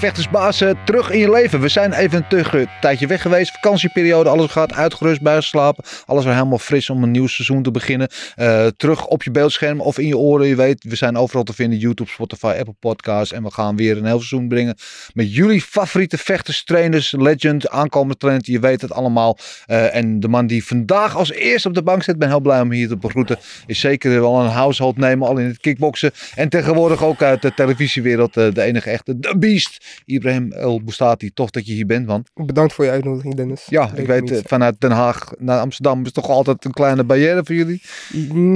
[0.00, 1.60] Vechtersbaas, eh, terug in je leven.
[1.60, 3.50] We zijn even een tijdje weg geweest.
[3.50, 5.84] Vakantieperiode, alles gaat uitgerust, bijgeslapen.
[6.06, 8.08] Alles weer helemaal fris om een nieuw seizoen te beginnen.
[8.34, 10.46] Eh, terug op je beeldscherm of in je oren.
[10.46, 11.78] Je weet, we zijn overal te vinden.
[11.78, 13.32] YouTube, Spotify, Apple Podcasts.
[13.32, 14.76] En we gaan weer een heel seizoen brengen
[15.12, 18.48] met jullie favoriete vechters, trainers, legend, aankomende trainers.
[18.48, 19.38] Je weet het allemaal.
[19.66, 22.60] Eh, en de man die vandaag als eerste op de bank zit, ben heel blij
[22.60, 23.38] om hier te begroeten.
[23.66, 26.10] Is zeker wel een household nemen, al in het kickboksen.
[26.34, 29.89] En tegenwoordig ook uit de televisiewereld de enige echte, The Beast.
[30.04, 32.26] Ibrahim El Boustati, tof dat je hier bent, man.
[32.34, 33.66] Bedankt voor je uitnodiging, Dennis.
[33.68, 37.44] Ja, ik weet, eh, vanuit Den Haag naar Amsterdam is toch altijd een kleine barrière
[37.44, 37.82] voor jullie?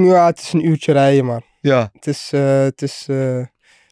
[0.05, 1.91] Ja, het is een uurtje rijden, maar ja.
[1.93, 3.45] het is, uh, het is uh,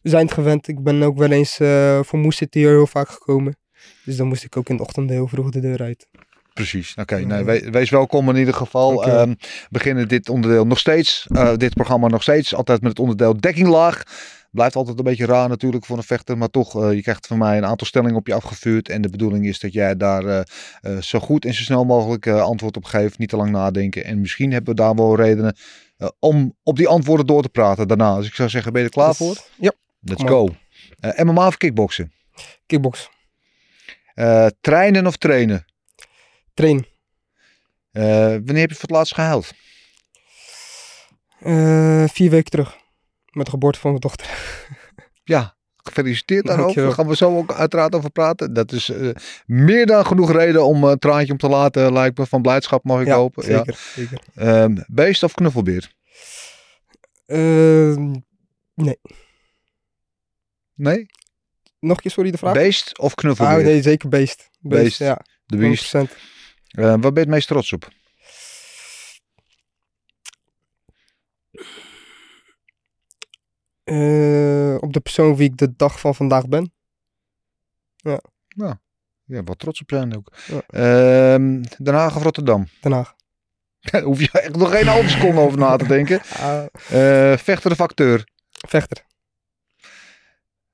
[0.02, 0.68] we zijn het gewend.
[0.68, 3.56] Ik ben ook wel eens uh, voor Moes hier heel vaak gekomen.
[4.04, 6.08] Dus dan moest ik ook in de ochtend heel vroeg de deur uit.
[6.54, 6.90] Precies.
[6.90, 8.94] Oké, okay, nee, we, wees welkom in ieder geval.
[8.94, 9.22] Okay.
[9.22, 9.36] Um,
[9.70, 14.02] beginnen dit onderdeel nog steeds, uh, dit programma nog steeds, altijd met het onderdeel dekkinglaag.
[14.52, 17.38] Blijft altijd een beetje raar natuurlijk voor een vechter, maar toch, uh, je krijgt van
[17.38, 18.88] mij een aantal stellingen op je afgevuurd.
[18.88, 20.40] En de bedoeling is dat jij daar uh,
[20.82, 23.18] uh, zo goed en zo snel mogelijk antwoord op geeft.
[23.18, 24.04] Niet te lang nadenken.
[24.04, 25.56] En misschien hebben we daar wel redenen
[26.18, 28.16] om op die antwoorden door te praten daarna.
[28.16, 29.36] Dus ik zou zeggen, ben je er klaar voor?
[29.56, 29.72] Ja.
[30.00, 30.48] Let's go.
[31.16, 32.12] MMA of kickboksen?
[32.66, 33.10] Kickboksen.
[34.60, 35.64] trainen of trainen?
[36.54, 36.86] Trainen.
[37.92, 39.52] wanneer heb je voor het laatst gehuild?
[42.12, 42.80] vier weken terug.
[43.32, 44.26] Met de geboorte van mijn dochter.
[45.24, 46.82] Ja, gefeliciteerd daarover.
[46.82, 48.52] Daar gaan we zo ook uiteraard over praten.
[48.52, 49.14] Dat is uh,
[49.46, 52.26] meer dan genoeg reden om een traantje om te laten, lijkt me.
[52.26, 53.44] Van blijdschap mag ik ja, hopen.
[53.44, 54.02] Zeker, ja.
[54.02, 54.62] zeker.
[54.62, 55.92] Um, beest of knuffelbeer?
[57.26, 57.96] Uh,
[58.74, 58.98] nee.
[60.74, 61.06] Nee?
[61.78, 62.54] Nog een keer, sorry, de vraag?
[62.54, 63.56] Beest of knuffelbeer?
[63.56, 64.50] Ah, nee, zeker beest.
[64.60, 64.98] Beest, beest.
[64.98, 65.20] ja.
[65.46, 65.96] De beest.
[65.96, 66.00] 100%.
[66.00, 66.04] Uh,
[66.84, 67.88] waar ben je het meest trots op?
[73.84, 76.72] Uh, op de persoon wie ik de dag van vandaag ben.
[77.96, 78.20] Ja.
[78.48, 78.74] Nou,
[79.24, 80.32] ja, wat trots op zijn ook.
[80.46, 80.62] Ja.
[81.34, 82.68] Uh, Den Haag of Rotterdam?
[82.80, 83.14] Den Haag.
[83.90, 86.20] Daar hoef je echt nog geen halve seconde over na te denken.
[86.36, 86.64] Uh,
[87.32, 88.26] uh, vechter of acteur?
[88.50, 89.04] Vechter.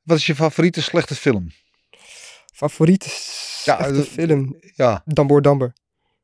[0.02, 1.52] Wat is je favoriete slechte film?
[2.54, 4.56] Favoriete slechte ja, film?
[4.74, 5.02] Ja.
[5.04, 5.72] Damboor Damber.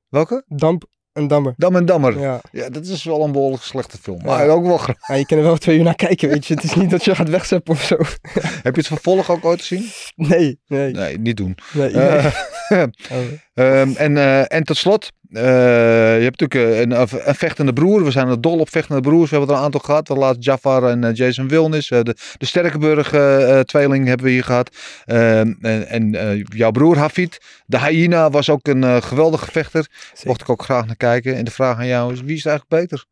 [0.08, 0.44] Welke?
[0.46, 1.54] Damp en Dammer.
[1.56, 2.18] Dam en Dammer.
[2.18, 2.40] Ja.
[2.52, 4.20] ja, dat is wel een behoorlijk slechte film.
[4.24, 4.52] Maar ja.
[4.52, 4.96] ook wel graag.
[5.06, 6.54] Ja, je kan er wel twee uur naar kijken, weet je.
[6.54, 7.96] Het is niet dat je gaat wegzeppen of zo.
[8.66, 9.90] Heb je het vervolg ook ooit gezien?
[10.16, 10.92] Nee, nee.
[10.92, 11.56] Nee, niet doen.
[11.72, 11.90] Nee.
[11.90, 12.26] Uh,
[13.12, 13.22] oh.
[13.54, 18.04] um, en, uh, en tot slot, je hebt natuurlijk een, een, vechtende broer.
[18.04, 19.30] We zijn er dol op vechtende broers.
[19.30, 20.08] We hebben er een aantal gehad.
[20.08, 21.88] We laatst Jafar en Jason Wilnis.
[21.88, 24.76] de, de Sterkenburg-tweeling hebben we hier gehad.
[25.04, 29.86] Ehm, en en jouw broer Hafid, de hyena, was ook een geweldige vechter.
[30.12, 30.26] Zeker.
[30.26, 31.36] Mocht ik ook graag naar kijken.
[31.36, 33.04] En de vraag aan jou is, wie is eigenlijk beter?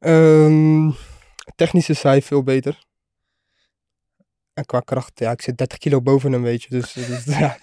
[0.00, 0.94] Um,
[1.56, 2.78] technisch is hij veel beter.
[4.54, 6.68] En qua kracht, ja, ik zit 30 kilo boven hem, weet je.
[6.68, 7.56] Dus, dus ja,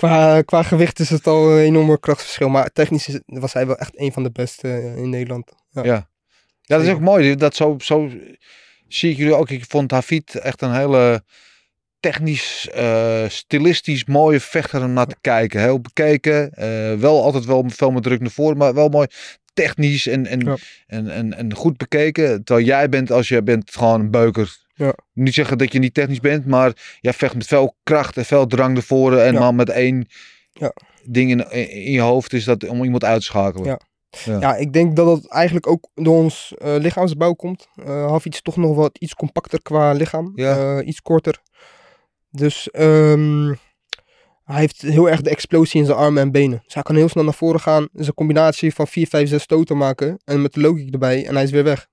[0.00, 2.48] qua, qua gewicht is het al een enorme krachtverschil.
[2.48, 5.52] Maar technisch is, was hij wel echt een van de beste in Nederland.
[5.70, 6.08] Ja, ja.
[6.60, 7.34] ja dat is ook mooi.
[7.34, 8.10] Dat zo, zo
[8.88, 9.50] zie ik jullie ook.
[9.50, 11.24] Ik vond Hafid echt een hele
[12.00, 15.60] technisch, uh, stilistisch mooie vechter om naar te kijken.
[15.60, 16.52] Heel bekeken.
[16.58, 19.06] Uh, wel altijd wel veel met druk naar voren, maar wel mooi
[19.52, 20.56] technisch en, en, ja.
[20.86, 22.44] en, en, en goed bekeken.
[22.44, 24.58] Terwijl jij bent, als je bent gewoon een beuker.
[24.86, 24.94] Ja.
[25.12, 28.46] Niet zeggen dat je niet technisch bent, maar jij vecht met veel kracht en veel
[28.46, 29.24] drang naar voren.
[29.24, 29.38] En Ja.
[29.40, 30.06] maar met één
[30.52, 30.72] Ja.
[31.04, 33.66] ding in, in je hoofd is dat om iemand uit te schakelen.
[33.66, 33.80] Ja.
[34.24, 34.40] Ja.
[34.40, 37.68] Ja, ik denk dat dat eigenlijk ook door ons eh, lichaamsbouw komt.
[37.76, 40.32] Uh, Hafid is toch nog wat iets compacter qua lichaam.
[40.34, 40.78] Ja.
[40.78, 41.40] Eh, iets korter.
[42.30, 43.46] Dus ehm,
[44.44, 46.60] hij heeft heel erg de explosie in zijn armen en benen.
[46.64, 47.88] Dus hij kan heel snel naar voren gaan.
[47.92, 50.20] Dus een combinatie van 4, 5, 6 stoten maken.
[50.24, 51.26] En met de logic erbij.
[51.26, 51.88] En hij is weer weg.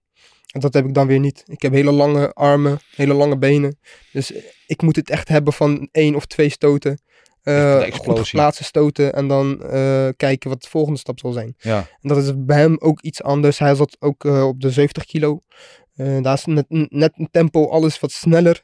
[0.54, 1.44] En dat heb ik dan weer niet.
[1.46, 3.80] Ik heb hele lange armen, hele lange benen.
[4.12, 4.32] Dus
[4.68, 7.02] ik moet het echt hebben van één of twee stoten.
[7.44, 11.56] Echt Eh goed geplaatste stoten en dan eh, kijken wat de volgende stap zal zijn.
[11.58, 11.78] Ja.
[12.02, 13.60] En dat is bij hem ook iets anders.
[13.60, 15.42] Hij zat ook eh, op de 70 kilo.
[15.96, 18.64] Daar is net, net een tempo alles wat sneller.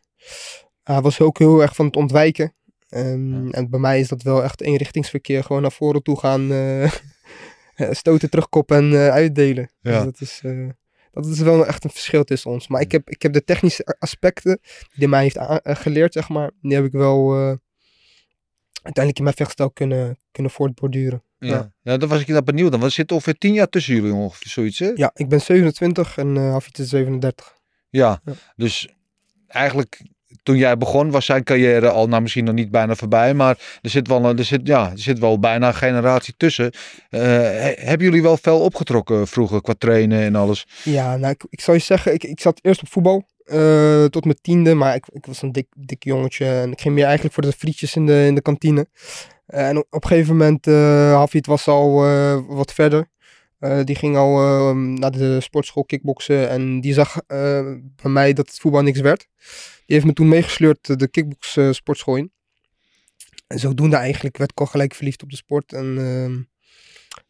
[0.84, 2.54] Hij was ook heel erg van het ontwijken.
[2.90, 5.44] Ehm, En bij mij is dat wel echt eenrichtingsverkeer.
[5.44, 6.52] Gewoon naar voren toe gaan,
[8.02, 9.72] stoten, terugkoppen en uitdelen.
[9.82, 9.92] Ja.
[9.92, 10.42] Dus dat is,
[11.14, 12.68] dat is wel echt een verschil tussen ons.
[12.68, 16.30] Maar ik heb, ik heb de technische aspecten die hij mij heeft eh, geleerd, zeg
[16.30, 16.52] maar.
[16.62, 17.56] Die heb ik wel eh,
[18.74, 21.24] uiteindelijk in mijn vechtstijl kunnen, kunnen voortborduren.
[21.40, 21.50] Ja.
[21.50, 21.72] Ja.
[21.82, 22.72] ja, daar was ik inderdaad benieuwd.
[22.72, 24.92] Dan want er zit ongeveer tien jaar tussen jullie ongeveer zoiets, hè?
[24.96, 27.54] Ja, ik ben 27 en eh Hafid is 37.
[27.90, 28.34] Ja, Ja.
[28.56, 28.90] dus
[29.48, 30.02] eigenlijk
[30.44, 33.90] toen jij begon was zijn carrière al, nou misschien nog niet bijna voorbij, maar er
[33.90, 36.72] zit wel, er zit, ja, er zit wel bijna een generatie tussen.
[37.10, 40.68] He- hebben jullie wel veel opgetrokken vroeger qua trainen en alles?
[40.84, 44.38] Ja, nou, ik, zou je zeggen, ik, ik zat eerst op voetbal eh, tot mijn
[44.42, 47.44] tiende, maar ik, ik was een dik, dik jongetje en ik ging meer eigenlijk voor
[47.44, 48.88] de frietjes in de, in de kantine.
[49.46, 51.94] En op, een gegeven moment, eh Hafid was al
[52.48, 53.12] wat verder.
[53.64, 58.34] Eh, die ging al eh, naar de sportschool kickboksen en die zag eh, bij mij
[58.34, 59.28] dat het voetbal niks werd.
[59.86, 62.32] Die heeft me toen meegesleurd eh, de kickbox sportschool in.
[63.48, 66.38] En zodoende eigenlijk werd ik al gelijk verliefd op de sport en ehm,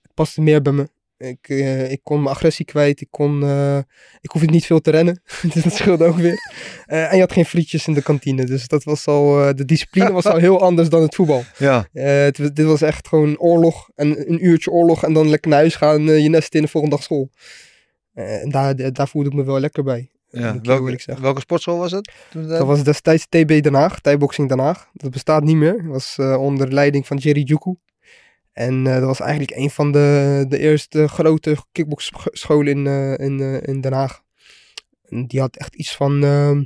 [0.01, 0.89] het paste meer bij me.
[1.23, 3.01] Ik, eh, ik kon mijn agressie kwijt.
[3.01, 3.77] Ik, kon, eh,
[4.21, 5.21] ik hoefde niet veel te rennen.
[5.53, 6.37] dus dat scheelde ook weer.
[6.85, 8.45] Eh, en je had geen frietjes in de kantine.
[8.45, 11.43] Dus dat was al, de discipline was al heel anders dan het voetbal.
[11.57, 13.89] Ja, het, dit was echt gewoon oorlog.
[13.95, 15.03] En een uurtje oorlog.
[15.03, 16.03] En dan lekker naar huis gaan.
[16.03, 17.29] je nest in de volgende dag school.
[18.13, 20.09] En daar, daar voelde ik me wel lekker bij.
[20.29, 20.59] ja.
[20.61, 22.11] Welke, welke sportschool was het?
[22.31, 23.99] Toen Dat was destijds TB Den Haag.
[23.99, 24.89] Thaiboxing Den Haag.
[24.93, 25.73] Dat bestaat niet meer.
[25.73, 27.75] Dat was onder leiding van Jerry Juku.
[28.53, 33.39] En eh, dat was eigenlijk een van de, de eerste grote kickboxscholen in, eh, in,
[33.39, 34.21] eh, in Den Haag.
[35.09, 36.63] En die had echt iets van, ehm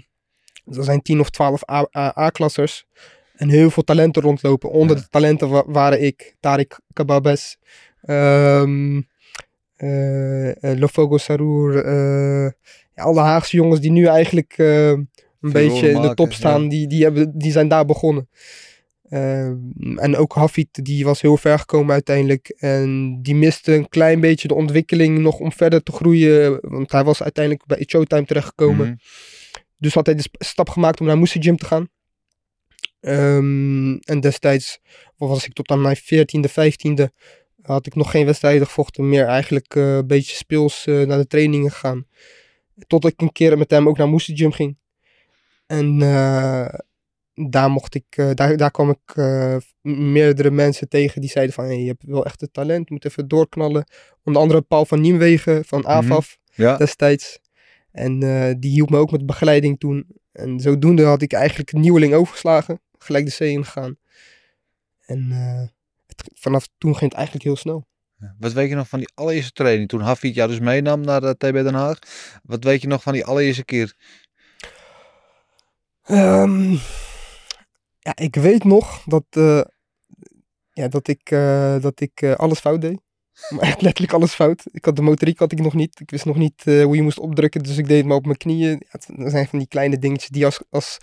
[0.77, 2.85] er zijn 10 of 12 A- A- A-klassers.
[3.35, 4.69] En heel veel talenten rondlopen.
[4.71, 5.01] Onder Ja.
[5.01, 7.57] de talenten wa- waren ik, Tariq Kababes,
[8.01, 8.61] eh,
[9.75, 11.83] eh, Lofogo Sarour.
[11.85, 12.51] eh,
[12.95, 15.07] ja, alle Haagse jongens die nu eigenlijk een
[15.51, 16.69] beetje in de maken, top staan, ja.
[16.69, 18.29] die, die, hebben, die zijn daar begonnen.
[19.09, 22.49] Ehm, en ook Hafid, die was heel ver gekomen uiteindelijk.
[22.49, 26.59] En die miste een klein beetje de ontwikkeling nog om verder te groeien.
[26.61, 28.87] Want hij was uiteindelijk bij Showtime terechtgekomen.
[28.87, 28.95] Mhm.
[29.77, 31.89] Dus had hij de stap gemaakt om naar Moose Gym te gaan.
[32.99, 34.79] Ehm, en destijds
[35.17, 37.09] was ik tot aan mijn 14e, 15e.
[37.61, 39.09] Had ik nog geen wedstrijden gevochten.
[39.09, 42.07] Meer eigenlijk eh, een beetje speels eh, naar de trainingen gegaan.
[42.87, 44.77] Tot ik een keer met hem ook naar Moose Gym ging.
[45.67, 46.73] En eh,
[47.45, 51.65] daar mocht ik, eh, daar, daar kwam ik eh, meerdere mensen tegen die zeiden van
[51.65, 53.87] hey, je hebt wel echt het talent, moet even doorknallen.
[54.23, 57.39] Onder andere Paul van Niemwegen van AFAF Ja, destijds.
[57.91, 60.07] En eh, die hielp me ook met begeleiding toen.
[60.31, 62.81] En zodoende had ik eigenlijk een nieuweling overgeslagen.
[62.97, 63.97] Gelijk de zee ingegaan.
[65.05, 65.31] En
[66.07, 67.87] het, vanaf toen ging het eigenlijk heel snel.
[68.39, 69.89] wat weet je nog van die allereerste training?
[69.89, 71.99] Toen Hafid jou dus meenam naar de TB Den Haag.
[72.43, 73.95] Wat weet je nog van die allereerste keer?
[76.03, 76.75] Ehm,
[78.07, 79.61] ja, ik weet nog dat, eh,
[80.71, 82.99] ja, dat ik, eh, dat ik eh, alles fout deed.
[83.49, 84.63] Maar echt letterlijk alles fout.
[84.71, 85.99] Ik had de motoriek had ik nog niet.
[85.99, 87.63] Ik wist nog niet hoe je moest opdrukken.
[87.63, 88.69] Dus ik deed het maar op mijn knieën.
[88.69, 90.97] Ja, dat zijn van die kleine dingetjes die als, als,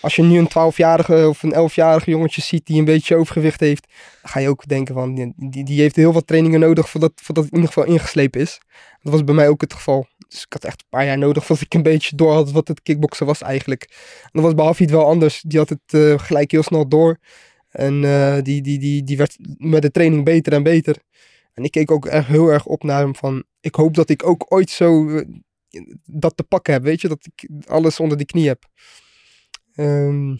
[0.00, 3.86] als je nu een 12-jarige of een 11-jarige jongetje ziet die een beetje overgewicht heeft.
[4.22, 7.44] Ga je ook denken van die, die, die heeft heel wat trainingen nodig voordat, voordat
[7.44, 8.60] het in ieder geval ingeslepen is.
[9.02, 10.06] Dat was bij mij ook het geval.
[10.28, 12.68] Dus ik had echt een paar jaar nodig voordat ik een beetje door had wat
[12.68, 13.82] het kickboksen was eigenlijk.
[14.22, 15.42] En dat was bij Hafid wel anders.
[15.42, 17.18] Die had het eh, gelijk heel snel door.
[17.68, 20.96] En eh, die, die, die, die werd met de training beter en beter.
[21.52, 23.44] En ik keek ook echt heel erg op naar hem van...
[23.60, 25.26] Ik hoop dat ik ook ooit zo eh,
[26.04, 27.08] dat te pakken heb, weet je?
[27.08, 28.64] Dat ik alles onder die knie heb.
[29.74, 30.36] Ehm,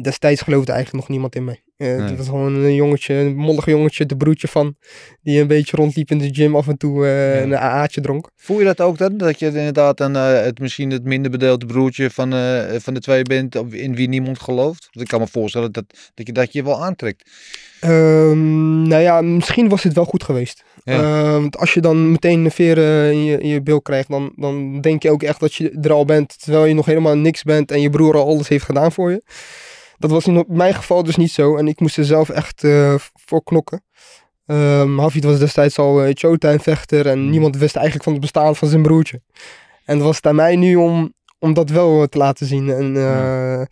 [0.00, 1.63] destijds geloofde eigenlijk nog niemand in mij.
[1.76, 2.00] Eh, Nee.
[2.00, 4.76] Het was gewoon een jongetje, een mollig jongetje, de broertje van...
[5.22, 7.42] Die een beetje rondliep in de gym af en toe eh, Ja.
[7.42, 8.30] een AA'tje dronk.
[8.36, 9.16] Voel je dat ook dan?
[9.16, 13.00] Dat je inderdaad een, eh, het, misschien het minder bedeelde broertje van, eh, van de
[13.00, 14.88] twee bent op- in wie niemand gelooft?
[14.92, 17.30] Want ik kan me voorstellen dat, dat, je, dat je wel aantrekt.
[17.80, 20.64] Ehm, nou ja, misschien was het wel goed geweest.
[20.84, 20.92] Ja.
[21.02, 24.32] Ehm, want als je dan meteen een veren in je, in je bil krijgt, dan,
[24.36, 27.42] dan denk je ook echt dat je er al bent, terwijl je nog helemaal niks
[27.42, 29.22] bent en je broer al alles heeft gedaan voor je.
[30.04, 32.94] Dat was in mijn geval dus niet zo en ik moest er zelf echt eh,
[33.14, 33.84] voor knokken.
[34.46, 37.30] Ehm Hafid was destijds al uh, showtime vechter en Mhm.
[37.30, 39.22] niemand wist eigenlijk van het bestaan van zijn broertje.
[39.84, 42.70] En het was het aan mij nu om, om dat wel eh, te laten zien.
[42.70, 43.62] En eh,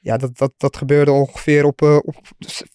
[0.00, 2.16] ja, dat, dat, dat gebeurde ongeveer op, eh, op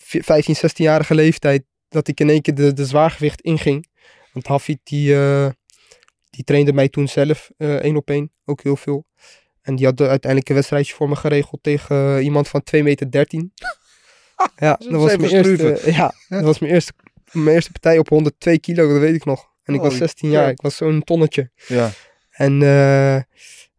[0.04, 1.64] 15, 16-jarige leeftijd.
[1.90, 3.88] Dat ik in één keer de, de zwaargewicht inging.
[4.34, 5.50] Want Hafid die, eh,
[6.30, 8.32] die trainde mij toen zelf eh, één op één.
[8.46, 9.06] Ook heel veel.
[9.68, 13.52] En die had uiteindelijk een wedstrijdje voor me geregeld tegen iemand van 2 meter 13.
[14.58, 16.94] ja, dat was, mijn eerste, ja, dat was mijn eerste,
[17.32, 19.50] mijn eerste partij op 102 kilo, dat weet ik nog.
[19.64, 21.52] En ik Holy was 16 jaar, ik was zo'n tonnetje.
[21.68, 21.92] Ja.
[22.30, 23.26] En, eh, en,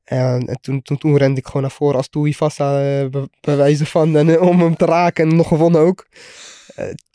[0.05, 3.57] en toen, toen, toen rende ik gewoon naar voren als Toei Vassa, eh, bij, bij
[3.57, 6.07] wijze van, en, eh, om hem te raken en nog gewonnen ook.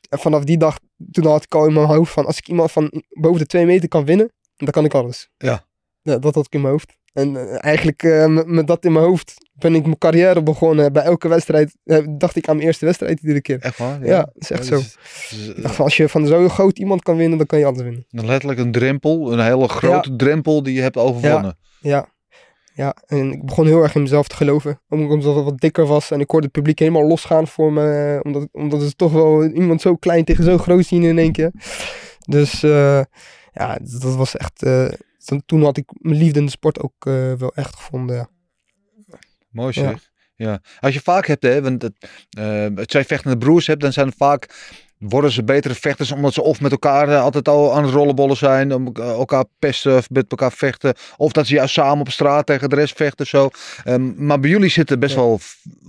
[0.10, 0.80] En vanaf die dag,
[1.12, 3.66] toen had ik al in mijn hoofd van, als ik iemand van boven de twee
[3.66, 5.30] meter kan winnen, dan kan ik alles.
[5.38, 5.66] Ja.
[6.02, 6.98] Ja, dat had ik in mijn hoofd.
[7.14, 10.94] En eh, eigenlijk eh, met, dat in mijn hoofd ben ik mijn carrière begonnen.
[10.94, 13.60] Bij elke wedstrijd eh, dacht ik aan mijn eerste wedstrijd iedere keer.
[13.60, 14.06] Echt waar?
[14.06, 14.76] Ja, dat is echt zo.
[14.76, 14.98] Dus-
[15.56, 18.06] dus, als je van zo'n groot iemand kan winnen, dan kan je alles winnen.
[18.10, 21.58] eh, letterlijk een drempel, een hele grote drempel die je hebt overwonnen.
[21.80, 22.12] Ja.
[22.76, 24.80] Ja, en ik begon heel erg in mezelf te geloven.
[24.90, 28.14] Omdat ik wat dikker was en ik hoorde het publiek helemaal losgaan voor me.
[28.14, 31.32] eh, Omdat, omdat ze toch wel iemand zo klein tegen zo groot zien in één
[31.32, 31.52] keer.
[32.30, 33.02] Dus eh,
[33.54, 34.64] ja, dat was echt...
[35.46, 38.16] toen- had ik mijn liefde in de sport ook eh, wel echt gevonden.
[38.16, 38.28] Ja.
[39.52, 39.82] Mooi Ja.
[39.90, 40.12] zeg.
[40.36, 40.62] Ja.
[40.80, 41.94] Als je vaak hebt, hè, want het,
[42.30, 46.62] eh, twee vechtende broers hebt, dan zijn vaak, worden ze betere vechters omdat ze of
[46.62, 50.52] met elkaar eh, altijd al aan het rollenbollen zijn, om elkaar pesten of met elkaar
[50.52, 53.50] vechten, of dat ze juist samen op straat tegen de rest vechten zo.
[53.84, 55.20] Ehm, maar bij jullie zit er best Ja.
[55.22, 55.40] wel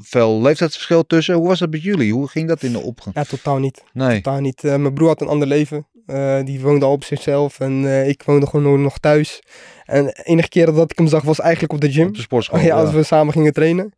[0.01, 1.35] veel leeftijdsverschil tussen.
[1.35, 2.13] Hoe was dat bij jullie?
[2.13, 3.15] Hoe ging dat in de opgang?
[3.15, 3.83] ja, totaal niet.
[3.93, 4.21] Nee.
[4.21, 4.63] Totaal niet.
[4.63, 5.87] Mijn broer had een ander leven.
[6.07, 9.43] Eh, die woonde al op zichzelf en eh, ik woonde gewoon nog thuis.
[9.85, 12.07] En de enige keer dat ik hem zag was eigenlijk op de gym.
[12.07, 12.59] Op de sportschool.
[12.69, 13.95] Ja, als we samen gingen trainen.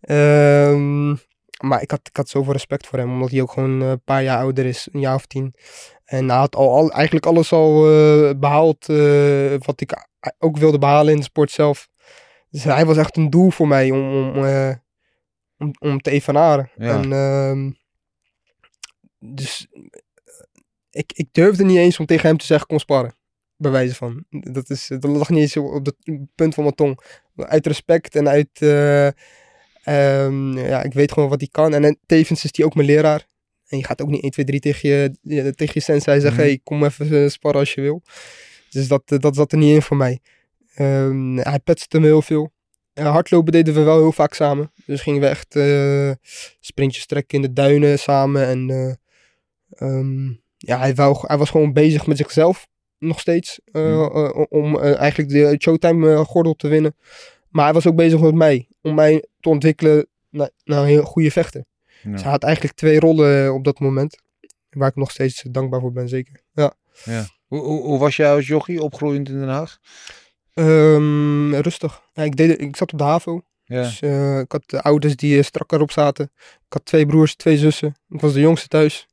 [0.00, 1.10] Ehm,
[1.60, 4.22] maar ik had, ik had zoveel respect voor hem, omdat hij ook gewoon een paar
[4.22, 5.54] jaar ouder is, een jaar of tien.
[6.04, 10.06] En hij had al, al eigenlijk alles al eh, behaald eh, wat ik
[10.38, 11.88] ook wilde behalen in de sport zelf.
[12.50, 14.44] Dus hij was echt een doel voor mij om, om,
[15.58, 16.70] om, om te evenaren.
[16.76, 17.02] Ja.
[17.02, 17.70] En, ehm,
[19.18, 19.68] dus
[20.90, 23.14] ik, ik durfde niet eens om tegen hem te zeggen, kom sparren.
[23.56, 24.24] Bij wijze van.
[24.30, 25.96] Dat, is, dat lag niet eens op het
[26.34, 27.00] punt van mijn tong.
[27.36, 28.48] Uit respect en uit...
[28.52, 29.06] eh,
[29.82, 31.74] ehm, ja, ik weet gewoon wat hij kan.
[31.74, 33.26] En, en tevens is hij ook mijn leraar.
[33.68, 36.40] En je gaat ook niet 1, 2, 3 tegen je, ja, tegen je sensei zeggen...
[36.40, 36.48] Mhm.
[36.48, 38.02] hey, kom even eh, sparren als je wil.
[38.70, 40.20] Dus dat, eh, dat zat er niet in voor mij.
[40.74, 42.52] Ehm, hij petste me heel veel.
[42.94, 44.72] Hardlopen deden we wel heel vaak samen.
[44.86, 45.58] Dus gingen we echt
[46.60, 48.46] sprintjes trekken in de duinen samen.
[48.46, 50.32] En eh, ehm,
[50.66, 52.68] ja, hij, wou, hij was gewoon bezig met zichzelf.
[52.98, 53.60] Nog steeds.
[53.64, 54.16] eh, Mhm.
[54.26, 56.96] eh, om eh, eigenlijk de Showtime eh, gordel te winnen.
[57.48, 58.68] Maar hij was ook bezig met mij.
[58.82, 61.64] Om mij te ontwikkelen naar, naar een heel goede vechter.
[62.02, 62.10] Ja.
[62.10, 64.18] Dus hij had eigenlijk twee rollen op dat moment.
[64.70, 66.40] Waar ik nog steeds dankbaar voor ben, zeker.
[66.52, 66.72] Ja.
[67.46, 69.78] Hoe, hoe, hoe was jij als jochie opgroeiend in Den Haag?
[70.54, 72.02] Ehm, rustig.
[72.12, 73.40] Ja, ik, deed, ik zat op de HAVO.
[73.64, 73.82] Ja.
[73.82, 74.00] Dus,
[74.42, 76.30] ik had de ouders die eh, strak erop zaten.
[76.38, 77.94] Ik had twee broers, twee zussen.
[78.08, 79.06] Ik was de jongste thuis.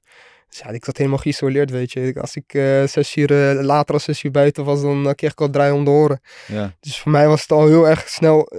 [0.50, 2.14] Dus ja, ik zat helemaal geïsoleerd, weet je.
[2.22, 5.32] Als ik eh, zes uur eh, later als zes uur buiten was, dan eh, kreeg
[5.32, 6.22] ik al draai om de oren.
[6.48, 6.76] Ja.
[6.80, 8.50] Dus voor mij was het al heel erg snel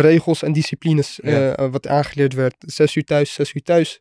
[0.00, 1.70] regels en disciplines Ja.
[1.70, 2.54] wat aangeleerd werd.
[2.58, 4.00] Zes uur thuis, zes uur thuis.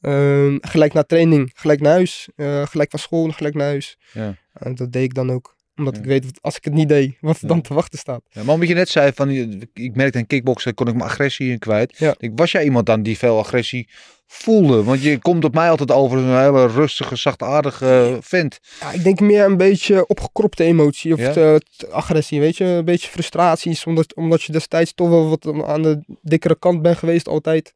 [0.00, 2.28] Ehm, gelijk na training, gelijk naar huis.
[2.64, 3.98] Gelijk van school, gelijk naar huis.
[4.12, 4.34] Ja.
[4.52, 5.56] En dat deed ik dan ook.
[5.76, 6.00] Omdat Ja.
[6.00, 7.48] ik weet, als ik het niet deed, wat er Ja.
[7.48, 8.22] dan te wachten staat.
[8.30, 9.30] Ja, maar omdat je net zei van,
[9.74, 12.14] ik merkte in kickboksen kon ik mijn agressie in kwijt.
[12.34, 13.88] Was jij iemand dan die veel agressie
[14.32, 14.82] voelde?
[14.84, 18.58] Want je komt op mij altijd over als een hele rustige, zachtaardige vent.
[18.80, 21.58] Ja, ik denk meer een beetje opgekropte emotie of Ja?
[21.90, 22.64] agressie, weet je.
[22.64, 26.98] Een beetje frustraties, omdat, omdat je destijds toch wel wat aan de dikkere kant bent
[26.98, 27.74] geweest altijd.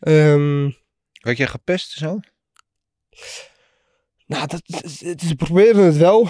[0.00, 0.70] Ehm,
[1.20, 2.20] Werd jij gepest zo?
[4.26, 4.62] nou, dat,
[5.20, 6.28] ze probeerden het wel.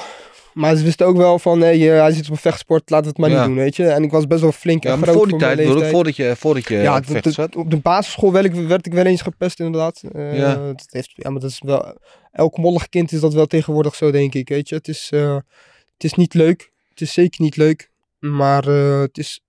[0.57, 3.11] Maar ze wisten ook wel van, hey, eh, hij zit op een vechtsport, laten we
[3.11, 3.37] het maar Ja.
[3.39, 3.87] niet doen, weet je.
[3.89, 5.91] En ik was best wel flink en groot voor die tijd, leeftijd.
[5.91, 9.05] voordat je, voordat je ja, op de- op de basisschool werd ik, werd ik wel
[9.05, 10.03] eens gepest inderdaad.
[10.13, 10.55] Eh, Ja.
[10.55, 11.97] dat heeft, ja, maar dat is wel...
[12.33, 14.75] Elk mollig kind is dat wel tegenwoordig zo, denk ik, weet je.
[14.75, 15.35] Het is, eh,
[15.95, 16.71] het is niet leuk.
[16.89, 17.91] Het is zeker niet leuk.
[18.19, 18.65] Maar
[19.01, 19.41] het, is,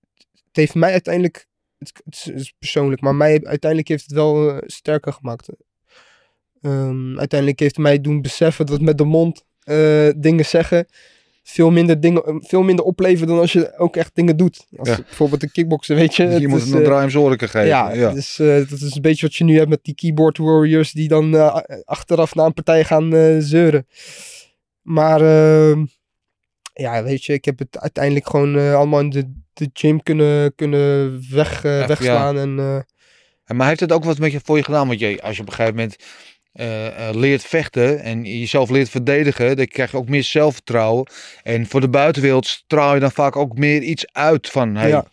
[0.46, 1.46] het heeft mij uiteindelijk...
[1.78, 5.48] Het, het is, het is persoonlijk, maar mij uiteindelijk heeft het wel sterker gemaakt.
[6.60, 10.86] Ehm, uiteindelijk heeft het mij doen beseffen dat met de mond eh, dingen zeggen
[11.42, 14.66] veel minder, dingen, eh, veel minder opleveren dan als je ook echt dingen doet.
[14.76, 14.96] Als Ja.
[14.96, 16.22] bijvoorbeeld een kickboksen, weet je.
[16.22, 17.66] je het moet is, het een eh, draai zorgen geven.
[17.68, 20.92] ja, Ja, Dus, dat is een beetje wat je nu hebt met die keyboard warriors
[20.92, 23.86] die dan achteraf na een partij gaan zeuren.
[24.82, 25.84] Maar ehm,
[26.72, 31.20] ja, weet je, ik heb het uiteindelijk gewoon allemaal in de, de gym kunnen, kunnen
[31.30, 32.38] weg, wegslaan.
[32.38, 32.78] En, eh,
[33.44, 34.86] En Maar heeft het ook wat met je voor je gedaan?
[34.88, 35.96] Want je, als je op een gegeven moment
[36.52, 41.06] eh, eh, leert vechten en jezelf leert verdedigen, dan krijg je ook meer zelfvertrouwen.
[41.42, 45.04] En voor de buitenwereld straal je dan vaak ook meer iets uit van, hey, Ja.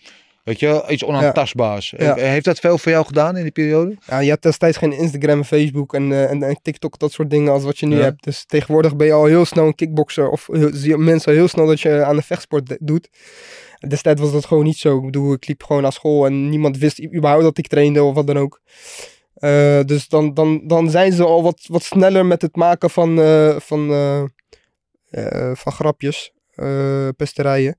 [0.43, 1.93] weet je, iets onaantastbaars.
[1.97, 2.15] Ja.
[2.17, 3.95] Eh, Heeft dat veel voor jou gedaan in die periode?
[4.07, 7.63] ja, je had destijds geen Instagram, Facebook en, en, en TikTok, dat soort dingen als
[7.63, 8.01] wat je nu Ja.
[8.01, 8.23] hebt.
[8.23, 11.65] Dus tegenwoordig ben je al heel snel een kickboxer of zie je mensen heel snel
[11.65, 13.09] dat je aan de vechtsport doet.
[13.87, 14.97] Destijds was dat gewoon niet zo.
[14.97, 18.13] Ik bedoel, ik liep gewoon naar school en niemand wist überhaupt dat ik trainde of
[18.15, 18.61] wat dan ook.
[19.35, 23.21] Eh, dus dan, dan, dan zijn ze al wat, wat sneller met het maken van,
[23.21, 23.91] eh, van,
[25.09, 26.33] eh, van grapjes,
[27.17, 27.77] pesterijen.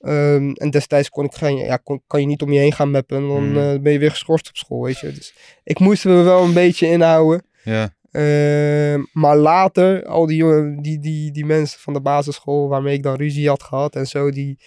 [0.00, 2.90] Ehm, en destijds kon ik geen, ja, kon, kan je niet om je heen gaan
[2.90, 3.16] mappen.
[3.16, 3.82] En dan Mm.
[3.82, 5.12] ben je weer geschorst op school, weet je.
[5.12, 7.42] Dus ik moest me wel een beetje inhouden.
[7.64, 7.96] Ja.
[8.10, 13.02] Ehm, maar later, al die, jongen, die, die, die mensen van de basisschool waarmee ik
[13.02, 14.58] dan ruzie had gehad en zo, die,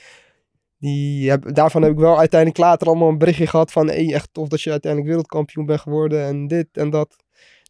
[0.81, 4.29] die heb, daarvan heb ik wel uiteindelijk later allemaal een berichtje gehad van, hey, echt
[4.31, 7.15] tof dat je uiteindelijk wereldkampioen bent geworden en dit en dat.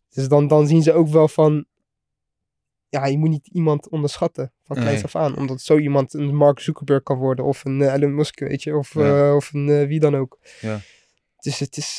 [0.10, 1.66] Dus dan, dan zien ze ook wel van,
[2.90, 5.04] ja, je moet niet iemand onderschatten van kleins Nee.
[5.04, 8.40] af aan, omdat zo iemand een Mark Zuckerberg kan worden of een eh, Elon Musk,
[8.40, 9.28] weet je, of, Ja.
[9.30, 10.40] eh, of een eh, wie dan ook.
[10.62, 10.80] Ja.
[11.40, 11.98] Dus het is,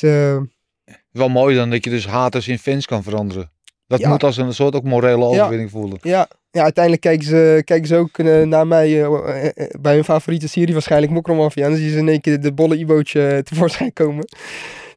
[1.11, 3.51] Wel mooi dan dat je dus haters in fans kan veranderen.
[3.87, 4.09] Dat Ja.
[4.09, 5.97] moet als een soort ook morele overwinning voelen.
[6.01, 10.03] Ja, ja uiteindelijk kijken ze, kijken ze ook eh, naar mij eh, eh, bij hun
[10.03, 11.63] favoriete serie waarschijnlijk Mokromafia.
[11.63, 14.27] En dan zien ze in één keer de bolle Ibootje tevoorschijn komen.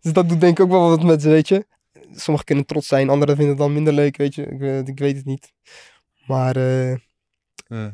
[0.01, 1.67] Dus dat doet denk ik ook wel wat met ze, weet je.
[2.15, 4.43] Sommigen kunnen trots zijn, anderen vinden het dan minder leuk, weet je.
[4.43, 5.53] Ik, ik weet het niet.
[6.27, 6.55] Maar.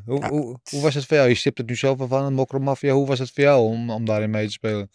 [0.04, 1.28] Hoe, Ja, hoe, hoe was het voor jou?
[1.28, 2.92] Je stipt het nu zelf al van, Mokromafia.
[2.92, 4.90] Hoe was het voor jou om, om daarin mee te spelen?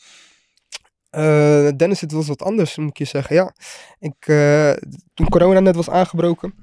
[1.78, 3.36] Dennis, het was wat anders, moet ik je zeggen.
[3.36, 3.54] Ja,
[4.00, 4.26] ik,
[5.14, 6.54] toen corona net was aangebroken,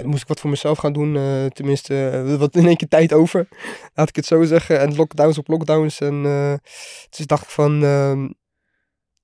[0.00, 1.16] dan moest ik wat voor mezelf gaan doen.
[1.16, 3.48] eh, tenminste, eh, wat in één keer tijd over.
[3.94, 4.80] Laat ik het zo zeggen.
[4.80, 6.00] En lockdowns op lockdowns.
[6.00, 6.54] En eh,
[7.10, 7.84] dus dacht ik van...
[7.84, 8.28] ehm,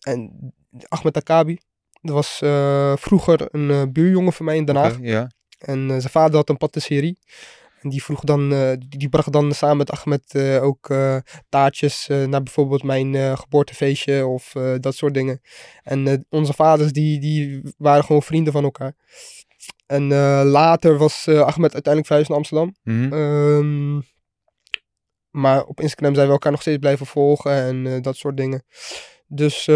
[0.01, 0.53] en
[0.89, 1.59] Ahmed Akabi.
[2.03, 4.99] Dat was eh, vroeger een eh, buurjongen van mij in Den Haag.
[5.01, 5.31] Ja.
[5.59, 7.19] En eh, zijn vader had een patisserie.
[7.83, 11.17] En die vroeg dan, eh, die, die bracht dan samen met Ahmed eh, ook eh,
[11.49, 15.41] taartjes eh, naar bijvoorbeeld mijn eh, geboortefeestje of eh, dat soort dingen.
[15.83, 18.93] En eh, onze vaders die, die waren gewoon vrienden van elkaar.
[19.91, 22.75] En eh, later was eh, Ahmed uiteindelijk verhuisd naar Amsterdam.
[22.83, 23.13] Mhm.
[23.13, 24.01] Ehm,
[25.31, 28.65] maar op Instagram zijn we elkaar nog steeds blijven volgen en eh, dat soort dingen.
[29.27, 29.67] Dus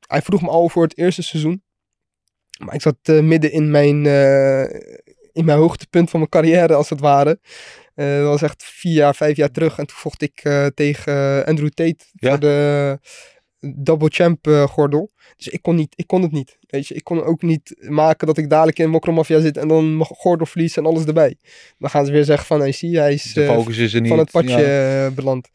[0.00, 1.62] hij vroeg me al voor het eerste seizoen.
[2.64, 4.06] Maar ik zat midden in mijn,
[5.32, 7.38] in mijn hoogtepunt van mijn carrière, als het ware.
[7.94, 9.78] Eh, dat was echt vier jaar, vijf jaar terug.
[9.78, 12.28] En toen vocht ik tegen Andrew Tate Ja.
[12.28, 12.98] voor de
[13.76, 15.10] double champ eh, gordel.
[15.36, 16.58] Dus ik kon, niet, ik kon het niet.
[16.66, 19.96] Weet je, ik kon ook niet maken dat ik dadelijk in Mokromafia zit en dan
[19.96, 21.36] mijn gordel verlies en alles erbij.
[21.78, 24.08] Dan gaan ze weer zeggen van, hey, zie hij is eh, focus is niet.
[24.08, 25.06] van het padje ja.
[25.06, 25.48] eh, beland.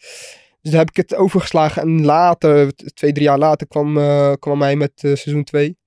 [0.61, 1.81] Dus daar heb ik het overgeslagen.
[1.81, 3.93] En later, twee, drie jaar later, kwam,
[4.39, 5.78] kwam hij met seizoen 2.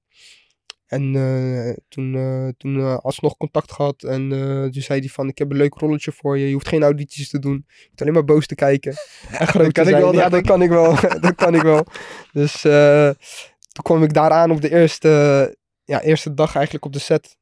[0.92, 4.02] En eh, toen, eh, toen eh, alsnog contact gehad.
[4.02, 4.28] En
[4.72, 6.46] toen zei hij van, ik heb een leuk rolletje voor je.
[6.46, 7.64] Je hoeft geen audities te doen.
[7.66, 8.94] Je hoeft alleen maar boos te kijken.
[9.38, 10.94] En groot kan ik wel, Ja, dat kan ik wel.
[11.20, 11.87] dat kan ik wel.
[12.33, 12.61] Dus
[13.72, 15.09] toen kwam ik daaraan op de eerste,
[15.85, 17.37] ja, eerste dag eigenlijk op de set.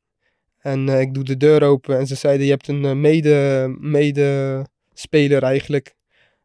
[0.58, 1.98] En ik doe de deur open.
[1.98, 5.94] En ze zeiden, je hebt een mede, mede speler eigenlijk.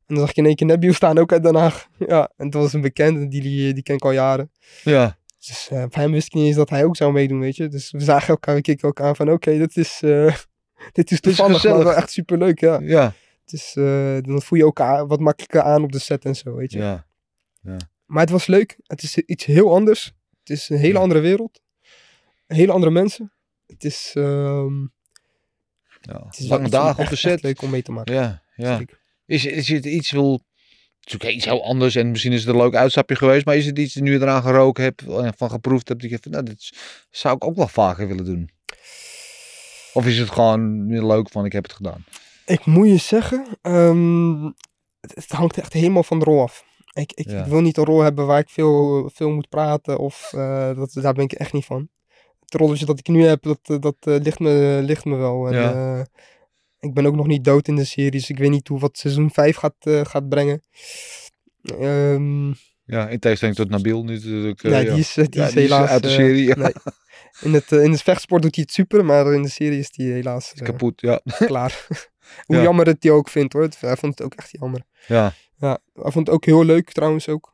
[0.06, 1.88] En dan zag ik in één keer Nebiel staan, ook uit Den Haag.
[1.98, 4.52] Ja, en dat was een bekende, die, die, die ken ik al jaren.
[4.84, 5.18] Ja.
[5.48, 7.68] Dus bij hem wist ik niet eens dat hij ook zou meedoen, weet je.
[7.68, 10.36] Dus we zagen elkaar, we keken elkaar aan van, oké, dit is, eh,
[10.92, 11.84] dit is toevallig, gezellig.
[11.84, 12.80] wel echt superleuk, ja.
[12.80, 13.14] Ja.
[13.44, 16.56] Het is, eh, dan voel je elkaar wat makkelijker aan op de set en zo,
[16.56, 16.78] weet je.
[16.78, 17.06] Ja.
[18.06, 18.76] Maar het was leuk.
[18.84, 20.14] Het is iets heel anders.
[20.40, 21.00] Het is een hele Ja.
[21.00, 21.62] andere wereld.
[22.48, 23.34] Hele andere mensen.
[23.68, 24.80] Het is, ehm,
[26.02, 26.26] ja.
[26.26, 27.42] het is Lange dagen op de set.
[27.42, 28.14] leuk om mee te maken.
[28.14, 28.44] Ja.
[28.56, 28.78] Ja.
[28.78, 29.00] Zeker.
[29.26, 30.42] Is, is het iets wil...
[31.06, 33.56] Het is ook iets heel anders en misschien is het een leuk uitstapje geweest, maar
[33.56, 36.32] is het iets dat nu eraan geroken hebt en van geproefd hebt, dat je van,
[36.32, 36.78] nou, dit
[37.10, 38.50] zou ik ook wel vaker willen doen?
[39.94, 42.06] Of is het gewoon weer leuk van, ik heb het gedaan?
[42.46, 44.44] Ik moet je zeggen, ehm,
[45.00, 46.64] het, het hangt echt helemaal van de rol af.
[46.94, 47.40] Ik, ik, Ja.
[47.40, 50.94] ik wil niet een rol hebben waar ik veel, veel moet praten of eh, dat,
[50.94, 51.90] daar ben ik echt niet van.
[52.40, 55.48] Het rolletje dat ik nu heb, dat, eh, dat eh, ligt, me, ligt me wel.
[55.48, 56.06] En, Ja.
[56.86, 58.98] Ik ben ook nog niet dood in de serie, dus ik weet niet hoe wat
[58.98, 60.62] seizoen 5 gaat, eh, gaat brengen.
[61.64, 62.48] Ehm,
[62.86, 64.64] Ja, in tegenstelling tot Nabil nu natuurlijk.
[64.64, 65.90] eh, ja, die is, eh, die Ja, is die is helaas...
[65.90, 66.56] uit de serie, ja.
[66.56, 66.74] nee.
[67.42, 70.06] In het, in het vechtsport doet hij het super, maar in de serie is hij
[70.06, 71.02] helaas kapot.
[71.02, 71.22] Ja.
[71.46, 71.88] klaar.
[72.46, 72.62] Hoe Ja.
[72.62, 73.70] jammer het hij ook vindt hoor.
[73.80, 74.82] Hij vond het ook echt jammer.
[75.08, 75.34] ja.
[75.58, 77.54] Ja, hij vond het ook heel leuk trouwens ook.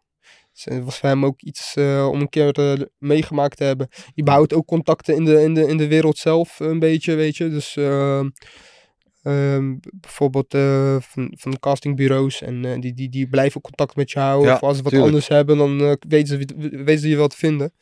[0.54, 3.88] Dus het was voor hem ook iets om een keer meegemaakt te hebben.
[4.14, 7.38] Je behoudt ook contacten in de, in de, in de wereld zelf een beetje, weet
[7.38, 7.50] je.
[7.50, 7.74] Dus
[9.24, 14.12] ehm, bijvoorbeeld eh, van, van de castingbureaus en eh, die, die, die blijven contact met
[14.12, 14.48] je houden.
[14.48, 15.12] Ja, of als ze wat tuurlijk.
[15.12, 17.74] anders hebben, dan eh, weten, ze, weten ze je wel te vinden.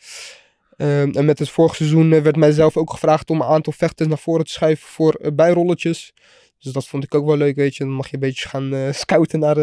[0.78, 4.10] Ehm, en met het vorige seizoen werd mij zelf ook gevraagd om een aantal vechters
[4.10, 6.14] naar voren te schuiven voor bijrolletjes.
[6.60, 7.84] Dus dat vond ik ook wel leuk, weet je.
[7.84, 9.56] Dan mag je een beetje gaan scouten naar,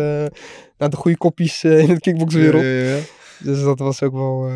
[0.79, 2.63] naar de goede kopjes in de kickboxwereld.
[2.63, 2.99] Ja.
[3.39, 4.51] Dus dat was ook wel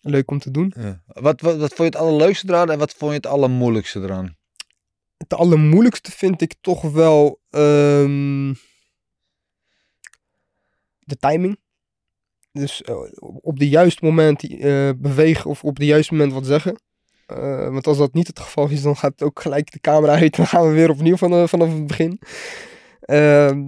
[0.00, 0.74] leuk om te doen.
[1.06, 4.37] Wat, wat, wat vond je het allerleukste eraan en wat vond je het allermoeilijkste eraan?
[5.18, 8.54] Het allermoeilijkste vind ik toch wel ehm,
[10.98, 11.58] de timing.
[12.52, 12.96] Dus eh,
[13.40, 16.80] op de juiste moment eh, bewegen of op de juiste moment wat zeggen.
[17.26, 20.36] Eh, want als dat niet het geval is, dan gaat ook gelijk de camera uit.
[20.36, 22.20] Dan gaan we weer opnieuw van, vanaf het begin.
[23.00, 23.64] Ehm,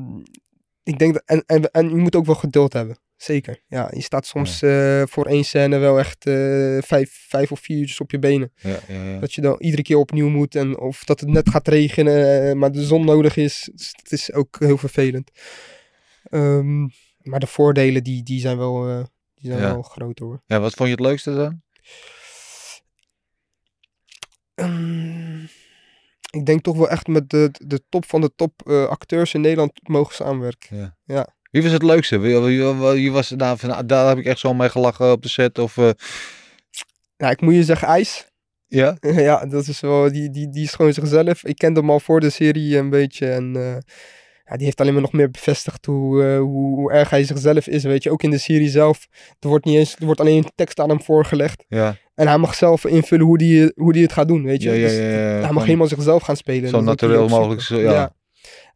[0.82, 2.98] ik denk dat, en, en, en je moet ook wel geduld hebben.
[3.22, 3.62] Zeker.
[3.66, 7.78] Ja, je staat soms eh, voor één scène wel echt eh, vijf, vijf of vier
[7.78, 8.52] uurtjes op je benen.
[8.56, 9.18] Ja, ja, ja.
[9.18, 10.54] Dat je dan iedere keer opnieuw moet.
[10.54, 13.70] En of dat het net gaat regenen, eh, maar de zon nodig is.
[13.74, 15.30] Dus het is ook heel vervelend.
[16.22, 16.80] Ehm,
[17.22, 19.04] maar de voordelen, die, die zijn, wel,
[19.34, 19.72] die zijn Ja.
[19.72, 20.42] wel groot hoor.
[20.46, 21.62] ja, wat vond je het leukste dan?
[24.54, 25.42] Ehm,
[26.30, 29.88] ik denk toch wel echt met de, de top van de top acteurs in Nederland
[29.88, 30.96] mogen samenwerken.
[31.50, 32.18] Wie was het leukste?
[32.18, 35.22] Wie, wie, wie- wie was daar, van, daar heb ik echt zo mee gelachen op
[35.22, 35.58] de set?
[35.58, 35.90] Of, eh,
[37.16, 38.26] Ja, ik moet je zeggen, IJs.
[38.66, 38.96] ja?
[39.28, 41.44] ja, dat is wel, die, die, die is gewoon zichzelf.
[41.44, 43.26] Ik kende hem al voor de serie een beetje.
[43.30, 43.76] En eh,
[44.44, 47.66] ja, die heeft alleen maar nog meer bevestigd hoe, eh, hoe, hoe erg hij zichzelf
[47.66, 47.82] is.
[47.84, 49.06] Weet je, ook in de serie zelf.
[49.38, 51.64] Er wordt, niet eens, er wordt alleen een tekst aan hem voorgelegd.
[51.68, 54.42] Ja, En hij mag zelf invullen hoe die, hoe die het gaat doen.
[54.44, 56.68] Weet je, ja, ja, Dus ja, hij mag helemaal zichzelf gaan spelen.
[56.68, 57.60] Zo hij natuurlijk mogelijk.
[57.60, 58.18] Zo, ja.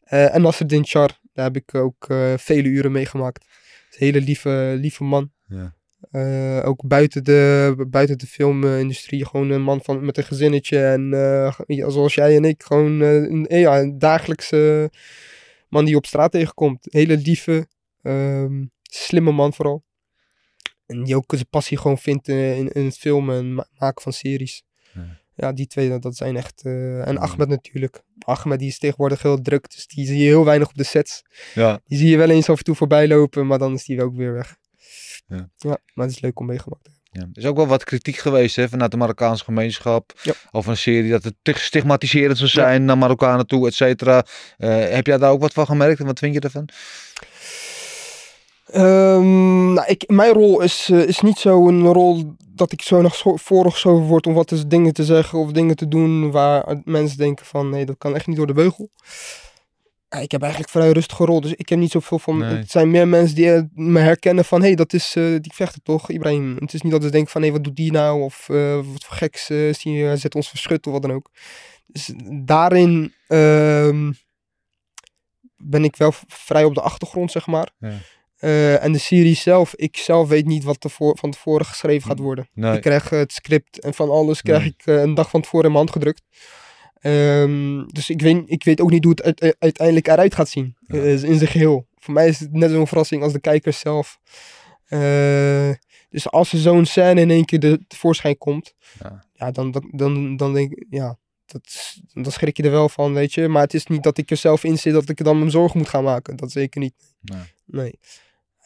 [0.05, 3.45] Eh, en Nasreddin Char, daar heb ik ook eh, vele uren meegemaakt.
[3.91, 5.33] Een hele lieve, lieve man.
[5.47, 5.75] Ja.
[6.11, 10.79] Eh, ook buiten de, buiten de filmindustrie, gewoon een man van, met een gezinnetje.
[10.85, 11.11] En
[11.93, 14.91] zoals jij en ik, gewoon een, ja, een dagelijkse
[15.69, 16.87] man die op straat tegenkomt.
[16.91, 17.69] Hele lieve,
[18.03, 19.85] ehm, slimme man vooral.
[20.87, 24.13] En die ook zijn passie gewoon vindt in, in het filmen en ma- maken van
[24.13, 24.65] series.
[25.35, 25.53] Ja.
[25.53, 26.63] Die twee, dat, zijn echt...
[26.65, 28.03] eh, en Ahmed natuurlijk.
[28.19, 31.23] Ahmed die is tegenwoordig heel druk, dus die zie je heel weinig op de sets.
[31.55, 31.81] ja.
[31.87, 34.17] Die zie je wel eens af en toe voorbij lopen, maar dan is die ook
[34.17, 34.57] weer weg.
[35.27, 35.49] Ja.
[35.57, 37.03] ja maar het is leuk om meegemaakt te hebben.
[37.11, 37.29] Ja.
[37.33, 40.13] Er is ook wel wat kritiek geweest hè, vanuit de Marokkaanse gemeenschap.
[40.23, 40.33] Ja.
[40.51, 44.25] Over een serie dat het te stigmatiserend zou zijn naar Marokkanen toe, et cetera.
[44.57, 46.69] Eh, heb jij daar ook wat van gemerkt en wat vind je ervan?
[48.75, 53.01] Ehm, nou, ik, mijn rol is, eh, is niet zo een rol dat ik zo
[53.03, 56.81] nog zo- voorgeschoven word om wat te- dingen te zeggen of dingen te doen waar
[56.85, 58.91] mensen denken van nee, dat kan echt niet door de beugel.
[60.09, 62.39] Ja, ik heb eigenlijk vrij rustige rol, dus ik heb niet zoveel van.
[62.39, 62.57] Nee.
[62.57, 65.53] Het zijn meer mensen die eh, me herkennen van hé, hey, dat is eh, die
[65.55, 66.57] vechter toch, Ibrahim.
[66.59, 68.23] Het is niet dat ze denken van hé, wat doet die nou?
[68.23, 68.47] Of
[68.93, 69.47] wat voor geks
[69.83, 71.31] die, hij zet ons verschut of wat dan ook.
[71.87, 72.13] Dus
[72.45, 74.13] daarin ehm,
[75.57, 77.69] ben ik wel vrij op de achtergrond, zeg maar.
[77.79, 77.93] Ja.
[78.45, 82.09] Eh, en de serie zelf, ik zelf weet niet wat er voor, van tevoren geschreven
[82.09, 82.49] gaat worden.
[82.55, 82.75] Nee.
[82.77, 85.67] Ik krijg eh, het script en van alles krijg ik eh, een dag van tevoren
[85.67, 86.23] in mijn hand gedrukt.
[87.01, 90.49] Ehm, dus ik weet, ik weet ook niet hoe het uit- uit- uiteindelijk eruit gaat
[90.49, 90.77] zien.
[90.87, 91.03] Ja.
[91.03, 91.87] in zijn geheel.
[91.99, 94.19] Voor mij is het net zo'n verrassing als de kijkers zelf.
[96.11, 99.25] Dus als er zo'n scène in één keer de, tevoorschijn komt, Ja.
[99.33, 103.13] ja, dan, dan, dan, dan denk ik, ja, dat, dan schrik je er wel van,
[103.15, 103.49] weet je.
[103.49, 105.51] Maar het is niet dat ik er zelf in zit dat ik er dan mijn
[105.51, 106.37] zorgen moet gaan maken.
[106.37, 106.95] Dat zeker niet.
[107.21, 107.43] Nee.
[107.67, 107.99] Nee.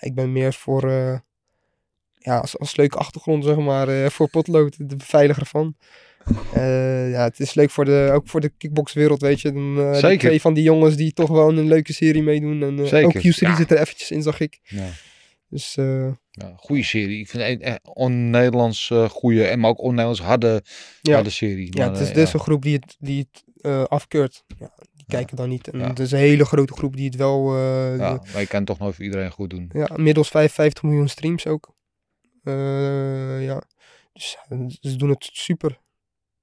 [0.01, 1.19] Ik ben meer voor, eh,
[2.15, 5.77] ja, als, als leuke achtergrond, zeg maar, eh, voor potlood, de beveiliger van.
[6.53, 9.53] Eh, ja, het is leuk voor de, ook voor de kickboxwereld, weet je.
[9.53, 10.19] Dan, eh, Zeker.
[10.19, 12.63] twee van die jongens die toch wel een leuke serie meedoen.
[12.63, 13.57] En, eh, Zeker, Ook Q3 ja.
[13.57, 14.61] zit er eventjes in, zag ik.
[14.63, 14.89] Ja.
[15.51, 17.19] Dus eh, Ja, goede serie.
[17.21, 20.63] Ik vind het echt on-Nederlands goede en maar ook on-Nederlands harde,
[21.01, 21.15] Ja.
[21.15, 21.67] harde serie.
[21.77, 24.45] ja, Maar, het is dus een groep die het, die het eh, afkeurt.
[24.59, 24.73] Ja,
[25.09, 25.69] kijken dan niet.
[25.69, 27.55] En het is een hele grote groep die het wel...
[27.57, 29.71] eh, ja, maar je kan toch nooit voor iedereen goed doen.
[29.73, 31.75] Ja, inmiddels 55 miljoen streams ook.
[32.43, 33.63] Eh, ja,
[34.13, 34.37] dus
[34.81, 35.71] ze doen het super.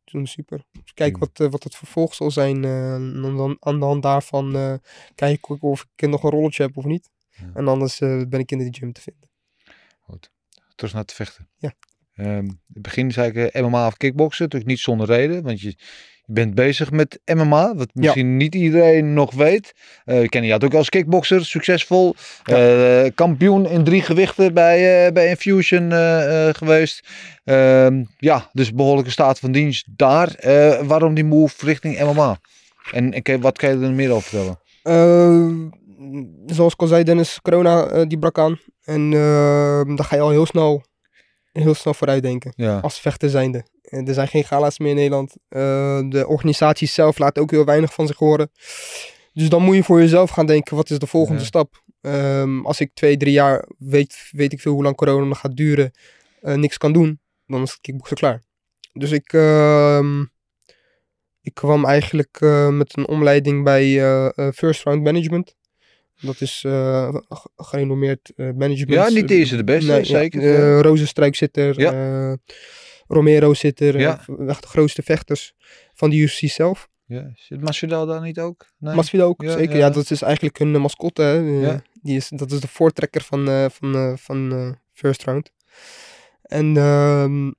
[0.04, 0.64] Ze doen het super.
[0.72, 1.20] Dus kijk Hmm.
[1.20, 2.64] wat, eh, wat het vervolg zal zijn.
[2.66, 4.80] en dan aan de hand daarvan
[5.16, 7.10] kijk ik of ik nog een rolletje heb of niet.
[7.30, 7.52] Ja.
[7.54, 9.30] En anders ben ik in de gym te vinden.
[10.76, 11.50] Terug naar het vechten.
[11.58, 11.74] Ja.
[12.16, 14.44] Ehm, in het begin zei ik MMA of kickboksen.
[14.44, 15.44] Natuurlijk niet zonder reden.
[15.44, 15.76] Want je,
[16.26, 17.76] je bent bezig met MMA.
[17.76, 19.74] Wat misschien niet iedereen nog weet.
[20.06, 21.46] Eh ik ken je had ook als kickbokser.
[21.46, 22.16] Succesvol.
[22.44, 25.92] Eh, kampioen in drie gewichten bij, eh, bij Infusion
[26.56, 27.08] geweest.
[27.44, 30.36] Ehm, ja, dus behoorlijke staat van dienst daar.
[30.86, 32.40] Waarom die move richting MMA?
[32.92, 34.60] En, wat kan je er meer over vertellen?
[34.84, 38.60] Eh, zoals ik al zei, Dennis, corona die brak aan.
[38.86, 40.84] En eh, dan ga je al heel snel,
[41.52, 42.54] heel snel vooruit denken.
[42.56, 42.80] Ja.
[42.80, 43.66] als vechter zijnde.
[43.90, 45.36] Er zijn geen gala's meer in Nederland.
[45.48, 48.52] Eh, de organisatie zelf laat ook heel weinig van zich horen.
[49.34, 51.46] Dus dan moet je voor jezelf gaan denken, wat is de volgende Ja.
[51.46, 51.84] stap?
[52.02, 55.56] Ehm, als ik twee, drie jaar, weet, weet ik veel hoe lang corona nog gaat
[55.56, 55.92] duren,
[56.42, 58.42] eh, niks kan doen, dan is het kickboksen klaar.
[58.94, 60.22] Dus ik, ehm,
[61.42, 63.84] ik kwam eigenlijk eh, met een omleiding bij
[64.54, 65.56] First Round Management.
[66.22, 66.66] Dat is
[67.56, 68.90] gerenommeerd management.
[68.90, 70.42] ja, niet de eerste de beste, Nee, ja, zeker.
[70.42, 71.80] eh, Rozenstruik zit er.
[71.80, 72.38] Ja.
[73.08, 74.00] Romero zit er.
[74.00, 74.26] Ja.
[74.28, 75.54] eh, echt de grootste vechters
[75.94, 76.90] van de UFC zelf.
[77.06, 77.32] ja.
[77.36, 78.66] Zit Masvidal daar niet ook?
[78.78, 78.96] Nee?
[78.96, 79.78] Masvidal ook, Ja, zeker.
[79.78, 79.90] ja.
[79.90, 81.22] Dat is eigenlijk een eh, mascotte.
[81.22, 81.38] Hè.
[81.38, 81.82] Eh, Ja.
[82.02, 85.52] die is, dat is de voortrekker van, van, van First Round.
[86.42, 87.52] En ehm,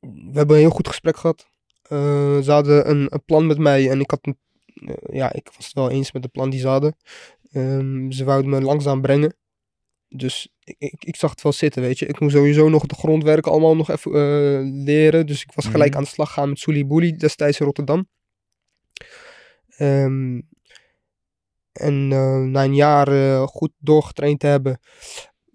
[0.00, 1.46] we hebben een heel goed gesprek gehad.
[1.82, 4.38] Eh, ze hadden een, een plan met mij en ik had een,
[5.12, 6.96] ja, ik was het wel eens met de plan die ze hadden.
[7.52, 9.36] Ehm, ze wouden me langzaam brengen.
[10.16, 12.06] Dus ik, ik, ik zag het wel zitten, weet je.
[12.06, 15.26] Ik moest sowieso nog de grondwerken allemaal nog even eh, leren.
[15.26, 15.98] Dus ik was gelijk Mhm.
[15.98, 18.08] aan de slag gaan met Soelie Boelie, destijds in Rotterdam.
[19.68, 20.40] Ehm,
[21.72, 24.80] en eh, na een jaar eh, goed doorgetraind te hebben,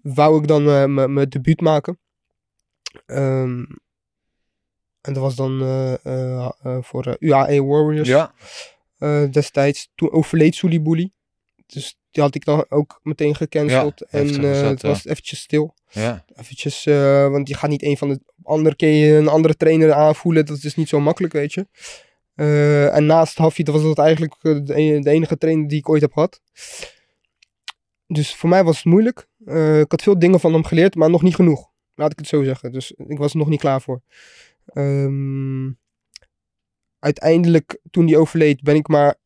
[0.02, 1.98] wou ik dan mijn debuut maken.
[3.06, 3.64] Ehm,
[5.00, 5.58] en dat was dan
[6.82, 8.34] voor UAE Warriors Ja,
[9.30, 9.90] destijds.
[9.94, 11.12] Toen overleed Soelie Boelie.
[11.66, 14.00] Dus die had ik dan ook meteen gecanceld.
[14.10, 15.74] en eh, het was eventjes stil.
[15.90, 16.24] ja.
[16.34, 20.46] Eventjes, eh, want je gaat niet een van de andere keer een andere trainer aanvoelen.
[20.46, 21.66] Dat is niet zo makkelijk, weet je.
[22.34, 26.02] Eh, en naast Hafid was dat eigenlijk de, e- de enige trainer die ik ooit
[26.02, 26.40] heb gehad.
[28.06, 29.28] Dus voor mij was het moeilijk.
[29.80, 31.68] Ik had veel dingen van hem geleerd, maar nog niet genoeg.
[31.94, 32.72] Laat ik het zo zeggen.
[32.72, 34.02] Dus ik was er nog niet klaar voor.
[34.66, 35.70] Ehm,
[36.98, 39.16] uiteindelijk, toen hij overleed, ben ik maar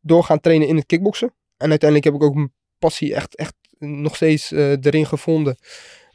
[0.00, 1.34] door gaan trainen in het kickboksen.
[1.58, 5.56] En uiteindelijk heb ik ook mijn passie echt, echt nog steeds eh, erin gevonden.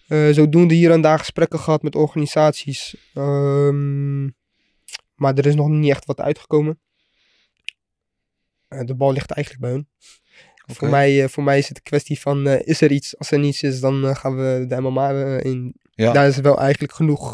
[0.08, 2.96] Eh, zodoende hier en daar gesprekken gehad met organisaties.
[3.14, 4.24] Ehm,
[5.16, 6.80] maar er is nog niet echt wat uitgekomen.
[8.68, 9.88] Eh, de bal ligt eigenlijk bij hun.
[10.66, 13.18] Voor, mij, voor mij is het een kwestie van, is er iets?
[13.18, 15.76] Als er niets is, dan gaan we de MMA eh, in.
[15.96, 16.12] Ja.
[16.12, 17.32] Daar is wel eigenlijk genoeg,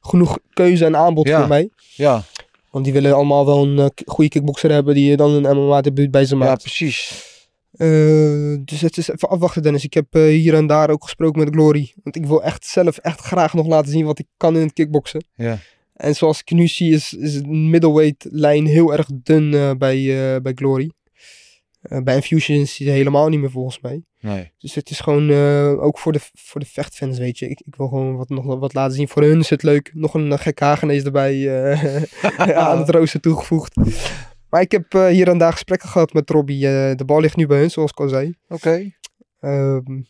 [0.00, 1.38] genoeg keuze en aanbod Ja.
[1.38, 1.70] voor mij.
[1.76, 2.24] Ja,
[2.70, 6.24] Want die willen allemaal wel een eh, goede kickboxer hebben die dan een MMA-debuut bij
[6.24, 6.62] ze ja, maakt.
[6.62, 7.26] precies.
[7.72, 9.84] Eh, dus het is even afwachten, Dennis.
[9.84, 11.92] Ik heb eh, hier en daar ook gesproken met Glory.
[12.02, 14.72] Want ik wil echt zelf echt graag nog laten zien wat ik kan in het
[14.72, 15.24] kickboksen.
[15.34, 15.58] Ja.
[15.94, 20.52] En zoals ik nu zie, is, is het middleweight lijn heel erg dun bij, bij
[20.54, 20.90] Glory.
[21.80, 24.02] Bij Infusion is die helemaal niet meer volgens mij.
[24.20, 24.52] Nee.
[24.58, 27.48] Dus het is gewoon eh, ook voor de, voor de vechtfans, weet je.
[27.48, 29.08] Ik, ik wil gewoon wat, nog wat laten zien.
[29.08, 29.90] Voor hun is het leuk.
[29.94, 32.02] Nog een uh, gek Hagenees erbij eh,
[32.68, 33.76] aan het rooster toegevoegd.
[34.48, 36.66] Maar ik heb eh, hier en daar gesprekken gehad met Robbie.
[36.66, 38.34] Eh, de bal ligt nu bij hun, zoals ik al zei.
[38.48, 38.90] Oké.
[39.40, 40.02] Ehm,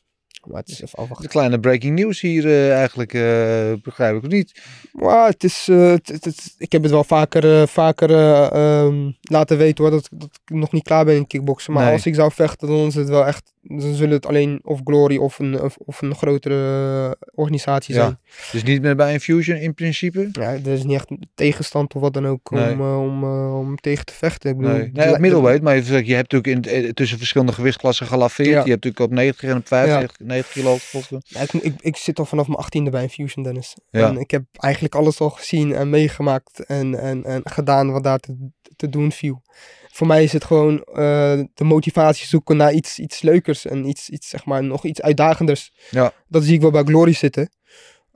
[0.48, 1.28] maar het is even De afwachten.
[1.28, 4.60] kleine breaking news hier eh, eigenlijk, eh, begrijp ik of niet.
[4.92, 9.10] Maar het is, eh, het, het- het- ik heb het wel vaker, vaker eh, ehm,
[9.20, 11.72] laten weten hoor, dat, dat ik nog niet klaar ben in kickboksen.
[11.72, 11.92] Maar Nee.
[11.92, 15.16] als ik zou vechten, dan is het wel echt, dan zullen het alleen of Glory
[15.16, 18.00] of een, of, of een grotere organisatie Ja.
[18.00, 18.18] zijn.
[18.52, 20.28] Dus niet meer bij Infusion in principe.
[20.32, 22.72] Ja, er is niet echt tegenstand of wat dan ook Nee.
[22.72, 24.50] om, om, om tegen te vechten.
[24.50, 25.62] Ik bedoel, Nee, de- nee de- middleweight.
[25.62, 28.48] Maar je, hebt natuurlijk in, tussen verschillende gewichtsklassen gelaveerd.
[28.48, 28.52] Ja.
[28.64, 31.22] Je hebt natuurlijk op 90 en op 95 90 kilo gevochten.
[31.24, 33.74] Ja, ik, ik, ik zit al vanaf mijn achttiende bij Infusion, Dennis.
[33.90, 34.08] Ja.
[34.08, 38.18] En ik heb eigenlijk alles al gezien en meegemaakt en, en, en gedaan wat daar
[38.18, 39.42] te, te doen viel.
[39.92, 44.08] Voor mij is het gewoon eh, de motivatie zoeken naar iets, iets leukers en iets,
[44.08, 45.72] iets, zeg maar, nog iets uitdagenders.
[45.90, 46.12] Ja.
[46.28, 47.50] Dat zie ik wel bij Glory zitten.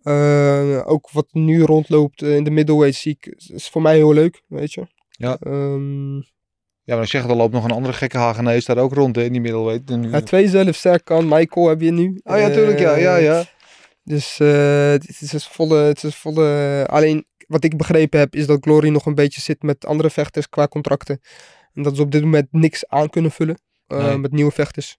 [0.02, 4.12] Eh, ook wat nu rondloopt eh, in de middleweight zie ik, is voor mij heel
[4.12, 4.86] leuk, weet je.
[5.10, 5.36] Ja.
[5.40, 6.20] Ehm,
[6.92, 9.16] Ja, maar ik zeg het, er loopt nog een andere gekke Hagenees daar ook rond
[9.16, 10.10] hè, in die middleweight.
[10.10, 11.28] Ja, twee zelf sterk kan.
[11.28, 12.20] Michael heb je nu.
[12.22, 13.44] Oh ja, tuurlijk, ja, ja, Eh, ja.
[14.04, 16.86] Dus eh, het is dus volle, het is volle.
[16.90, 20.48] Alleen wat ik begrepen heb, is dat Glory nog een beetje zit met andere vechters
[20.48, 21.20] qua contracten.
[21.74, 23.58] En dat ze op dit moment niks aan kunnen vullen
[23.92, 24.18] eh, Nee.
[24.18, 24.96] met nieuwe vechters.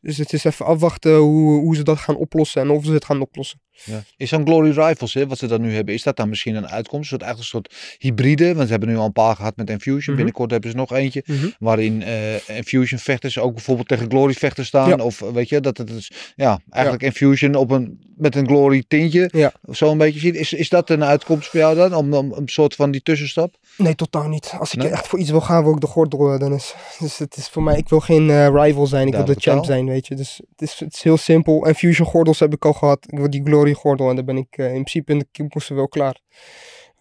[0.00, 3.04] Dus het is even afwachten hoe, hoe ze dat gaan oplossen en of ze het
[3.04, 3.60] gaan oplossen.
[3.84, 4.02] Ja.
[4.16, 6.68] Is zo'n Glory Rivals, hè, wat ze dan nu hebben, is dat dan misschien een
[6.68, 7.12] uitkomst?
[7.12, 9.70] Een soort, eigenlijk een soort hybride, want ze hebben nu al een paar gehad met
[9.70, 10.00] Infusion.
[10.04, 10.14] Mhm.
[10.16, 11.24] Binnenkort hebben ze nog eentje,
[11.58, 14.88] waarin eh Infusion vechters ook bijvoorbeeld tegen Glory vechters staan.
[14.88, 14.96] Ja.
[14.96, 18.84] Of eh, weet je, dat het is, ja, eigenlijk Infusion op een, met een Glory
[18.88, 19.28] tintje.
[19.32, 19.52] Ja.
[19.64, 20.34] Of zo een beetje ziet.
[20.34, 23.56] Is, is dat een uitkomst voor jou dan, om, om een soort van die tussenstap?
[23.76, 24.54] Nee, totaal niet.
[24.58, 24.88] Als ik Nee?
[24.90, 26.74] echt voor iets wil gaan, wil ik de gordel, eh, Dennis.
[26.98, 29.64] Dus het is voor mij, ik wil geen eh, rival zijn, ik wil de champ
[29.64, 30.14] zijn, weet je.
[30.14, 31.66] Dus het is, het is heel simpel.
[31.66, 33.06] En fusion gordels heb ik al gehad.
[33.08, 35.76] Ik wil die glory gordel en dan ben ik eh, in principe in de kickboksen
[35.76, 36.20] wel klaar.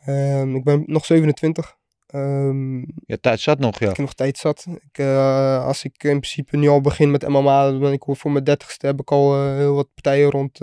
[0.05, 1.77] Ehm, ik ben nog 27.
[2.07, 3.89] Ehm, Ja, tijd zat nog, ja.
[3.89, 4.65] ik heb nog tijd zat.
[4.91, 5.05] Ik,
[5.65, 8.85] als ik in principe nu al begin met MMA, dan ben ik voor mijn dertigste
[8.85, 10.59] heb ik al heel wat partijen rond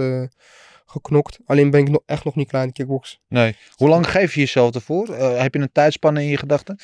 [0.87, 1.38] geknokt.
[1.46, 3.20] Alleen ben ik nog, echt nog niet klaar in de kickbox.
[3.29, 3.57] Nee.
[3.77, 5.09] Hoe lang geef je jezelf ervoor?
[5.09, 6.79] Eh, heb je een tijdspanne in je gedachten?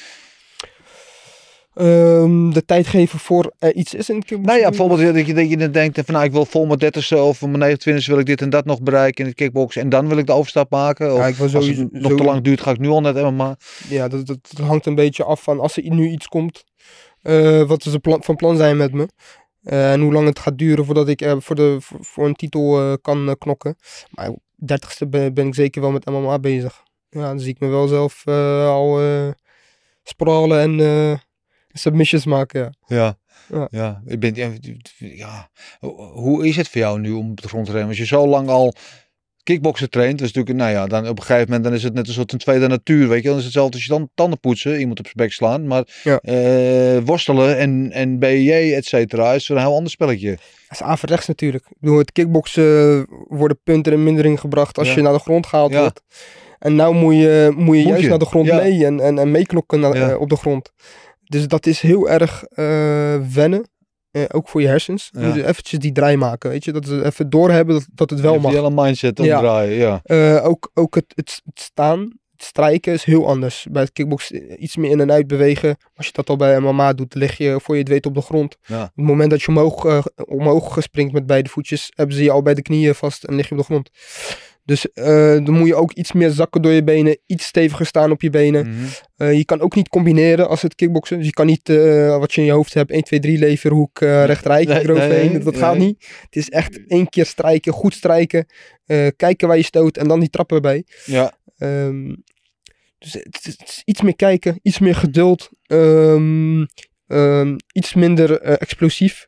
[1.74, 4.46] Ehm, de tijd geven voor iets is in kickbox.
[4.48, 7.16] Nou ja, bijvoorbeeld dat je, dat je denkt van nou ik wil vol mijn 30ste
[7.16, 10.08] of mijn 29ste wil ik dit en dat nog bereiken in het kickboxen en dan
[10.08, 11.12] wil ik de overstap maken.
[11.12, 13.00] Of Ja, ik wil als sowieso, het nog te lang duurt ga ik nu al
[13.00, 13.56] net MMA.
[13.88, 16.64] Ja, dat, dat, dat hangt een beetje af van als er nu iets komt.
[17.22, 19.08] eh, wat ze plan, van plan zijn met me.
[19.62, 22.34] Eh, en hoe lang het gaat duren voordat ik eh, voor, de, voor, voor een
[22.34, 23.76] titel eh, kan knokken.
[24.10, 24.30] Maar
[24.72, 26.82] 30ste ben, ben ik zeker wel met MMA bezig.
[27.08, 29.00] Ja, dan zie ik me wel zelf al
[30.02, 31.20] sprawlen en
[31.72, 32.76] submissions maken.
[32.86, 32.96] Ja.
[32.96, 33.16] Ja.
[33.48, 33.68] Ja.
[33.70, 34.02] Ja.
[34.06, 34.52] Ik ben, ja,
[34.98, 35.50] ja.
[36.12, 37.88] Hoe is het voor jou nu om op de grond te rennen?
[37.88, 38.74] Als je zo lang al
[39.42, 42.08] kickboksen traint, dus natuurlijk, nou ja, dan op een gegeven moment dan is het net
[42.08, 43.28] een soort een tweede natuur, weet je.
[43.28, 45.84] Dan is het hetzelfde als je dan tanden poetsen, iemand op zijn bek slaan, maar
[46.02, 46.18] Ja.
[46.18, 50.30] eh, worstelen en, en BJ, et cetera, is een heel ander spelletje.
[50.30, 50.40] Dat
[50.80, 51.64] is averechts natuurlijk.
[51.80, 54.94] Bedoel, het kickboksen worden punten in mindering gebracht als Ja.
[54.94, 55.80] je naar de grond gehaald Ja.
[55.80, 56.02] wordt.
[56.58, 59.18] En nou moet je, moet je Moet juist je, naar de grond mee en, en,
[59.18, 60.70] en meeklokken naar- eh, op de grond.
[61.24, 63.70] Dus dat is heel erg eh, wennen.
[64.12, 65.08] Eh, ook voor je hersens.
[65.12, 65.26] Je Ja.
[65.26, 66.50] moet eventjes die draai maken.
[66.50, 68.50] Weet je, dat ze even doorhebben dat, dat het wel mag.
[68.52, 69.34] die hele mindset Ja.
[69.36, 70.00] omdraaien, ja.
[70.04, 72.00] Eh, ook ook het, het, het staan,
[72.36, 73.66] het strijken is heel anders.
[73.70, 75.76] Bij het kickboksen iets meer in en uit bewegen.
[75.94, 78.20] Als je dat al bij MMA doet, lig je voor je het weet op de
[78.20, 78.56] grond.
[78.62, 78.82] Ja.
[78.82, 82.30] Op het moment dat je omhoog, eh, omhoog springt met beide voetjes, hebben ze je
[82.30, 83.90] al bij de knieën vast en lig je op de grond.
[84.64, 85.04] Dus eh,
[85.44, 88.30] dan moet je ook iets meer zakken door je benen, iets steviger staan op je
[88.30, 88.68] benen.
[88.68, 88.84] Mhm.
[89.16, 91.16] Eh, je kan ook niet combineren als het kickboksen.
[91.16, 94.00] Dus je kan niet eh, wat je in je hoofd hebt, 1, 2, 3 leverhoek,
[94.68, 95.32] Nee, eroverheen.
[95.32, 96.06] nee, dat gaat niet.
[96.22, 98.46] Het is echt één keer strijken, goed strijken,
[99.16, 100.84] kijken waar je stoot en dan die trappen erbij.
[101.04, 102.14] Ja, Ehm,
[102.98, 106.64] dus het, is- het is iets meer kijken, iets meer geduld, ehm,
[107.06, 109.26] ehm, iets minder explosief.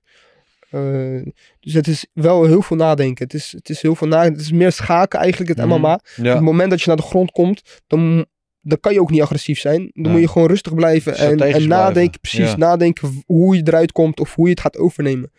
[0.74, 3.24] Eh, dus het is wel heel veel nadenken.
[3.24, 4.36] Het is, het is heel veel nadenken.
[4.36, 5.66] Het is meer schaken eigenlijk, het.
[5.68, 5.94] MMA.
[6.18, 8.26] Op het moment dat je naar de grond komt, dan,
[8.60, 9.90] dan kan je ook niet agressief zijn.
[9.94, 11.68] Dan moet je gewoon rustig blijven en, en blijven.
[11.68, 12.56] nadenken, precies Ja.
[12.56, 15.30] nadenken hoe je eruit komt of hoe je het gaat overnemen.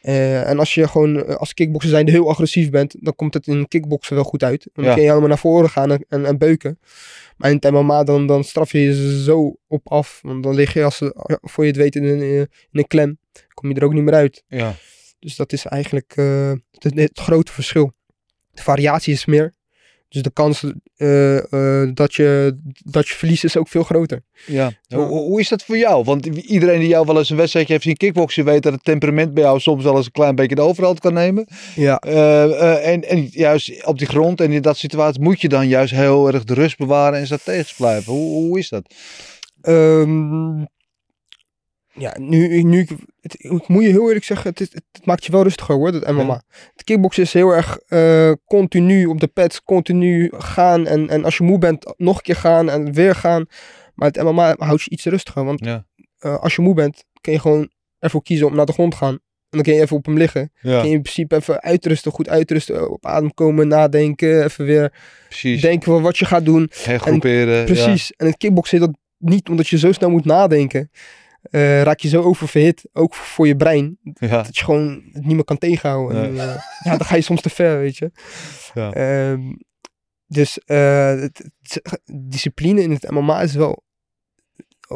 [0.00, 3.46] Eh, en als je gewoon eh, als kickbokser zijnde heel agressief bent, dan komt het
[3.46, 4.68] in kickboksen wel goed uit.
[4.72, 6.78] Dan kun je helemaal naar voren gaan en, en, en beuken.
[7.36, 10.18] Maar in het MMA dan, dan straf je je zo op af.
[10.22, 12.86] Want dan lig je als, ja, voor je het weet in een, eh, in een
[12.86, 13.18] klem.
[13.54, 14.44] Kom je er ook niet meer uit.
[14.48, 14.74] ja.
[15.18, 17.92] Dus dat is eigenlijk eh, het, het grote verschil.
[18.50, 19.54] De variatie is meer.
[20.14, 20.64] Dus de kans
[20.96, 24.22] eh, eh, dat, je, dat je verliest is ook veel groter.
[24.46, 24.72] Ja.
[24.86, 24.96] Ja.
[24.96, 26.04] Hoe, hoe is dat voor jou?
[26.04, 29.34] Want iedereen die jou wel eens een wedstrijdje heeft zien kickboksen, weet dat het temperament
[29.34, 31.46] bij jou soms wel eens een klein beetje de overhand kan nemen.
[31.74, 35.68] Ja, eh, en, en juist op die grond en in dat situatie moet je dan
[35.68, 38.12] juist heel erg de rust bewaren en strategisch blijven.
[38.12, 38.94] Hoe, hoe is dat?
[39.60, 40.62] Ehm,
[41.94, 42.86] ja nu, nu
[43.20, 45.92] het, ik moet je heel eerlijk zeggen, het, is- het, maakt je wel rustiger hoor,
[45.92, 46.42] dat MMA.
[46.72, 50.86] Het kickboksen is heel erg eh, continu op de pads, continu gaan.
[50.86, 53.46] En, en als je moe bent, nog een keer gaan en weer gaan.
[53.94, 55.44] Maar het MMA houdt je iets rustiger.
[55.44, 55.86] Want Ja.
[56.18, 58.96] eh, als je moe bent, kun je gewoon ervoor kiezen om naar de grond te
[58.96, 59.12] gaan.
[59.14, 59.20] En
[59.60, 60.52] dan kun je even op hem liggen.
[60.60, 64.92] Ja, Kun je in principe even uitrusten, goed uitrusten, op adem komen, nadenken, even weer
[65.28, 65.60] precies.
[65.60, 66.70] denken van wat je gaat doen.
[66.84, 67.64] Hergroeperen.
[67.64, 68.12] Precies.
[68.16, 70.90] En het kickboksen is dat niet, omdat je zo snel moet nadenken.
[71.50, 74.42] Eh, raak je zo oververhit, ook voor je brein, Ja.
[74.42, 76.22] Dat je gewoon het niet meer kan tegenhouden.
[76.24, 78.10] En, eh, ja, dan ga je soms te ver, weet je.
[78.74, 78.92] Ja.
[78.92, 79.52] Ehm,
[80.26, 83.82] dus eh, het, het- discipline in het MMA is wel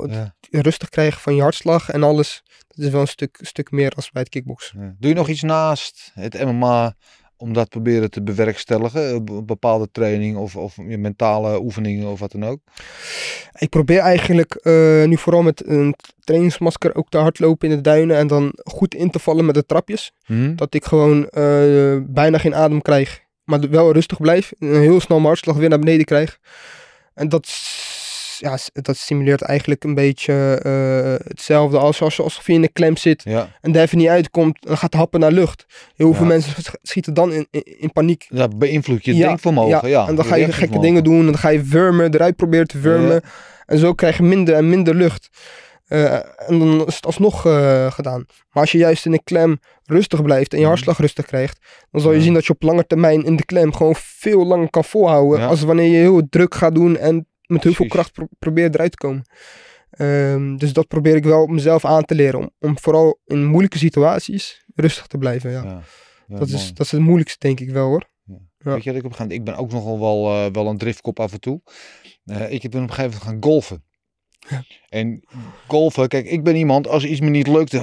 [0.08, 0.34] Ja.
[0.50, 2.42] rustig krijgen van je hartslag en alles.
[2.68, 4.96] Dat is wel een stuk, stuk meer als bij het kickboksen.
[4.98, 6.96] Doe je nog iets naast het MMA
[7.38, 9.14] om dat proberen te bewerkstelligen?
[9.14, 12.58] Een bepaalde training of, of je mentale oefeningen of wat dan ook?
[13.58, 18.16] Ik probeer eigenlijk eh, nu vooral met een trainingsmasker ook te hardlopen in de duinen
[18.16, 20.12] en dan goed in te vallen met de trapjes.
[20.24, 20.54] Hm?
[20.54, 23.20] Dat ik gewoon eh, bijna geen adem krijg.
[23.44, 24.52] Maar wel rustig blijf.
[24.58, 26.38] En heel snel mijn hartslag weer naar beneden krijg.
[27.14, 27.48] En dat,
[28.38, 32.96] ja, dat stimuleert eigenlijk een beetje eh, hetzelfde als, als alsof je in een klem
[32.96, 33.22] zit.
[33.24, 33.48] Ja.
[33.60, 34.56] En daar even niet uitkomt.
[34.60, 35.66] Dan gaat happen naar lucht.
[35.96, 36.28] Heel veel Ja.
[36.28, 38.26] mensen sch- schieten dan in, in, in paniek.
[38.28, 39.88] Dat beïnvloedt je denkvermogen.
[39.88, 40.08] Ja.
[40.08, 41.18] en dan ga je gekke dingen doen.
[41.20, 43.22] En dan ga je wurmen, eruit proberen te wurmen.
[43.66, 45.28] En zo krijg je minder en minder lucht.
[45.86, 46.12] Eh,
[46.48, 48.24] en dan is het alsnog eh, gedaan.
[48.52, 50.72] Maar als je juist in een klem rustig blijft en je Mhm.
[50.72, 51.58] hartslag rustig krijgt,
[51.90, 52.22] dan zal je Ja.
[52.24, 55.40] zien dat je op lange termijn in de klem gewoon veel langer kan volhouden.
[55.40, 55.46] Ja.
[55.46, 58.90] Als wanneer je heel druk gaat doen en met heel veel kracht pro- probeert eruit
[58.90, 59.22] te komen.
[59.90, 62.40] Ehm, dus dat probeer ik wel mezelf aan te leren.
[62.40, 65.50] Om, om vooral in moeilijke situaties rustig te blijven.
[65.50, 65.62] Ja.
[65.62, 65.82] Ja.
[66.26, 68.04] Ja, dat, is, dat is het moeilijkste, denk ik wel hoor.
[68.24, 68.34] Ja.
[68.58, 70.66] Weet je, dat ik, op een gegeven moment- ik ben ook nogal wel, eh, wel
[70.66, 71.60] een driftkop af en toe.
[72.24, 73.38] Eh, ik ben op een gegeven moment gaan
[74.88, 75.24] En
[75.66, 77.82] golfen, kijk, ik ben iemand, als iets me niet lukt, dan,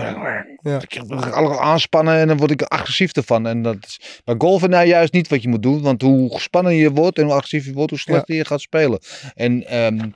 [0.62, 0.82] Ja.
[0.82, 3.47] ik ga allemaal aanspannen en dan word ik agressief ervan.
[3.47, 6.75] En dat is, bij golfen nou juist niet wat je moet doen, want hoe gespannen
[6.75, 8.99] je wordt en hoe agressief je wordt, hoe slechter je gaat spelen.
[9.34, 10.10] En ehm,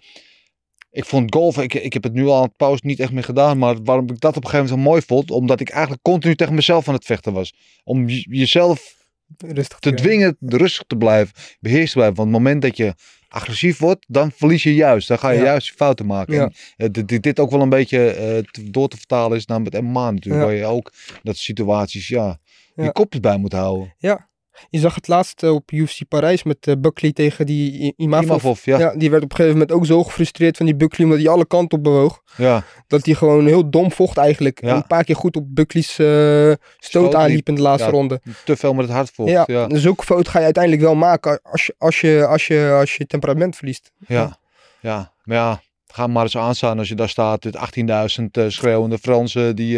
[0.91, 3.23] ik vond golfen, ik, ik heb het nu al aan het pauze niet echt meer
[3.23, 6.01] gedaan, maar waarom ik dat op een gegeven moment zo mooi vond, omdat ik eigenlijk
[6.01, 7.53] continu tegen mezelf aan het vechten was.
[7.83, 8.97] Om je- jezelf
[9.37, 9.95] Rustig te ja.
[9.95, 12.15] dwingen rustig te blijven, beheerst te blijven.
[12.17, 12.93] Want het moment dat je
[13.29, 15.07] agressief wordt, dan verlies je juist.
[15.07, 15.45] Dan ga je Ja.
[15.45, 16.33] juist fouten maken.
[16.33, 16.51] Ja.
[16.77, 19.81] En, eh, dit, dit, ook wel een beetje eh, door te vertalen is naar het
[19.81, 20.43] MMA natuurlijk.
[20.45, 20.91] Waar je ook
[21.23, 22.39] dat situaties, ja,
[22.75, 22.83] Ja.
[22.83, 23.93] je kop bij moet houden.
[23.97, 24.27] Ja.
[24.69, 28.25] Je zag het laatst eh, op UFC Parijs met eh, Buckley tegen die Imavov.
[28.25, 28.79] Imavov, ja.
[28.79, 31.29] Ja, die werd op een gegeven moment ook zo gefrustreerd van die Buckley, omdat hij
[31.31, 32.21] alle kanten op bewoog.
[32.37, 32.63] ja.
[32.87, 34.61] Dat hij gewoon heel dom vocht eigenlijk.
[34.61, 34.69] Ja.
[34.69, 37.13] En een paar keer goed op Buckley's eh, stoot liep.
[37.15, 37.91] aanliep in de laatste Ja.
[37.93, 38.21] ronde.
[38.45, 39.29] Te veel met het hart vocht.
[39.31, 39.67] Ja, Ja.
[39.67, 42.95] dus zulke fout ga je uiteindelijk wel maken als je, als je, als je, als
[42.95, 43.91] je temperament verliest.
[44.07, 44.37] Ja.
[44.81, 45.11] ja.
[45.23, 47.43] Maar ja, ga maar eens aanstaan als je daar staat.
[47.43, 49.77] Met 18.000 eh, schreeuwende Fransen die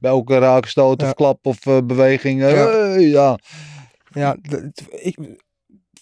[0.00, 1.06] bij elke raakstoot Ja.
[1.06, 2.40] of klap of beweging.
[2.98, 3.38] ja.
[4.12, 4.36] Ja,
[4.90, 5.18] ik,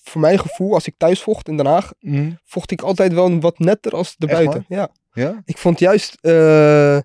[0.02, 2.30] voor mijn gevoel, als ik thuis vocht in Den Haag, Hm.
[2.44, 4.64] vocht ik altijd wel wat netter als erbuiten.
[4.68, 4.88] Ja.
[5.12, 5.42] Ja?
[5.44, 6.96] Ik vond juist, eh,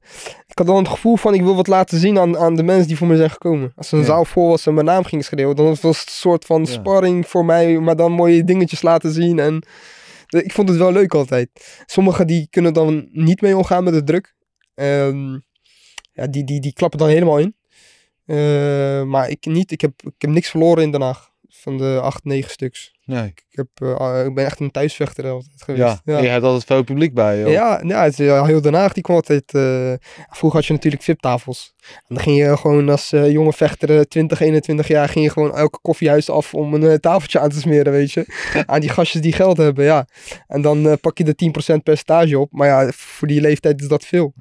[0.48, 2.88] ik had dan het gevoel van ik wil wat laten zien aan, aan de mensen
[2.88, 3.72] die voor me zijn gekomen.
[3.76, 4.06] Als een Ja.
[4.06, 6.66] zaal vol was en mijn naam ging schreeuwen, dan was het een soort van Ja.
[6.72, 9.40] sparring voor mij, maar dan mooie dingetjes laten zien.
[9.40, 9.64] En
[10.28, 11.50] de- ik vond het wel leuk altijd.
[11.86, 14.36] Sommigen die kunnen dan niet mee omgaan met de druk.
[14.74, 15.32] Ehm,
[16.12, 17.56] ja, die, die, die klappen dan helemaal in.
[18.26, 21.34] Eh, maar ik niet, ik heb, ik heb niks verloren in Den Haag.
[21.50, 22.94] Van de acht, negen stuks.
[23.06, 23.26] Nee.
[23.26, 26.02] Ik, heb, eh, ik ben echt een thuisvechter altijd geweest.
[26.06, 26.20] Ja.
[26.20, 27.40] je hebt altijd veel publiek bij.
[27.40, 27.52] joh.
[27.52, 29.54] Ja, ja het, ja, heel Den Haag die kwam altijd...
[29.54, 29.94] eh,
[30.30, 31.74] vroeger had je natuurlijk VIP-tafels.
[31.80, 35.10] En dan ging je gewoon als jonge vechter, eh, 20, 21 jaar...
[35.10, 38.26] ging je gewoon elke koffiehuis af om een tafeltje aan te smeren, weet je.
[38.66, 40.08] aan die gastjes die geld hebben, ja.
[40.48, 42.52] En dan pak je de 10% percentage op.
[42.52, 44.34] Maar ja, voor die leeftijd is dat veel.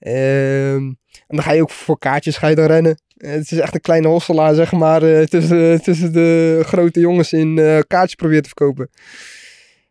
[0.00, 0.84] Ehm,
[1.26, 3.00] en dan ga je ook voor kaartjes ga je dan rennen.
[3.16, 7.32] Eh, Het is echt een kleine hosselaar, zeg maar, eh, tussen, tussen de grote jongens
[7.32, 8.90] in eh, kaartjes proberen te verkopen.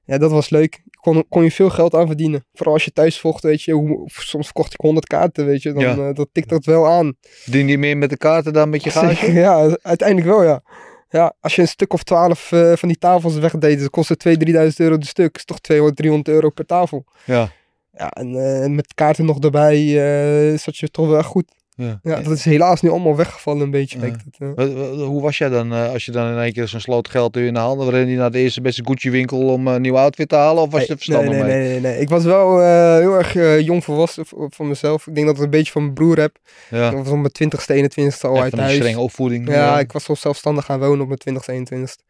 [0.03, 0.81] Ja, dat was leuk.
[1.01, 2.45] Kon, kon je veel geld aan verdienen.
[2.53, 3.71] Vooral als je thuis vocht, weet je.
[3.73, 5.71] Hoe, soms verkocht ik 100 kaarten, weet je.
[5.73, 6.13] Dan Ja.
[6.13, 7.13] dat tikt dat wel aan.
[7.45, 8.89] Dien je meer met de kaarten dan met je?
[9.07, 10.61] Zeker, ja, uiteindelijk wel, ja.
[11.09, 14.27] Ja, als je een stuk of 12 eh, van die tafels wegdeed, dan kost het
[14.27, 15.35] 2.000, 3.000 euro de stuk.
[15.35, 17.05] is toch 200, 300 euro per tafel.
[17.25, 17.51] Ja.
[17.99, 21.51] Ja, en eh, met kaarten nog erbij eh, zat je toch wel echt goed.
[21.75, 21.99] ja.
[22.03, 23.99] Ja, dat is helaas nu allemaal weggevallen een beetje.
[23.99, 24.05] Ja.
[24.05, 25.05] het, ja.
[25.05, 27.53] Hoe was jij dan eh, als je dan in één keer zo'n sloot geld in
[27.53, 30.35] de handen rende je naar de eerste beste Gucci winkel om een nieuw outfit te
[30.35, 30.63] halen?
[30.63, 31.59] Of was je er nee, verstandig nee, mee?
[31.59, 31.99] nee, nee, nee.
[32.01, 32.59] Ik was wel
[32.99, 33.33] heel erg
[33.63, 35.07] jong volwassen van mezelf.
[35.07, 36.37] Ik denk dat ik het een beetje van mijn broer heb.
[36.69, 36.89] Ja.
[36.89, 38.75] Ik was op mijn 20ste, 21ste al Echt uit van een huis.
[38.75, 39.49] strenge opvoeding.
[39.49, 42.03] Ja, ik was al zelfstandig gaan wonen op mijn 20ste, 21ste.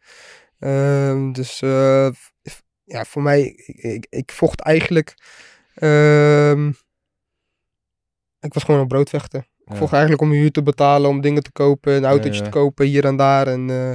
[0.58, 1.62] Ehm, dus
[2.84, 5.14] ja, voor mij, ik, ik, ik vocht eigenlijk.
[5.80, 6.68] Ehm,
[8.40, 9.40] ik was gewoon een broodvechter.
[9.40, 9.76] Ik Ja.
[9.76, 13.04] vocht eigenlijk om huur te betalen, om dingen te kopen, een autootje te kopen hier
[13.04, 13.46] en daar.
[13.46, 13.92] En eh,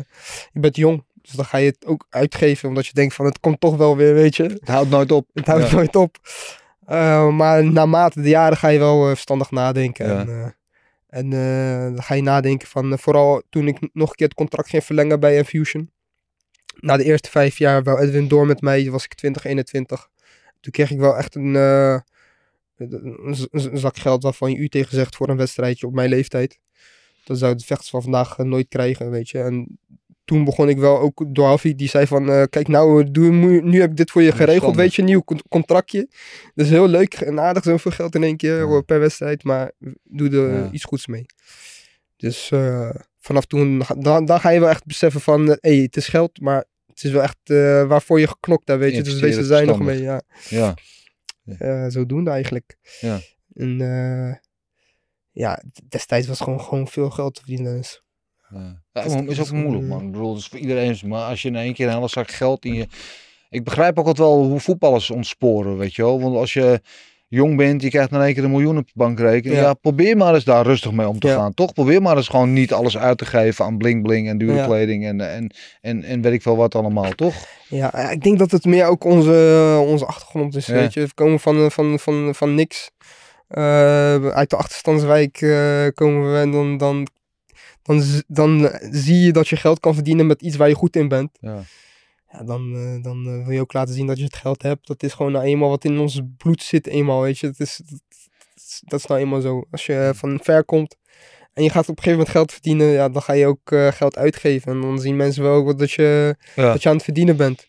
[0.51, 3.39] je bent jong, dus dan ga je het ook uitgeven, omdat je denkt van het
[3.39, 4.43] komt toch wel weer, weet je.
[4.43, 5.29] Het houdt nooit op.
[5.33, 5.75] Het houdt Ja.
[5.75, 6.17] nooit op.
[6.86, 10.07] Eh, maar naarmate de jaren ga je wel eh, verstandig nadenken.
[10.07, 10.19] Ja.
[11.07, 14.69] En, en dan ga je nadenken van, vooral toen ik nog een keer het contract
[14.69, 15.91] ging verlengen bij Infusion.
[16.79, 20.09] Na de eerste vijf jaar wou Edwin door met mij, was ik 20, 21.
[20.66, 21.99] Toen kreeg ik wel echt een, eh,
[22.78, 26.59] een, zak geld waarvan je u tegen zegt voor een wedstrijdje op mijn leeftijd.
[27.24, 29.39] Dat zou de vechters van vandaag eh, nooit krijgen, weet je.
[29.39, 29.80] En
[30.24, 33.80] toen begon ik wel ook door Hafi, die zei van, eh, kijk nou, doe, nu,
[33.82, 36.07] heb ik dit voor je geregeld, weet je, een nieuw con- contractje.
[36.55, 38.82] Dat is heel leuk en aardig, zoveel geld in één keer Ja.
[38.82, 39.72] per wedstrijd, maar
[40.03, 40.72] doe er Ja.
[40.72, 41.26] iets goeds mee.
[42.18, 42.51] Dus
[43.20, 46.41] vanaf toen, dan, dan ga je wel echt beseffen van, hé, hey, het is geld,
[46.41, 46.66] maar
[46.96, 49.02] het is wel echt eh, waarvoor je geknokt hebt, weet je.
[49.02, 49.96] Dus wees er zuinig verstandig.
[49.96, 50.22] mee, ja.
[50.50, 50.74] Ja.
[51.58, 52.78] Eh, zodoende eigenlijk.
[53.00, 53.20] Ja.
[53.54, 54.36] En eh,
[55.32, 57.76] ja, destijds was gewoon, gewoon veel geld te verdienen.
[57.78, 58.04] Dus.
[58.50, 58.84] Ja.
[58.93, 60.06] Ja, is- maar is ook moeilijk, man.
[60.06, 61.00] Ik bedoel, het is voor iedereen.
[61.06, 62.88] Maar als je in één keer een hele zak geld in je.
[63.50, 66.22] Ik begrijp ook altijd wel hoe voetballers ontsporen, weet je wel.
[66.22, 66.82] Want als je
[67.28, 69.59] jong bent, je krijgt in één keer een miljoen op je bankrekening.
[69.59, 69.65] Ja.
[69.67, 69.73] Ja.
[69.73, 71.36] probeer maar eens daar rustig mee om te Ja.
[71.36, 71.53] gaan.
[71.53, 71.73] Toch?
[71.73, 74.65] Probeer maar eens gewoon niet alles uit te geven aan bling bling en dure Ja.
[74.65, 75.51] kleding en, en,
[75.82, 77.36] en, en weet ik veel wat allemaal, toch?
[77.69, 81.01] Ja, ik denk dat het meer ook onze, onze achtergrond is, weet je.
[81.01, 82.89] We komen van, van, van, van niks.
[83.47, 87.07] Eh, uit de achterstandswijk eh, komen we en dan, dan,
[87.84, 90.95] dan, z- dan zie je dat je geld kan verdienen met iets waar je goed
[90.95, 91.30] in bent.
[91.39, 91.55] Ja.
[92.38, 94.88] Ja, dan, eh, dan eh, wil je ook laten zien dat je het geld hebt.
[94.88, 97.47] Dat is gewoon nou eenmaal wat in ons bloed zit, eenmaal, weet je.
[97.47, 97.99] Dat is, dat,
[98.55, 99.63] is- dat is nou eenmaal zo.
[99.71, 100.95] Als je van ver komt
[101.53, 103.88] en je gaat op een gegeven moment geld verdienen, ja, dan ga je ook eh,
[103.91, 104.71] geld uitgeven.
[104.71, 106.71] En dan zien mensen wel ook dat je, Ja.
[106.71, 107.67] dat je aan het verdienen bent.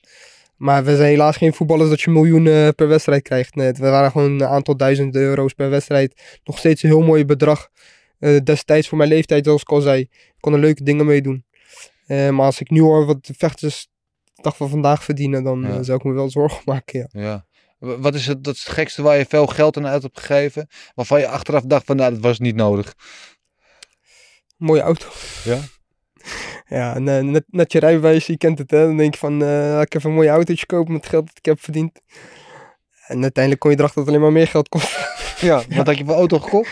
[0.56, 3.54] Maar we zijn helaas geen voetballers dat je miljoenen per wedstrijd krijgt.
[3.54, 6.38] Nee, we waren gewoon een aantal duizenden euro's per wedstrijd.
[6.44, 7.68] Nog steeds een heel mooi bedrag.
[8.18, 10.00] Eh, destijds voor mijn leeftijd, zoals ik al zei.
[10.00, 10.10] Ik
[10.40, 11.44] kon er leuke dingen mee doen.
[12.06, 13.88] Eh, maar als ik nu hoor wat de vechters
[14.48, 15.68] dag van vandaag verdienen, dan Ja.
[15.68, 17.08] eh, zou ik me wel zorgen maken.
[17.12, 17.20] Ja.
[17.22, 17.44] Ja.
[17.96, 20.68] Wat is het, dat is het gekste waar je veel geld aan uit hebt gegeven?
[20.94, 22.94] Waarvan je achteraf dacht van, nou, dat was niet nodig.
[24.56, 25.06] Mooie auto.
[25.44, 25.58] Ja?
[26.68, 28.84] Ja, en, eh, net, net je rijbewijs, je kent het hè.
[28.86, 31.26] Dan denk je van, eh, laat ik even een mooi autootje kopen met het geld
[31.26, 32.00] dat ik heb verdiend.
[33.06, 34.96] En uiteindelijk kom je erachter dat het alleen maar meer geld kost.
[35.40, 35.62] Ja.
[35.76, 36.70] Wat had je voor auto gekocht?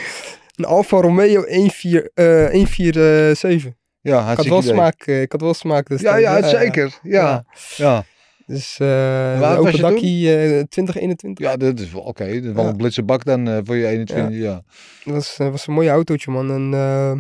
[0.55, 3.73] Een Alfa Romeo 14, eh 147.
[4.05, 4.73] Ja, Ik had wel idee.
[4.73, 6.23] smaak, eh, ik had wel smaak Ja, destijds.
[6.23, 6.99] ja, zeker.
[7.03, 7.45] Ja,
[7.77, 8.05] ja.
[8.47, 11.47] Dus uh, was open dakkie eh 2021.
[11.47, 12.25] Ja, dat is wel oké.
[12.25, 12.71] Dat is wel Ja.
[12.71, 14.37] een blitse bak dan eh, voor je 21.
[14.39, 14.63] Ja.
[15.05, 16.51] Dat was, eh, was een mooi autootje, man.
[16.51, 17.13] En eh,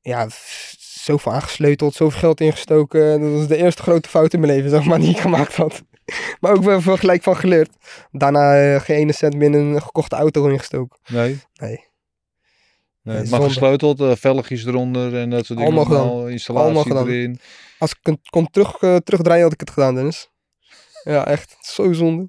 [0.00, 0.26] ja,
[0.78, 3.20] zoveel aangesleuteld, zoveel geld ingestoken.
[3.20, 5.82] Dat was de eerste grote fout in mijn leven, zeg maar, die ik gemaakt had.
[6.40, 7.70] maar ook wel gelijk van geleerd.
[8.12, 10.98] Daarna eh, geen ene cent meer in een gekochte auto ingestoken.
[11.06, 11.38] Nee.
[11.54, 11.84] Nee.
[13.06, 13.46] Nee, maar zonde.
[13.48, 15.64] gesleuteld, eh, velgjes eronder en dat soort dingen.
[15.74, 16.08] Allemaal gedaan.
[16.10, 17.08] allemaal, Installatie Allemaal gedaan.
[17.08, 17.38] erin.
[17.78, 20.30] Als ik het kon terug, eh, terugdraaien, had ik het gedaan, Dennis.
[21.04, 21.56] Ja, echt.
[21.60, 22.28] Zo zonde.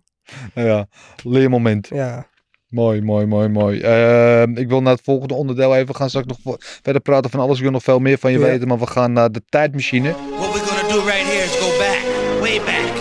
[0.56, 0.88] Ja,
[1.24, 1.88] leermoment.
[1.94, 2.28] Ja.
[2.68, 3.80] Mooi, mooi, mooi, mooi.
[3.82, 5.88] Ehm, ik wil naar het volgende onderdeel even.
[5.88, 7.58] We gaan straks nog verder praten van alles.
[7.58, 8.46] Ik wil nog veel meer van je Ja.
[8.46, 8.68] weten.
[8.68, 10.12] Maar we gaan naar de tijdmachine.
[10.38, 12.00] What we're gonna do right here is go back,
[12.40, 12.96] way back.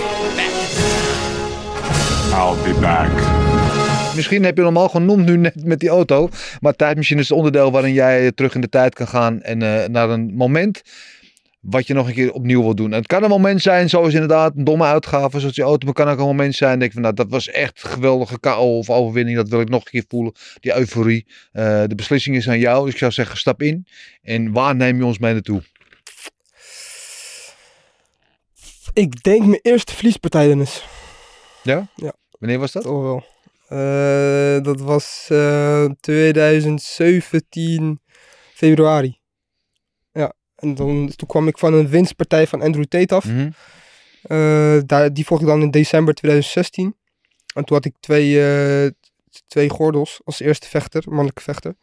[2.33, 3.56] I'll be back.
[4.17, 6.29] Misschien heb je hem al genoemd nu net met die auto.
[6.61, 9.43] Maar tijdmachine is het onderdeel waarin jij terug in de tijd kan gaan.
[9.43, 10.83] En eh, naar een moment
[11.61, 12.93] wat je nog een keer opnieuw wil doen.
[12.93, 15.87] En het kan een moment zijn, zoals inderdaad een domme uitgave, zoals die auto.
[15.87, 17.91] Maar het kan ook een moment zijn, denk ik van, nou, dat was echt een
[17.91, 19.37] geweldige KO of overwinning.
[19.37, 20.33] Dat wil ik nog een keer voelen.
[20.61, 21.27] Die euforie.
[21.53, 22.85] Eh, de beslissing is aan jou.
[22.85, 23.87] Dus ik zou zeggen, stap in.
[24.23, 25.63] En waar neem je ons mee naartoe?
[28.93, 30.85] Ik denk mijn eerste verliespartij, Dennis.
[32.39, 32.83] Wanneer was dat?
[32.83, 33.36] Toch wel.
[33.69, 38.01] Eh, dat was eh 2017
[38.55, 39.19] februari.
[40.13, 43.25] Ja, en dan, toen kwam ik van een winstpartij van Andrew Tate af.
[43.25, 43.51] Mhm.
[44.23, 46.97] Eh, daar, die volgde ik dan in december 2016.
[47.55, 48.91] En toen had ik twee, eh,
[49.47, 51.75] twee gordels als eerste vechter, mannelijke vechter.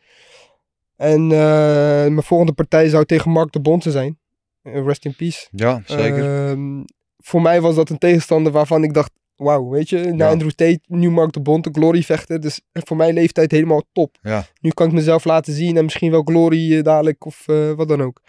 [0.96, 4.18] En eh, mijn volgende partij zou tegen Mark de Bonte zijn.
[4.62, 5.48] Eh, rest in peace.
[5.52, 6.50] Ja, zeker.
[6.50, 6.84] Ehm,
[7.18, 9.12] voor mij was dat een tegenstander waarvan ik dacht,
[9.44, 10.32] wauw, weet je, na Ja.
[10.32, 12.42] Andrew Tate, nu Mark de Bonte, Glory vechten.
[12.42, 14.18] Dus voor mijn leeftijd helemaal top.
[14.22, 14.46] Ja.
[14.62, 17.88] Nu kan ik mezelf laten zien en misschien wel Glory eh, dadelijk of eh, wat
[17.88, 18.22] dan ook.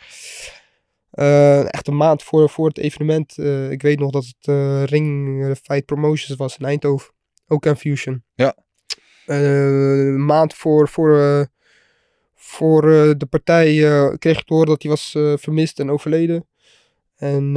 [1.10, 3.38] Eh, echt een maand voor, voor het evenement.
[3.70, 4.46] ik weet nog dat het
[4.90, 7.12] Ring Fight Promotions was in Eindhoven.
[7.46, 8.24] Ook aan Fusion.
[8.34, 8.56] Ja.
[9.26, 11.46] Een maand voor, voor,
[12.34, 12.82] voor
[13.18, 13.74] de partij
[14.18, 15.10] kreeg ik te horen dat hij was
[15.40, 16.48] vermist en overleden.
[17.16, 17.52] En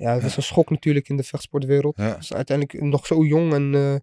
[0.00, 1.96] ja, het was een schok natuurlijk in de vechtsportwereld.
[1.96, 3.94] Was uiteindelijk nog zo jong en, eh,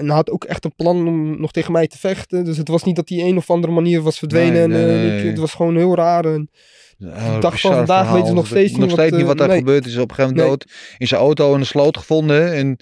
[0.00, 2.44] en had ook echt een plan om nog tegen mij te vechten.
[2.44, 4.52] Dus het was niet dat hij een of andere manier was verdwenen.
[4.52, 5.26] Nee, en, nee, eh, nee.
[5.26, 6.24] het was gewoon heel raar.
[6.24, 6.50] En,
[6.98, 8.12] Een dag van vandaag verhaal.
[8.12, 9.58] weten ze nog steeds nog niet steeds wat, niet wat eh, nee.
[9.58, 9.96] gebeurd is.
[9.96, 12.52] Op een gegeven moment dood in zijn auto in de sloot gevonden.
[12.52, 12.76] En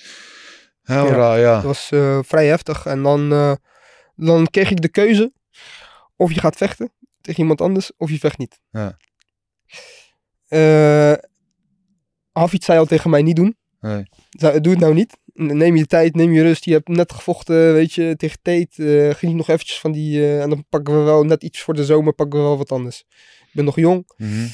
[0.82, 1.12] heel Ja.
[1.14, 1.55] raar, ja.
[1.55, 2.86] Het was eh, vrij heftig.
[2.86, 3.53] En dan, eh,
[4.16, 5.32] dan kreeg ik de keuze.
[6.16, 8.61] Of je gaat vechten tegen iemand anders, of je vecht niet.
[8.70, 8.97] Ja.
[10.49, 11.12] Eh,
[12.41, 13.57] Hafid zei al tegen mij niet doen.
[13.80, 14.03] Nee.
[14.61, 15.16] Doe het nou niet.
[15.34, 16.64] Neem je tijd, neem je rust.
[16.64, 19.07] Je hebt net gevochten, weet je, tegen Tate.
[19.09, 20.20] eh geniet nog eventjes van die...
[20.20, 22.72] eh, en dan pakken we wel net iets voor de zomer, pakken we wel wat
[22.72, 23.05] anders.
[23.41, 24.05] Ik ben nog jong.
[24.16, 24.47] Mhm.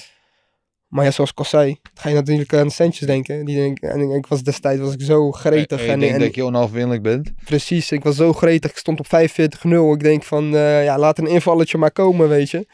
[0.89, 3.45] Maar ja, zoals ik al zei, ga je natuurlijk aan centjes denken.
[3.45, 5.81] Die denk, en ik was destijds was ik zo gretig.
[5.81, 7.33] En, en en, ik denk en- dat je onoverwinnelijk bent.
[7.45, 8.71] Precies, ik was zo gretig.
[8.71, 9.93] Ik stond op 45-0.
[9.95, 12.67] Ik denk van, eh, ja, laat een invalletje maar komen, weet je.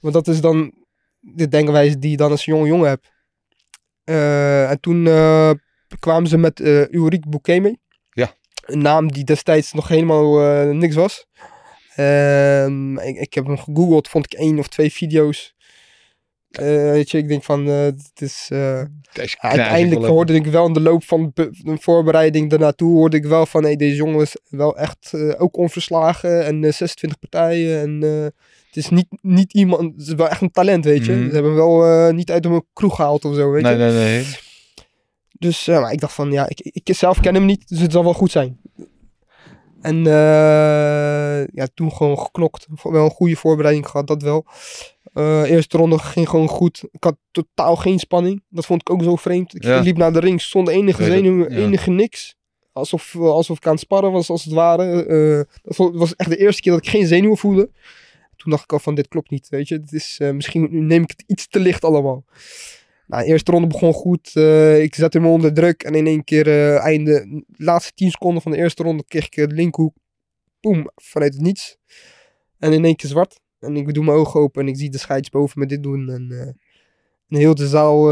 [0.00, 0.72] Want dat is dan
[1.20, 3.10] de denkwijze die je dan als jonge jongen hebt.
[4.10, 5.50] Eh, en toen eh,
[5.98, 7.78] kwamen ze met eh Ulrike Boukeme.
[8.12, 8.34] Ja.
[8.64, 10.38] Een naam die destijds nog helemaal
[10.72, 11.26] niks was.
[11.94, 15.54] Ehm, ik, ik heb hem gegoogeld, vond ik één of twee video's.
[16.50, 18.46] Weet je, ik denk van, eh, het is...
[19.12, 23.46] Deze Uiteindelijk hoorde ik wel in de loop van de voorbereiding daarnaartoe, hoorde ik wel
[23.46, 27.80] van hey, deze jongen is wel echt ook onverslagen en eh, 26 partijen.
[27.80, 28.32] En
[28.70, 31.12] het is niet, niet iemand, het is wel echt een talent, weet je.
[31.12, 31.26] Mhm.
[31.28, 33.78] Ze hebben hem wel eh, niet uit een kroeg gehaald of zo, weet Nee, je.
[33.78, 34.26] nee, nee.
[35.38, 37.92] Dus eh, maar ik dacht van ja, ik, ik zelf ken hem niet, dus het
[37.92, 38.60] zal wel goed zijn.
[39.80, 42.66] En eh, ja, toen gewoon geknokt.
[42.82, 44.44] Wel een goede voorbereiding gehad, dat wel.
[45.44, 46.84] Eerste ronde ging gewoon goed.
[46.90, 48.42] Ik had totaal geen spanning.
[48.48, 49.54] Dat vond ik ook zo vreemd.
[49.54, 49.80] Ik Ja.
[49.80, 51.56] liep naar de ring zonder enige Weet het, zenuw, ja.
[51.56, 52.34] enige niks.
[52.72, 55.04] Alsof, alsof ik aan het sparren was, als het ware.
[55.04, 57.70] Eh, dat was echt de eerste keer dat ik geen zenuwen voelde.
[58.40, 59.74] Toen dacht ik al van, dit klopt niet, weet je.
[59.74, 62.24] Het is, eh, misschien neem ik het iets te licht allemaal.
[63.06, 64.30] Nou, de eerste ronde begon goed.
[64.36, 65.82] Eh, ik zette hem onder druk.
[65.82, 69.34] En in één keer, eh, einde, laatste 10 seconden van de eerste ronde, kreeg ik
[69.34, 69.94] de linkhoek.
[70.60, 71.76] Boom, vanuit het niets.
[72.58, 73.40] En in één keer zwart.
[73.58, 76.08] En ik doe mijn ogen open en ik zie de scheids boven me dit doen.
[76.08, 76.56] En,
[77.28, 78.06] en heel de zaal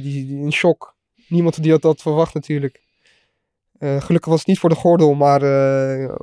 [0.00, 0.96] die, die in shock.
[1.28, 2.82] Niemand die had dat verwacht natuurlijk.
[3.78, 5.40] Gelukkig was het niet voor de gordel, maar,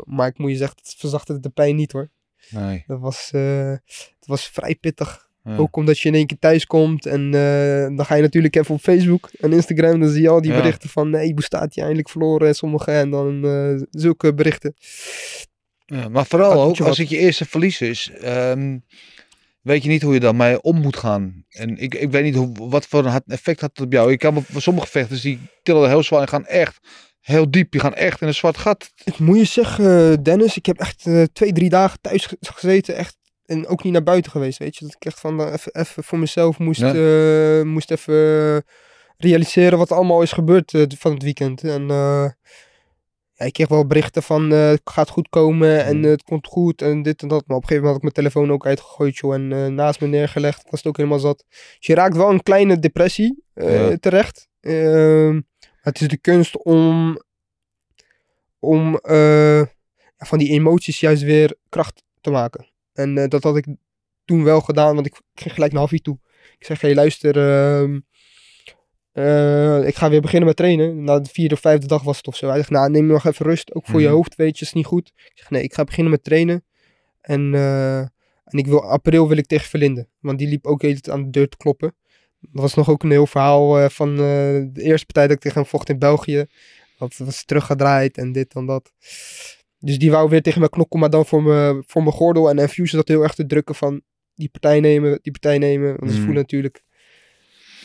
[0.03, 2.09] maar ik moet je zeggen, het verzachtte de pijn niet hoor.
[2.49, 2.83] Nee.
[2.87, 5.25] Dat was, eh, het was vrij pittig.
[5.43, 5.55] Ja.
[5.57, 8.75] Ook omdat je in één keer thuis komt en eh, dan ga je natuurlijk even
[8.75, 9.99] op Facebook en Instagram.
[9.99, 10.57] Dan zie je al die Ja.
[10.57, 14.73] berichten van nee, hoe staat hij eindelijk verloren en sommige en dan eh, zulke berichten.
[15.85, 18.11] Ja, maar vooral Dat ook je als het je eerste verlies is.
[18.21, 18.77] ehm,
[19.61, 21.45] weet je niet hoe je daarmee om moet gaan.
[21.49, 24.11] En ik, ik weet niet hoe, wat voor een effect had het op jou.
[24.11, 26.79] Ik kan sommige vechters die tillen heel zwaar en gaan echt
[27.27, 27.71] heel diep.
[27.71, 28.91] Die gaan echt in een zwart gat.
[29.03, 32.95] Ik moet je zeggen, Dennis, ik heb echt eh, twee, drie dagen thuis ge- gezeten.
[32.95, 34.85] Echt, en ook niet naar buiten geweest, weet je.
[34.85, 36.93] Dat ik echt van eh, even, even voor mezelf moest, Ja.
[36.93, 38.63] eh, moest even
[39.17, 41.63] realiseren wat er allemaal is gebeurd van het weekend.
[41.63, 46.47] En ja, ik kreeg wel berichten van het gaat goed komen en eh, het komt
[46.47, 47.43] goed en dit en dat.
[47.47, 50.07] Maar op een gegeven moment had ik mijn telefoon ook uitgegooid joh, en naast me
[50.07, 50.59] neergelegd.
[50.65, 51.43] Ik was het ook helemaal zat.
[51.49, 53.97] Dus je raakt wel een kleine depressie Ja.
[53.99, 54.47] terecht.
[55.87, 57.21] Het is de kunst om,
[58.59, 59.61] om eh,
[60.17, 62.67] van die emoties juist weer kracht te maken.
[62.93, 63.65] En eh, dat had ik
[64.25, 66.19] toen wel gedaan, want ik, ging gelijk naar Haffie toe.
[66.57, 67.99] Ik zeg, hey, luister, ehm,
[69.11, 71.03] eh, ik ga weer beginnen met trainen.
[71.03, 72.47] Na de vierde of vijfde dag was het of zo.
[72.47, 73.75] Hij zegt, nou, neem nog even rust.
[73.75, 74.15] Ook voor je Mhm.
[74.15, 75.07] hoofd, weet je, is niet goed.
[75.15, 76.63] Ik zeg, nee, ik ga beginnen met trainen.
[77.21, 77.53] En,
[78.43, 80.09] en ik wil, april wil ik tegen Verlinden.
[80.19, 81.95] Want die liep ook tijd aan de deur te kloppen.
[82.39, 85.41] Dat was nog ook een heel verhaal eh, van eh, de eerste partij dat ik
[85.41, 86.45] tegen hem vocht in België.
[86.97, 88.91] Dat was teruggedraaid en dit en dat.
[89.79, 92.49] Dus die wou weer tegen me knokken, maar dan voor mijn voor mijn gordel.
[92.49, 94.01] En Fuse dat heel erg te drukken van
[94.35, 95.87] die partij nemen, die partij nemen.
[95.97, 96.25] Want ze Mhm.
[96.25, 96.83] voelen natuurlijk...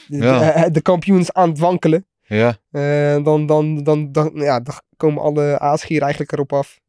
[0.08, 0.62] De, Ja.
[0.64, 2.06] de, de kampioen is aan het wankelen.
[2.22, 6.80] Ja, Eh, dan, dan, dan, dan, ja, dan komen alle aasgieren eigenlijk erop af.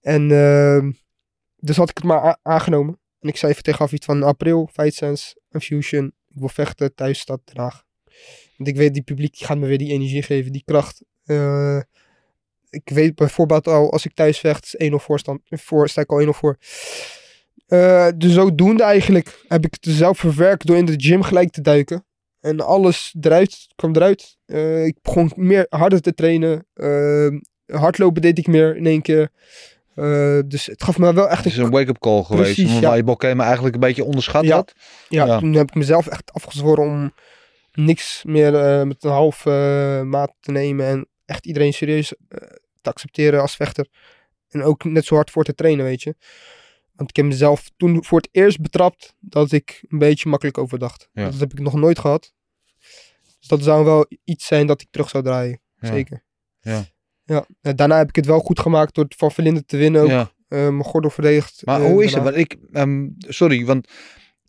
[0.00, 0.90] En ehm,
[1.56, 2.98] dus had ik het maar aangenomen.
[3.20, 6.12] En ik zei even tegen Afid van april, Fight Sense, Fusion.
[6.38, 7.86] Wil vechten, thuis Haag.
[8.56, 11.02] Want ik weet, die publiek die gaat me weer die energie geven, die kracht.
[11.24, 11.80] Eh,
[12.70, 15.40] ik weet bijvoorbeeld al, als ik thuis vecht, is 1-0 voorstand.
[15.44, 16.56] Voor, sta ik al 1-0 voor.
[17.66, 21.60] Eh, dus zodoende eigenlijk heb ik het zelf verwerkt door in de gym gelijk te
[21.60, 22.06] duiken.
[22.40, 24.38] En alles eruit, kwam eruit.
[24.46, 26.66] Eh, ik begon meer harder te trainen.
[27.66, 29.30] Hardlopen deed ik meer in één keer.
[29.98, 32.54] Eh, dus het gaf me wel echt het is een wake-up call geweest.
[32.54, 32.94] Precies, ja.
[32.94, 34.54] je Bokema eigenlijk een beetje onderschat Ja.
[34.54, 34.72] had.
[35.08, 35.38] Ja, Ja.
[35.38, 37.12] toen heb ik mezelf echt afgezworen om
[37.72, 40.86] niks meer eh, met een half eh, maat te nemen.
[40.86, 42.08] En echt iedereen serieus
[42.80, 43.88] te accepteren als vechter.
[44.48, 46.14] En ook net zo hard voor te trainen, weet je.
[46.94, 51.08] Want ik heb mezelf toen voor het eerst betrapt dat ik een beetje makkelijk overdacht.
[51.12, 51.24] Ja.
[51.24, 52.32] Dat heb ik nog nooit gehad.
[53.38, 55.60] Dus dat zou wel iets zijn dat ik terug zou draaien.
[55.80, 56.24] Zeker.
[56.60, 56.84] Ja.
[57.34, 57.44] Ja.
[57.62, 60.02] En daarna heb ik het wel goed gemaakt door van Verlinden te winnen.
[60.02, 60.30] Ook Ja.
[60.48, 61.62] eh, mijn gordel verdedigd.
[61.64, 62.22] Maar eh, hoe is het?
[62.22, 63.88] Want ik, ehm, sorry, want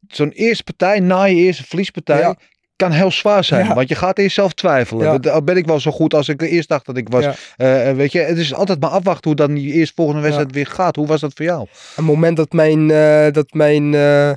[0.07, 2.35] zo'n eerste partij, na je eerste verliespartij, Ja.
[2.75, 3.65] kan heel zwaar zijn.
[3.65, 3.73] Ja.
[3.73, 5.19] Want je gaat eerst zelf twijfelen.
[5.21, 5.41] Ja.
[5.41, 7.25] Ben ik wel zo goed als ik eerst dacht dat ik was.
[7.55, 10.65] Eh, weet je, het is altijd maar afwachten hoe dan die eerst volgende wedstrijd weer
[10.67, 10.95] gaat.
[10.95, 11.67] Hoe was dat voor jou?
[11.95, 12.87] het moment dat mijn,
[13.33, 14.33] dat mijn eh,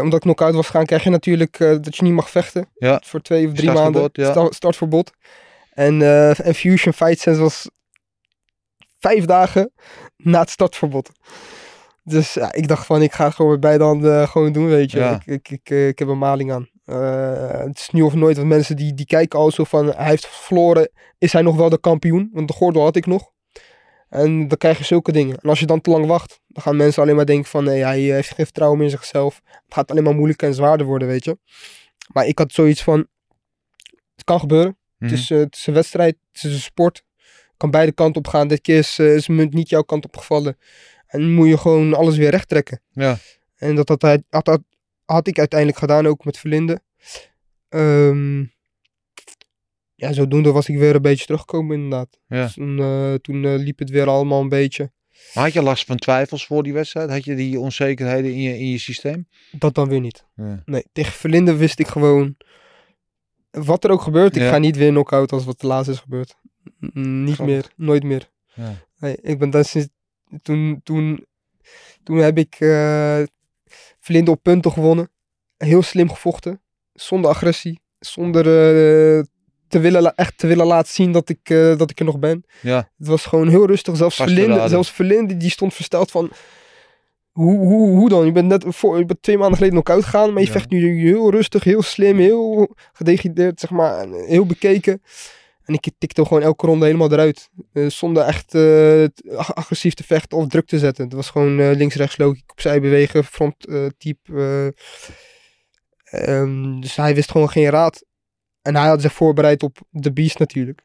[0.00, 2.66] omdat ik knock-out was gaan, krijg je natuurlijk dat je niet mag vechten.
[2.74, 3.00] Ja.
[3.04, 3.84] Voor twee of drie maanden.
[4.00, 4.42] Startverbod, ja.
[4.44, 5.12] Sta- startverbod.
[5.74, 7.70] En, eh, en Fusion Fight Sense was
[8.98, 9.72] vijf dagen
[10.16, 11.10] na het startverbod.
[12.02, 14.90] Dus ja, ik dacht van, ik ga het gewoon met beide handen gewoon doen, weet
[14.90, 14.98] je.
[14.98, 15.14] Ja.
[15.14, 16.68] Ik, ik, ik, eh, ik heb een maling aan.
[16.84, 20.08] Eh, het is nu of nooit, want mensen die, die kijken al zo van, hij
[20.08, 22.30] heeft verloren, is hij nog wel de kampioen?
[22.32, 23.32] Want de gordel had ik nog.
[24.08, 25.38] En dan krijg je zulke dingen.
[25.38, 27.82] En als je dan te lang wacht, dan gaan mensen alleen maar denken van, nee,
[27.84, 29.40] hij heeft geen vertrouwen meer in zichzelf.
[29.44, 31.38] Het gaat alleen maar moeilijker en zwaarder worden, weet je.
[32.12, 33.06] Maar ik had zoiets van,
[34.14, 34.76] het kan gebeuren.
[35.04, 35.12] Mhm.
[35.12, 37.04] Het, is, eh, het is een wedstrijd, het is een sport.
[37.56, 38.48] Kan beide kanten op gaan.
[38.48, 40.58] Dit keer is, eh, is munt niet jouw kant op gevallen.
[41.06, 42.80] En moet je gewoon alles weer recht trekken.
[42.92, 43.18] Ja.
[43.56, 44.62] En dat had, hij, had, had,
[45.04, 46.80] had ik uiteindelijk gedaan, ook met Verlinde.
[47.68, 48.40] Ehm,
[49.94, 52.18] ja, zodoende was ik weer een beetje teruggekomen inderdaad.
[52.28, 52.42] Ja.
[52.42, 54.92] Dus toen eh, toen liep het weer allemaal een beetje.
[55.34, 57.10] Maar had je last van twijfels voor die wedstrijd?
[57.10, 59.28] Had je die onzekerheden in je, in je systeem?
[59.50, 60.24] Dat dan weer niet.
[60.36, 60.62] Ja.
[60.64, 62.36] Nee, tegen Verlinde wist ik gewoon...
[63.54, 64.50] Wat er ook gebeurt, ik Ja.
[64.50, 66.36] ga niet weer knock-out als wat de laatste is gebeurd.
[66.98, 68.30] N- niet meer, nooit meer.
[68.54, 68.72] Ja.
[68.98, 69.88] Nee, ik ben dan sinds...
[70.42, 71.26] Toen, toen,
[72.02, 72.56] toen heb ik
[74.00, 75.10] Verlinde op punten gewonnen.
[75.56, 76.60] Heel slim gevochten.
[76.92, 77.80] Zonder agressie.
[77.98, 79.24] Zonder eh,
[79.68, 82.44] te willen, echt te willen laten zien dat ik, eh, dat ik er nog ben.
[82.62, 82.90] Ja.
[82.98, 83.96] Het was gewoon heel rustig.
[83.96, 84.16] Zelfs.
[84.16, 86.30] Verlinde, zelfs Verlinde die stond versteld van...
[87.34, 88.24] Hoe, hoe, hoe dan?
[88.26, 90.52] Je bent net voor, je bent twee maanden geleden knock-out gegaan, maar je Ja.
[90.52, 95.02] vecht nu heel rustig, heel slim, heel gedegradeerd, zeg maar, heel bekeken.
[95.64, 97.48] En ik tikte gewoon elke ronde helemaal eruit.
[97.72, 99.04] eh, zonder echt eh,
[99.48, 101.04] agressief te vechten of druk te zetten.
[101.04, 102.16] Het was gewoon eh, links-rechts
[102.46, 103.66] opzij bewegen, front
[103.98, 104.32] type.
[104.32, 104.66] eh.
[106.04, 108.04] Ehm, dus hij wist gewoon geen raad.
[108.62, 110.82] En hij had zich voorbereid op de beast natuurlijk.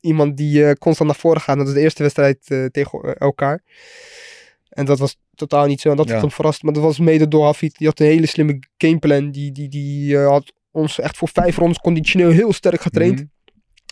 [0.00, 1.56] Iemand die constant naar voren gaat.
[1.58, 3.62] Dat is de eerste wedstrijd tegen elkaar.
[4.76, 5.90] En dat was totaal niet zo.
[5.90, 6.12] En dat Ja.
[6.12, 6.62] had hem verrast.
[6.62, 7.78] Maar dat was mede door Hafid.
[7.78, 9.30] Die had een hele slimme gameplan.
[9.30, 13.14] Die, die, die eh, had ons echt voor vijf rondes conditioneel heel sterk getraind.
[13.18, 13.26] Mhm.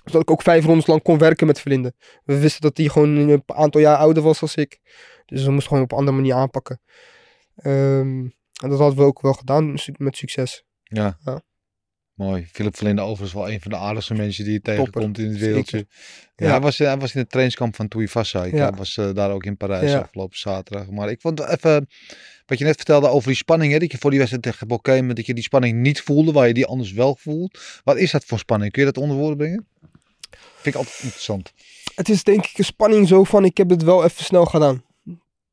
[0.04, 1.94] Zodat ik ook vijf rondes lang kon werken met Verlinde.
[2.24, 4.78] We wisten dat hij gewoon een aantal jaar ouder was als ik.
[5.26, 6.80] Dus we moesten gewoon op een andere manier aanpakken.
[7.56, 8.28] Ehm,
[8.62, 10.64] en dat hadden we ook wel gedaan met succes.
[10.82, 11.18] Ja.
[11.24, 11.42] Ja.
[12.14, 12.46] Mooi.
[12.52, 15.76] Philip Verlinde overigens wel een van de aardigste mensen die je tegenkomt in het wereldje.
[16.36, 16.50] Ja, Ja.
[16.50, 18.44] Hij, was, hij was in het trainingskamp van Toei Vassa.
[18.44, 18.70] Ik Ja.
[18.70, 19.98] eh, was eh, daar ook in Parijs Ja.
[19.98, 20.90] afgelopen zaterdag.
[20.90, 21.88] Maar ik vond even,
[22.46, 23.72] wat je net vertelde over die spanning.
[23.72, 26.46] Hè, dat je voor die wedstrijd tegen Bokeem, dat je die spanning niet voelde, waar
[26.46, 27.80] je die anders wel voelt.
[27.84, 28.72] Wat is dat voor spanning?
[28.72, 29.66] Kun je dat onder woorden brengen?
[30.54, 31.52] Vind ik altijd interessant.
[31.94, 34.84] Het is denk ik een spanning zo van, ik heb het wel even snel gedaan.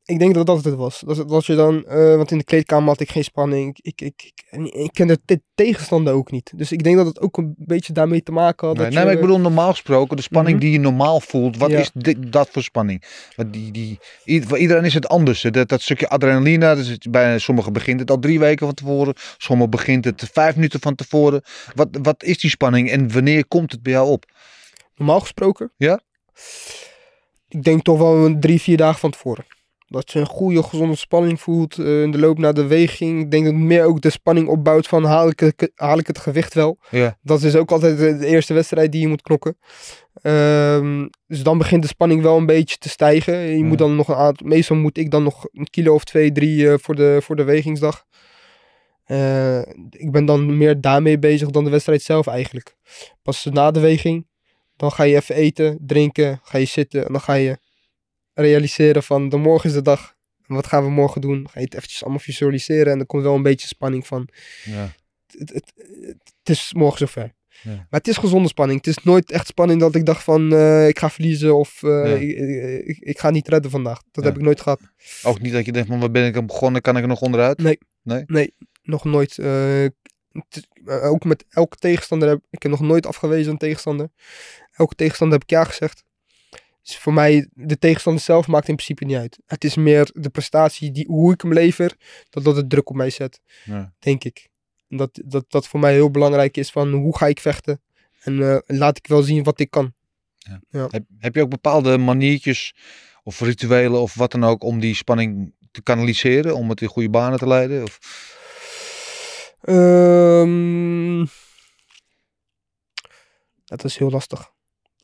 [0.05, 1.03] Ik denk dat dat het was.
[1.27, 3.77] Dat, je dan, eh, want in de kleedkamer had ik geen spanning.
[3.81, 6.51] Ik, ik, ik, en ik ken de te- tegenstander ook niet.
[6.55, 8.75] Dus ik denk dat het ook een beetje daarmee te maken had.
[8.77, 10.65] Nee, dat nee, je, maar ik bedoel normaal gesproken, de spanning Mhm.
[10.65, 11.57] die je normaal voelt.
[11.57, 11.79] Wat Ja.
[11.79, 13.03] is dit, dat voor spanning?
[13.35, 13.99] Want die, die,
[14.47, 15.43] voor iedereen is het anders.
[15.43, 15.49] hè.
[15.51, 19.13] Dat, dat stukje adrenaline, het- bij sommigen begint het al drie weken van tevoren.
[19.37, 21.41] Sommigen begint het vijf minuten van tevoren.
[21.75, 24.25] Wat, wat is die spanning en wanneer komt het bij jou op?
[24.95, 25.71] Normaal gesproken?
[25.77, 25.99] Ja?
[27.47, 29.45] Ik denk toch wel een drie, vier dagen van tevoren.
[29.91, 33.21] Dat je een goede, gezonde spanning voelt eh, in de loop naar de weging.
[33.21, 36.07] Ik denk dat het meer ook de spanning opbouwt van haal ik het, haal ik
[36.07, 36.77] het gewicht wel.
[36.89, 37.17] Ja.
[37.21, 39.57] Dat is ook altijd de, eerste wedstrijd die je moet knokken.
[40.21, 43.37] Ehm, dus dan begint de spanning wel een beetje te stijgen.
[43.37, 43.63] Je Ja.
[43.63, 46.69] moet dan nog een aantal, meestal moet ik dan nog een kilo of twee, drie
[46.71, 48.05] eh, voor, de, voor de wegingsdag.
[49.03, 52.75] Eh, ik ben dan meer daarmee bezig dan de wedstrijd zelf eigenlijk.
[53.21, 54.27] Pas na de weging,
[54.75, 57.57] dan ga je even eten, drinken, ga je zitten en dan ga je
[58.33, 60.15] realiseren van de morgen is de dag.
[60.45, 61.47] Wat gaan we morgen doen?
[61.49, 64.27] Ga je het eventjes allemaal visualiseren en dan komt wel een beetje spanning van
[64.63, 64.93] Ja.
[65.37, 65.73] het, het,
[66.39, 67.33] het is morgen zover.
[67.63, 67.71] Ja.
[67.75, 68.77] Maar het is gezonde spanning.
[68.85, 71.89] Het is nooit echt spanning dat ik dacht van eh, ik ga verliezen of eh,
[71.89, 72.15] Ja.
[72.85, 74.01] ik, ik, ga niet redden vandaag.
[74.11, 74.29] Dat Ja.
[74.29, 74.79] heb ik nooit gehad.
[75.23, 76.81] Ook niet dat je denkt, van waar ben ik aan begonnen?
[76.81, 77.61] Kan ik er nog onderuit?
[78.83, 79.37] Nog nooit.
[79.37, 79.85] eh,
[80.85, 84.09] ook met elke tegenstander heb ik heb nog nooit afgewezen een tegenstander.
[84.71, 86.03] Elke tegenstander heb ik ja gezegd.
[86.83, 89.39] Dus voor mij, de tegenstander zelf maakt in principe niet uit.
[89.45, 91.95] Het is meer de prestatie, die, hoe ik hem lever,
[92.29, 93.41] dat dat het druk op mij zet.
[93.65, 93.93] Ja.
[93.99, 94.49] denk ik.
[94.87, 97.81] Dat, dat, dat voor mij heel belangrijk is van hoe ga ik vechten.
[98.19, 99.93] En eh, laat ik wel zien wat ik kan.
[100.69, 102.75] Heb, heb je ook bepaalde maniertjes
[103.23, 106.55] of rituelen of wat dan ook om die spanning te kanaliseren?
[106.55, 107.83] Om het in goede banen te leiden?
[107.83, 107.99] Of,
[109.61, 111.25] Ehm,
[113.65, 114.51] dat is heel lastig.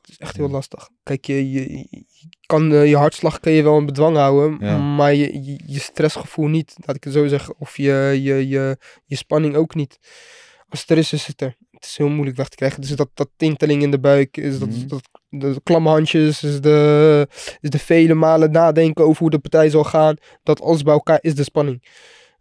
[0.09, 0.89] Is echt heel lastig.
[1.03, 2.05] Kijk, je, je, je
[2.45, 4.77] kan, eh, je hartslag kan je wel in bedwang houden, Ja.
[4.77, 7.55] maar je, je, je stressgevoel niet, laat ik het zo zeggen.
[7.57, 9.97] Of je, je, je, je spanning ook niet.
[10.69, 11.55] Als het er is, is het er.
[11.71, 12.81] Het is heel moeilijk weg te krijgen.
[12.81, 14.87] Dus dat, dat tinteling in de buik, is dat, Mhm.
[14.87, 17.27] dat, de klamme handjes, is de,
[17.61, 20.15] is de vele malen nadenken over hoe de partij zal gaan.
[20.43, 21.83] Dat alles bij elkaar is de spanning.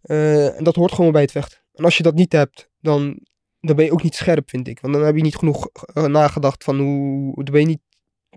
[0.01, 1.57] Eh, en dat hoort gewoon bij het vechten.
[1.73, 3.19] En als je dat niet hebt, dan,
[3.59, 4.79] dan ben je ook niet scherp, vind ik.
[4.79, 7.43] Want dan heb je niet genoeg eh, nagedacht van hoe...
[7.43, 7.81] Dan ben je niet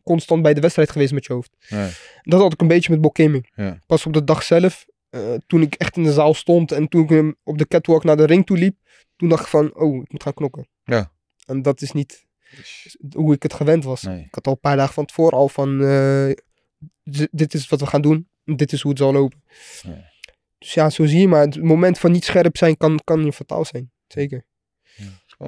[0.02, 1.56] constant bij de wedstrijd geweest met je hoofd.
[1.68, 1.90] nee.
[2.22, 3.50] Dat had ik een beetje met Bokeming.
[3.54, 3.78] Ja.
[3.86, 7.02] Pas op de dag zelf, eh, toen ik echt in de zaal stond en toen
[7.02, 8.76] ik hem op de catwalk naar de ring toe liep,
[9.16, 10.68] toen dacht ik van, oh, ik moet gaan knokken.
[10.84, 11.12] Ja.
[11.46, 12.26] En dat is niet
[13.14, 14.02] hoe ik het gewend was.
[14.02, 14.20] Nee.
[14.20, 16.30] Ik had al een paar dagen van tevoren al van, eh,
[17.30, 19.42] dit is wat we gaan doen, dit is hoe het zal lopen.
[20.58, 23.32] Dus ja, zo zie je maar, het moment van niet scherp zijn kan, kan je
[23.32, 23.90] fataal zijn.
[24.06, 24.44] Zeker.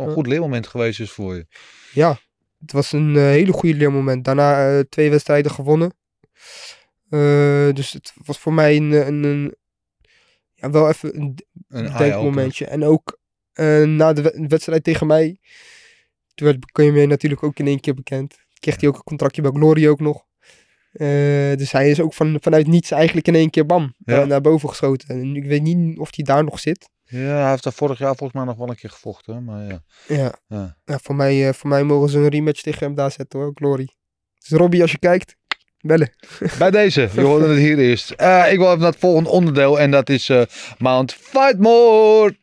[0.01, 1.47] Een goed leermoment geweest is voor je.
[1.93, 2.19] Ja,
[2.61, 4.25] het was een eh, hele goede leermoment.
[4.25, 5.95] Daarna eh, twee wedstrijden gewonnen.
[7.11, 9.55] Eh, dus het was voor mij een, een, een-
[10.55, 11.39] ja, wel even een
[11.69, 12.67] Een denkmomentje.
[12.67, 13.21] En ook
[13.87, 15.39] na de we- wedstrijd tegen mij,
[16.35, 18.37] toen werd Bekeme natuurlijk ook in één keer bekend.
[18.61, 20.25] Kreeg hij ook een contractje bij Glory ook nog.
[21.57, 24.25] Dus hij is ook van, vanuit niets eigenlijk in één keer bam Ja.
[24.25, 25.09] naar boven geschoten.
[25.09, 26.89] En ik weet niet of hij daar nog zit.
[27.05, 29.45] Ja, hij heeft daar vorig jaar volgens mij nog wel een keer gevochten.
[29.45, 29.83] Maar ja.
[30.07, 30.77] Ja, ja.
[30.85, 33.51] ja voor, mij, eh, voor mij mogen ze een rematch tegen hem daar zetten hoor,
[33.55, 33.89] Glory.
[34.39, 35.37] Dus Robbie, als je kijkt,
[35.81, 36.11] bellen.
[36.59, 38.11] Bij deze, je hoorde het hier eerst.
[38.11, 40.43] Eh, ik wil even naar het volgende onderdeel en dat is eh,
[40.79, 42.37] Mount Fightmore.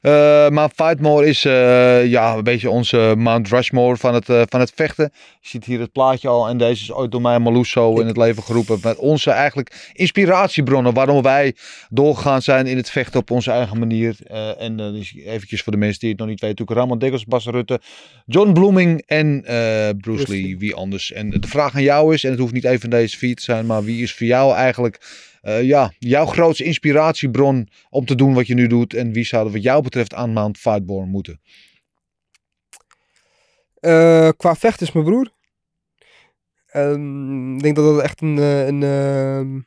[0.00, 4.60] Eh Mount Fightmore is eh, ja, een beetje onze Mount Rushmore van het, eh, van
[4.60, 5.10] het vechten.
[5.40, 8.06] Je ziet hier het plaatje al en deze is ooit door mij en Maluso in
[8.06, 8.78] het leven geroepen.
[8.82, 11.54] Met onze eigenlijk inspiratiebronnen waarom wij
[11.90, 14.16] doorgegaan zijn in het vechten op onze eigen manier.
[14.58, 16.66] En uh, dus eventjes voor de mensen die het nog niet weten.
[16.68, 17.80] Ramon Dekkers, Bas Rutte,
[18.26, 20.58] John Blooming en Bruce Bruce Lee.
[20.58, 21.12] Wie anders?
[21.12, 23.42] En de vraag aan jou is, en het hoeft niet even van deze vier te
[23.42, 25.00] zijn, maar wie is voor jou eigenlijk
[25.44, 28.94] eh, ja, jouw grootste inspiratiebron om te doen wat je nu doet?
[28.94, 31.40] En wie zou er wat jou betreft aan Mount Fightborn moeten?
[33.80, 35.32] Eh, qua vecht is mijn broer.
[36.66, 39.60] Ehm, ik denk dat dat echt een, eh, een ehm,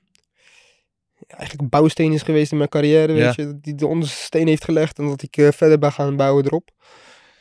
[1.28, 3.26] eigenlijk een bouwsteen is geweest in mijn carrière, Ja.
[3.26, 3.60] weet je.
[3.62, 6.70] Die de onderste steen heeft gelegd en dat ik verder ben gaan bouwen erop.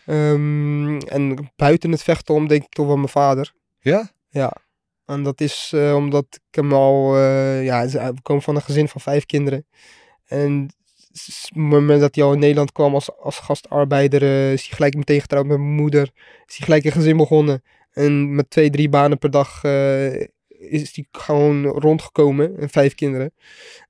[0.06, 3.52] Ehm, en buiten het vechten om denk ik toch wel mijn vader.
[3.80, 4.10] Ja?
[4.28, 4.52] Ja.
[5.06, 8.88] En dat is eh, omdat ik hem al, eh, ja, we komen van een gezin
[8.88, 9.66] van vijf kinderen.
[10.24, 10.70] En
[11.10, 14.76] op het moment dat hij al in Nederland kwam als, als gastarbeider, eh, is hij
[14.76, 16.10] gelijk meteen getrouwd met mijn moeder.
[16.46, 17.62] Is hij gelijk een gezin begonnen.
[17.90, 19.64] En met twee, drie banen per dag
[20.48, 22.58] is hij gewoon rondgekomen.
[22.58, 23.32] En vijf kinderen.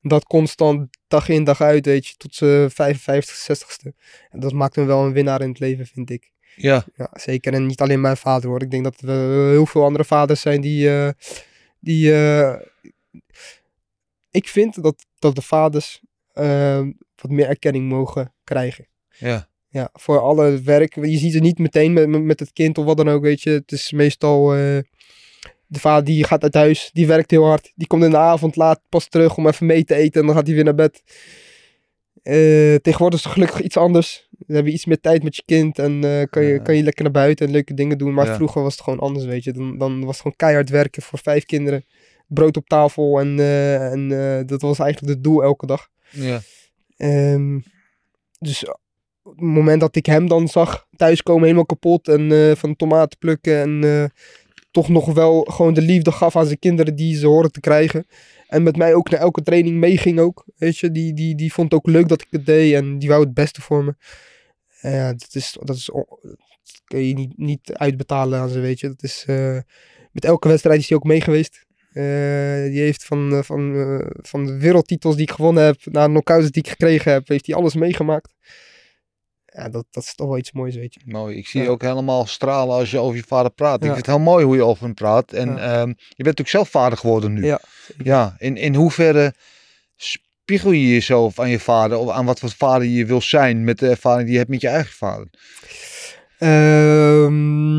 [0.00, 3.92] Dat constant dag in dag uit, weet je, tot zijn 55, 60ste.
[4.30, 6.30] En dat maakt hem wel een winnaar in het leven, vind ik.
[6.56, 7.52] Ja, Ja, zeker.
[7.52, 8.62] En niet alleen mijn vader hoor.
[8.62, 10.90] Ik denk dat er heel veel andere vaders zijn die.
[10.90, 11.08] eh,
[11.80, 12.54] die eh,
[14.30, 16.00] ik vind dat, dat de vaders
[16.32, 18.86] eh, wat meer erkenning mogen krijgen.
[19.18, 19.48] ja.
[19.68, 20.94] Ja, voor alle werk.
[20.94, 23.50] Je ziet het niet meteen met, met- het kind of wat dan ook, weet je.
[23.50, 24.54] Het is meestal.
[24.54, 24.78] eh,
[25.66, 27.72] de vader die gaat uit huis, die werkt heel hard.
[27.74, 30.36] Die komt in de avond laat pas terug om even mee te eten en dan
[30.36, 31.02] gaat hij weer naar bed.
[32.22, 34.25] Eh, tegenwoordig is het gelukkig iets anders.
[34.38, 36.82] Dan heb je iets meer tijd met je kind en eh, kan, je, kan je
[36.82, 38.14] lekker naar buiten en leuke dingen doen.
[38.14, 38.34] Maar Ja.
[38.34, 39.52] vroeger was het gewoon anders, weet je.
[39.52, 41.84] Dan, dan was het gewoon keihard werken voor vijf kinderen.
[42.26, 45.88] Brood op tafel en, eh, en eh, dat was eigenlijk het doel elke dag.
[46.10, 46.40] ja.
[46.96, 47.58] Ehm,
[48.38, 48.64] dus
[49.22, 53.60] op het moment dat ik hem dan zag thuiskomen helemaal kapot en van tomaten plukken
[53.60, 54.10] en
[54.76, 58.06] toch nog wel gewoon de liefde gaf aan zijn kinderen die ze horen te krijgen.
[58.48, 60.90] En met mij ook naar elke training meeging ook, weet je.
[60.90, 63.60] Die, die, die vond ook leuk dat ik het deed en die wou het beste
[63.60, 63.94] voor me.
[64.80, 68.88] Ja, dat is, dat is, dat kun je niet, niet uitbetalen aan ze, weet je.
[68.88, 69.58] Dat is, eh,
[70.12, 71.64] met elke wedstrijd is hij ook mee geweest.
[71.92, 73.74] Eh, die heeft van, eh, van,
[74.22, 77.54] van de wereldtitels die ik gewonnen heb, naar knockouts die ik gekregen heb, heeft hij
[77.54, 78.34] alles meegemaakt.
[79.56, 81.00] Ja, dat, dat is toch wel iets moois, weet je.
[81.04, 81.36] Mooi.
[81.36, 81.66] Ik zie Ja.
[81.66, 83.74] je ook helemaal stralen als je over je vader praat.
[83.76, 85.32] Ik vind het heel mooi hoe je over hem praat.
[85.32, 87.44] En ehm, je bent natuurlijk zelf vader geworden nu.
[87.46, 87.60] Ja,
[88.02, 89.34] Ja, in, in hoeverre
[89.96, 93.78] spiegel je jezelf aan je vader of aan wat voor vader je wil zijn met
[93.78, 95.28] de ervaring die je hebt met je eigen vader?
[96.38, 97.78] Ehm,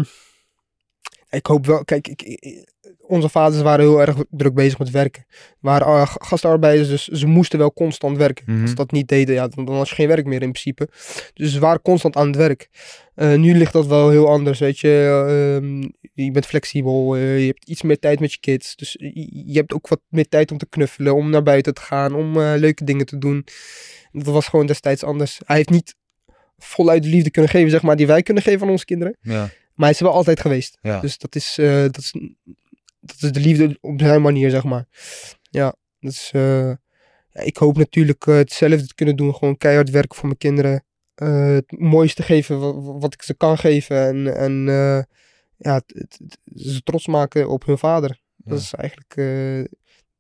[1.30, 2.70] ik hoop wel, kijk, ik, ik-
[3.08, 5.26] onze vaders waren heel erg druk bezig met werken.
[5.60, 8.44] waren uh, gastarbeiders, dus ze moesten wel constant werken.
[8.48, 8.62] Mhm.
[8.62, 10.90] Als ze dat niet deden, ja, dan, dan was je geen werk meer in principe.
[11.34, 12.70] Dus ze waren constant aan het werk.
[13.16, 15.26] Eh, nu ligt dat wel heel anders, weet je.
[15.62, 15.90] Ehm,
[16.26, 18.76] je bent flexibel, eh, je hebt iets meer tijd met je kids.
[18.76, 22.16] Dus je, hebt ook wat meer tijd om te knuffelen, om naar buiten te gaan,
[22.16, 23.46] om eh, leuke dingen te doen.
[24.12, 25.40] Dat was gewoon destijds anders.
[25.46, 25.96] Hij heeft niet
[26.58, 29.18] voluit de liefde kunnen geven, zeg maar, die wij kunnen geven aan onze kinderen.
[29.22, 30.78] Ja, Maar hij is er wel altijd geweest.
[30.82, 31.00] ja.
[31.00, 32.14] Dus dat is, eh, dat, is,
[33.00, 34.86] dat is de liefde op zijn manier, zeg maar.
[35.50, 36.32] Ja, dus
[37.38, 39.36] ja, ik hoop natuurlijk eh, hetzelfde te kunnen doen.
[39.36, 40.84] Gewoon keihard werken voor mijn kinderen.
[41.16, 44.08] Eh, het mooiste geven wat, wat ik ze kan geven.
[44.08, 44.66] En, en
[45.58, 45.82] ja,
[46.56, 48.20] ze trots maken op hun vader.
[48.36, 49.16] Dat is eigenlijk...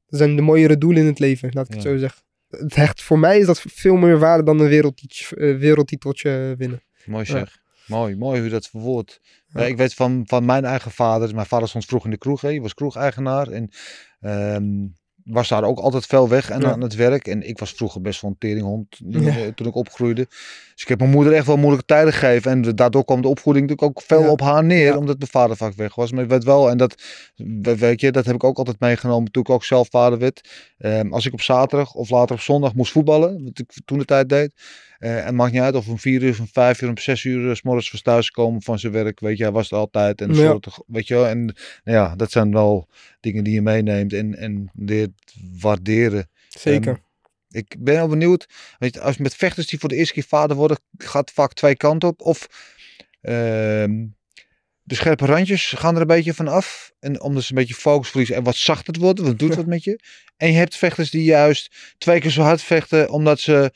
[0.08, 2.22] dat zijn de mooiere doelen in het leven, laat ik het zo zeggen.
[2.50, 6.82] Het hecht, voor mij is dat veel meer waarde dan een wereldtiteltje, wereldtiteltje winnen.
[7.06, 7.60] Mooi zeg.
[7.88, 8.70] Mooi, mooi hoe dat.
[8.72, 9.04] Ja.
[9.62, 11.36] Ja, ik weet van, van mijn eigen vader.
[11.36, 12.42] Mijn vader stond vroeg in de kroeg.
[12.42, 13.48] Hij was kroegeigenaar.
[13.48, 13.70] En
[14.20, 14.86] ehm,
[15.24, 16.72] was daar ook altijd veel weg en Ja.
[16.72, 17.28] aan het werk.
[17.28, 19.20] En ik was vroeger best wel een teringhond Ja.
[19.20, 20.26] eh, toen ik opgroeide.
[20.74, 22.52] Dus ik heb mijn moeder echt wel moeilijke tijden gegeven.
[22.52, 24.98] En daardoor kwam de opvoeding natuurlijk ook veel op haar neer.
[24.98, 26.12] Omdat mijn vader vaak weg was.
[26.12, 27.02] Maar ik weet wel, en dat,
[27.36, 30.50] we- weet je, dat heb ik ook altijd meegenomen toen ik ook zelf vader werd.
[30.78, 33.44] Ehm, als ik op zaterdag of later op zondag moest voetballen.
[33.44, 34.52] Wat ik toen de tijd deed.
[35.00, 36.98] Eh, en het maakt niet uit of om vier uur, of om vijf uur, om
[36.98, 39.20] zes uur, eh, s morgens was thuis komen van zijn werk.
[39.20, 40.22] Weet je, hij was er altijd.
[40.22, 40.36] En, Ja.
[40.36, 41.28] soort, weet je wel.
[41.28, 42.88] En nou ja, dat zijn wel
[43.20, 46.30] dingen die je meeneemt en, en leert waarderen.
[46.50, 46.92] Zeker.
[46.92, 47.02] Ehm,
[47.50, 48.48] ik ben wel benieuwd,
[48.80, 51.76] weet je, als met vechters die voor de eerste keer vader worden, gaat vaak twee
[51.76, 52.22] kanten op.
[52.22, 52.48] Of
[53.22, 54.06] ehm,
[54.84, 56.92] de scherpe randjes gaan er een beetje van af.
[57.00, 59.84] En omdat ze een beetje focus verliezen en wat zachter worden, wat doet wat met
[59.84, 60.00] je.
[60.38, 63.72] En je hebt vechters die juist twee keer zo hard vechten, omdat ze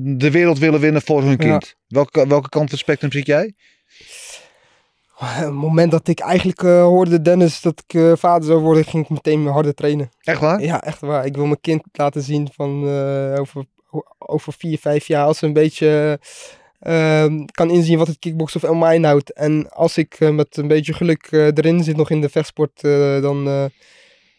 [0.00, 1.36] de wereld willen winnen voor hun Ja.
[1.36, 1.74] kind.
[1.88, 3.54] Welke, welke kant van het spectrum zit jij?
[5.16, 9.04] Het moment dat ik eigenlijk eh, hoorde Dennis dat ik eh, vader zou worden, ging
[9.04, 10.10] ik meteen harder trainen.
[10.20, 10.62] Echt waar?
[10.62, 11.26] Ja, echt waar.
[11.26, 13.64] Ik wil mijn kind laten zien van eh, over,
[14.18, 16.18] over vier, vijf jaar als ze een beetje
[16.80, 19.32] eh, ehm, kan inzien wat het kickboksen of MMA inhoudt.
[19.32, 22.82] En als ik eh, met een beetje geluk eh, erin zit nog in de vechtsport,
[22.84, 23.64] eh, dan, eh,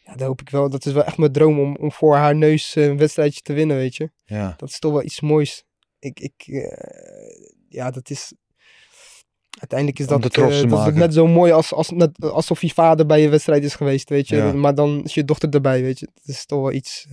[0.06, 0.70] ja, dan hoop ik wel.
[0.70, 3.54] Dat is wel echt mijn droom om, om voor haar neus eh, een wedstrijdje te
[3.54, 4.10] winnen, weet je.
[4.26, 4.54] Ja.
[4.58, 5.64] Dat is toch wel iets moois.
[6.00, 8.34] Ik, ik, eh, ja, dat is.
[9.60, 13.06] Uiteindelijk is dat, te dat is net zo mooi als, als, net, alsof je vader
[13.06, 14.36] bij je wedstrijd is geweest, weet je.
[14.36, 14.54] Ja.
[14.54, 16.06] Maar dan is je dochter erbij, weet je.
[16.14, 17.06] Dat is toch wel iets.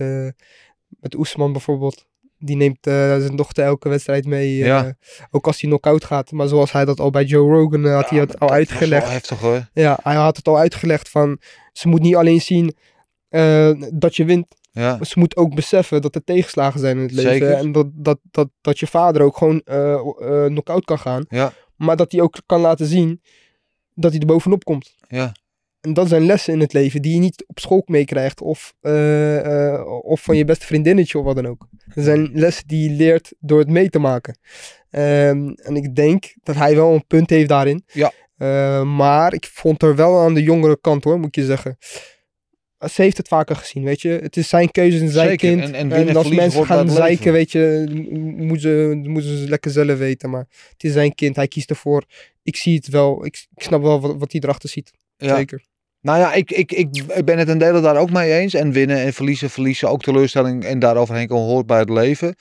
[0.87, 2.05] met Oesman bijvoorbeeld.
[2.37, 4.55] Die neemt zijn dochter elke wedstrijd mee.
[4.55, 4.95] Ja.
[5.31, 6.31] Ook als hij knock-out gaat.
[6.31, 9.09] Maar zoals hij dat al bij Joe Rogan had hij het al uitgelegd.
[9.09, 9.69] heftig hoor.
[9.73, 11.39] Ja, hij had het al uitgelegd van.
[11.71, 12.75] Ze moet niet alleen zien
[13.29, 14.55] eh, dat je wint.
[14.71, 15.03] Ja.
[15.03, 17.31] Ze moet ook beseffen dat er tegenslagen zijn in het leven.
[17.31, 17.53] Zeker.
[17.53, 21.25] En dat, dat, dat, dat je vader ook gewoon eh, knock-out kan gaan.
[21.29, 21.53] Ja.
[21.75, 23.21] Maar dat hij ook kan laten zien
[23.93, 24.95] dat hij er bovenop komt.
[25.07, 25.31] Ja.
[25.81, 28.73] En dat zijn lessen in het leven die je niet op school meekrijgt of,
[30.01, 31.67] of van je beste vriendinnetje of wat dan ook.
[31.95, 34.37] Dat zijn lessen die je leert door het mee te maken.
[34.89, 37.83] Ehm, en ik denk dat hij wel een punt heeft daarin.
[37.93, 38.11] Ja.
[38.41, 41.77] Eh, maar ik vond er wel aan de jongere kant hoor, moet je zeggen.
[42.91, 44.09] Ze heeft het vaker gezien, weet je.
[44.09, 45.49] Het is zijn keuze en zijn Zeker.
[45.49, 45.75] kind.
[45.75, 47.85] En- En, als mensen gaan zeiken, weet je,
[48.37, 50.29] moeten ze, moeten ze lekker zelf weten.
[50.29, 52.03] Maar het is zijn kind, hij kiest ervoor.
[52.43, 54.91] Ik zie het wel, ik, ik snap wel wat, wat hij erachter ziet.
[55.17, 55.35] Ja.
[55.35, 55.63] Zeker.
[56.01, 58.53] Nou ja, ik, ik, ik, ik ben het een deel daar ook mee eens.
[58.53, 62.35] En winnen en verliezen, verliezen, ook teleurstelling en daaroverheen komen hoort bij het leven.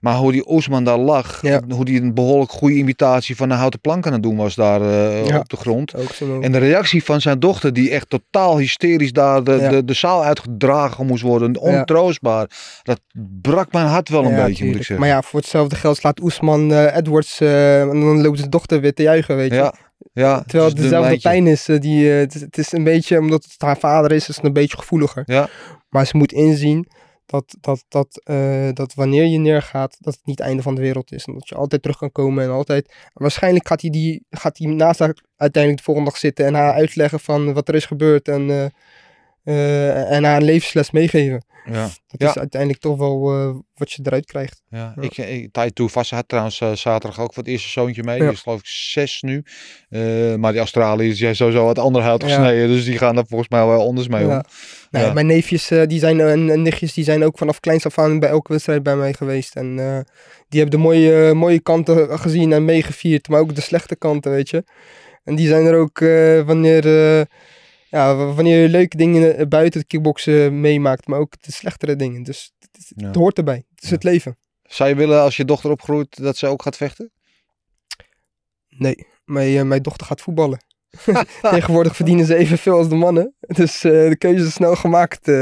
[0.00, 1.60] Maar hoe die Oesman daar lag, Ja.
[1.68, 4.80] hoe die een behoorlijk goede imitatie van een houten plank aan het doen was daar
[4.82, 5.38] eh, Ja.
[5.38, 5.92] op de grond.
[6.40, 9.68] En de reactie van zijn dochter, die echt totaal hysterisch daar de, Ja.
[9.70, 12.50] de, de zaal uitgedragen moest worden, ontroostbaar.
[12.82, 13.00] Dat
[13.42, 14.98] brak mijn hart wel een beetje, moet ik zeggen.
[15.00, 18.80] Maar ja, voor hetzelfde geld slaat Oesman eh, Edwards eh, en dan loopt zijn dochter
[18.80, 19.72] weer te juichen, weet je.
[20.20, 21.68] Ja, Terwijl het dezelfde pijn is.
[21.68, 24.36] eh, die, eh, het, is het is een beetje, omdat het haar vader is, is
[24.36, 25.22] het een beetje gevoeliger.
[25.26, 25.48] Ja.
[25.88, 26.88] Maar ze moet inzien
[27.26, 30.80] dat, dat, dat, eh, dat wanneer je neergaat, dat het niet het einde van de
[30.80, 31.24] wereld is.
[31.24, 32.94] En dat je altijd terug kan komen en altijd...
[33.12, 36.72] Waarschijnlijk gaat hij, die, gaat hij naast haar uiteindelijk de volgende dag zitten en haar
[36.72, 38.72] uitleggen van wat er is gebeurd en,
[39.54, 41.44] eh, en haar een levensles meegeven.
[41.72, 41.82] Ja.
[41.82, 42.28] Dat Ja.
[42.28, 44.62] is uiteindelijk toch wel eh, wat je eruit krijgt.
[44.68, 45.02] Ja, Ja.
[45.02, 48.16] ik, ik Taito Vassa had trouwens eh, zaterdag ook voor het eerste zoontje mee.
[48.18, 48.22] Ja.
[48.24, 49.42] Die is geloof ik zes nu.
[49.88, 52.28] Eh, maar die Australiërs zijn sowieso wat ander hout Ja.
[52.28, 52.68] gesneden.
[52.68, 54.30] Dus die gaan daar volgens mij wel anders mee om.
[54.30, 54.44] Ja.
[54.90, 55.12] Nee.
[55.12, 58.18] Mijn neefjes eh, die zijn, en, en nichtjes die zijn ook vanaf kleins af aan
[58.18, 59.56] bij elke wedstrijd bij mij geweest.
[59.56, 59.98] En eh,
[60.48, 64.48] die hebben de mooie, mooie kanten gezien en meegevierd, maar ook de slechte kanten, weet
[64.50, 64.64] je.
[65.24, 67.24] En die zijn er ook eh, wanneer, eh,
[67.90, 72.22] ja, wanneer je leuke dingen eh, buiten het kickboksen meemaakt, maar ook de slechtere dingen.
[72.22, 73.06] Dus het, het- Ja.
[73.06, 73.64] het hoort erbij.
[73.74, 73.94] Het is Ja.
[73.94, 74.36] het leven.
[74.62, 77.10] Zou je willen als je dochter opgroeit dat ze ook gaat vechten?
[78.68, 80.64] Nee, mijn, eh, mijn dochter gaat voetballen.
[81.50, 83.34] Tegenwoordig verdienen ze evenveel als de mannen.
[83.40, 85.34] Dus eh, de keuze is snel gemaakt, eh.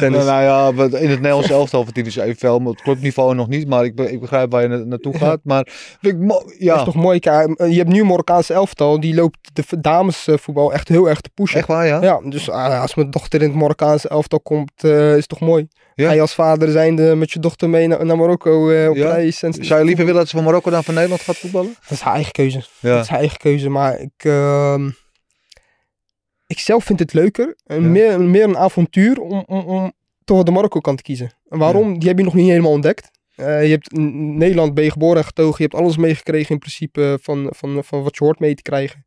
[0.00, 0.68] Nou, nou ja,
[0.98, 2.58] in het Nederlands elftal verdienen ze evenveel.
[2.58, 3.68] Maar op clubniveau nog niet.
[3.68, 5.40] Maar ik, be- ik begrijp waar je na- naartoe gaat.
[5.42, 5.66] Maar
[6.00, 7.18] ik mo- Dat ja, is toch mooi.
[7.18, 9.00] Kijk, Je hebt nu een Marokkaanse elftal.
[9.00, 11.58] Die loopt de damesvoetbal echt heel erg te pushen.
[11.58, 12.02] echt waar ja?
[12.02, 15.40] Ja, dus ah, als mijn dochter in het Marokkaanse elftal komt, eh, is het toch
[15.40, 15.68] mooi.
[15.94, 16.06] Ja.
[16.08, 19.10] Ga je als vader zijnde met je dochter mee naar, naar Marokko eh, op Ja.
[19.12, 19.42] reis.
[19.42, 21.74] En Zou je liever willen dat ze van Marokko dan van Nederland gaat voetballen?
[21.80, 22.56] Dat is haar eigen keuze.
[22.58, 23.00] Dat Ja.
[23.00, 23.68] is haar eigen keuze.
[23.68, 24.24] Maar ik,
[26.50, 27.56] ik zelf vind het leuker.
[27.66, 27.88] En Ja.
[27.88, 29.92] meer, meer een avontuur om, om, om
[30.24, 31.30] toch de Marokko kant te kiezen.
[31.48, 31.98] En waarom?
[31.98, 33.10] Die heb je nog niet helemaal ontdekt.
[33.34, 35.54] Eh, je hebt in Nederland ben je geboren en getogen.
[35.56, 39.04] Je hebt alles meegekregen in principe van, van, van wat je hoort mee te krijgen.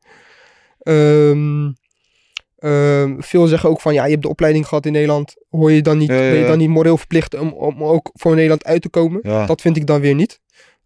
[0.80, 1.72] Ehm
[2.58, 5.34] ehm, veel zeggen ook van ja, je hebt de opleiding gehad in Nederland.
[5.50, 8.10] Hoor je dan niet, Ja, ja, ben je dan niet moreel verplicht om, om ook
[8.14, 9.22] voor Nederland uit te komen?
[9.48, 10.40] Dat vind ik dan weer niet.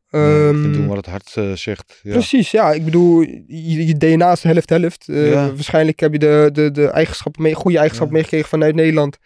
[0.09, 1.99] Ja, ik Ehm, doen wat het hart eh, zegt.
[2.03, 2.11] Ja.
[2.11, 2.71] Precies, ja.
[2.71, 5.07] Ik bedoel, je, je DNA is helft-helft.
[5.09, 5.47] Eh, Ja.
[5.53, 8.21] Waarschijnlijk heb je de, de, de eigenschappen mee, goede eigenschappen Ja.
[8.21, 9.17] meegekregen vanuit Nederland.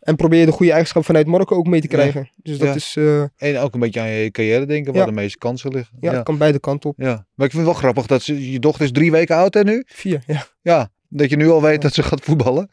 [0.00, 1.96] En probeer je de goede eigenschappen vanuit Marokko ook mee te Ja.
[1.96, 2.30] krijgen.
[2.36, 2.74] Dus dat Ja.
[2.74, 5.08] is, eh, En ook een beetje aan je carrière denken, waar Ja.
[5.08, 5.96] de meeste kansen liggen.
[6.00, 6.16] ja, ja.
[6.16, 6.94] het kan beide kanten op.
[6.98, 9.54] Ja, maar ik vind het wel grappig dat ze, je dochter is drie weken oud
[9.54, 9.82] hè nu.
[9.86, 10.46] Vier, ja.
[10.62, 12.68] Ja, dat je nu al weet dat ze gaat voetballen.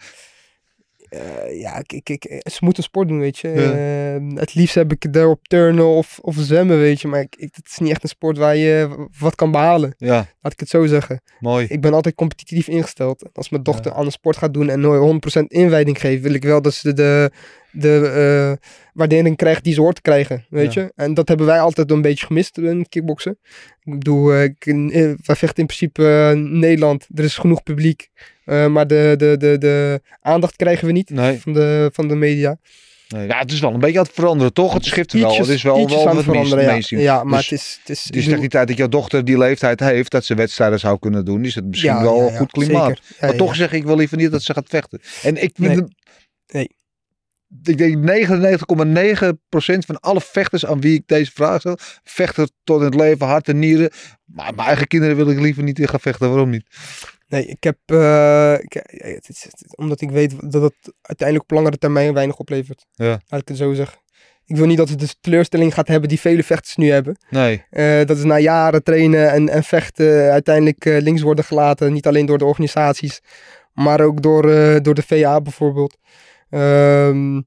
[1.16, 3.47] Eh, ja, ik, ik, ik, ze moet een sport doen, weet je.
[3.47, 3.72] Ja.
[3.72, 7.07] Eh, het liefst heb ik daarop turnen of, of zwemmen, weet je.
[7.07, 9.93] Maar ik, ik, het is niet echt een sport waar je wat kan behalen.
[9.97, 11.22] Ja, Laat ik het zo zeggen.
[11.39, 11.66] mooi.
[11.70, 13.24] Ik ben altijd competitief ingesteld.
[13.34, 13.97] Als mijn dochter Ja.
[13.97, 16.93] aan een sport gaat doen en nooit 100% inwijding geeft, wil ik wel dat ze
[16.93, 17.32] de,
[17.72, 18.07] de
[18.59, 20.45] eh, waardering krijgt die ze hoort te krijgen.
[20.49, 20.82] Weet Ja.
[20.82, 20.91] je?
[20.95, 23.38] En dat hebben wij altijd een beetje gemist in kickboksen.
[23.84, 24.63] Ik bedoel, eh, ik,
[25.26, 27.07] wij vechten in principe Nederland.
[27.16, 28.09] Er is genoeg publiek.
[28.46, 32.16] Eh, maar de, de, de, de aandacht krijgen we niet Nee, van de, van de
[32.16, 32.58] media.
[33.08, 34.74] nee, ja, het is wel een beetje aan het veranderen, toch?
[34.74, 35.38] Het schift wel.
[35.38, 36.70] Het is wel, wel aan wat het veranderen, ja.
[36.70, 37.02] mainstream.
[37.04, 37.80] Ja, maar Dus- het is...
[37.80, 40.80] Het is Dus bedoel- die tijd dat jouw dochter die leeftijd heeft, dat ze wedstrijden
[40.80, 43.00] zou kunnen doen, is het misschien ja, wel ja, een goed klimaat.
[43.20, 45.02] maar toch zeg ik wel liever niet dat ze gaat vechten.
[45.24, 46.70] En ik Nee.
[47.66, 52.86] Ik denk 99,9% van alle vechters aan wie ik deze vraag stel, vechten tot in
[52.86, 53.89] het leven, hart en nieren.
[54.26, 56.30] Maar mijn eigen kinderen wil ik liever niet in gaan vechten.
[56.30, 56.66] Waarom niet?
[57.28, 57.78] Nee, ik heb.
[57.86, 61.78] eh, ik- ja, het is, het is- omdat ik weet dat het uiteindelijk op langere
[61.78, 62.86] termijn weinig oplevert.
[62.92, 63.22] Ja.
[63.28, 63.98] Laat ik het zo zeggen.
[64.46, 67.18] Ik wil niet dat het de teleurstelling gaat hebben die vele vechters nu hebben.
[67.30, 67.64] Nee.
[67.70, 71.94] Eh, dat is na jaren trainen en, en vechten uiteindelijk eh, links worden gelaten.
[71.94, 73.20] Niet alleen door de organisaties,
[73.74, 75.98] maar ook door, eh, door de VA bijvoorbeeld.
[76.50, 77.42] Ehm,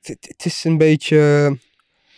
[0.00, 1.16] het, het is een beetje.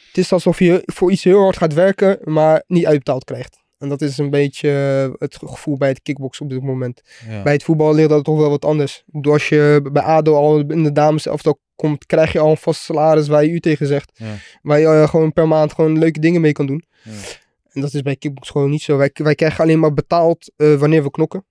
[0.08, 3.62] Het is alsof je voor iets heel hard gaat werken, maar niet uitbetaald krijgt.
[3.84, 7.02] En dat is een beetje eh, het gevoel bij het kickboksen op dit moment.
[7.28, 7.42] Ja.
[7.42, 9.02] Bij het voetbal ligt dat toch wel wat anders.
[9.06, 12.56] Bedoel, als je bij ADO al in de dames elftal komt, krijg je al een
[12.56, 14.10] vast salaris waar je u tegen zegt.
[14.14, 14.34] Ja.
[14.62, 16.84] Waar je eh, gewoon per maand gewoon leuke dingen mee kan doen.
[17.02, 17.10] Ja.
[17.74, 18.96] En dat is bij kickbox gewoon niet zo.
[18.96, 21.44] Wij, wij krijgen alleen maar betaald eh, wanneer we knokken.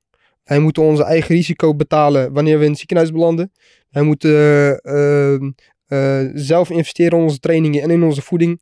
[0.44, 3.52] Wij moeten onze eigen risico betalen wanneer we in het ziekenhuis belanden.
[3.90, 5.52] Wij moeten eh, ehm,
[5.88, 8.62] eh, zelf investeren in onze trainingen en in onze voeding.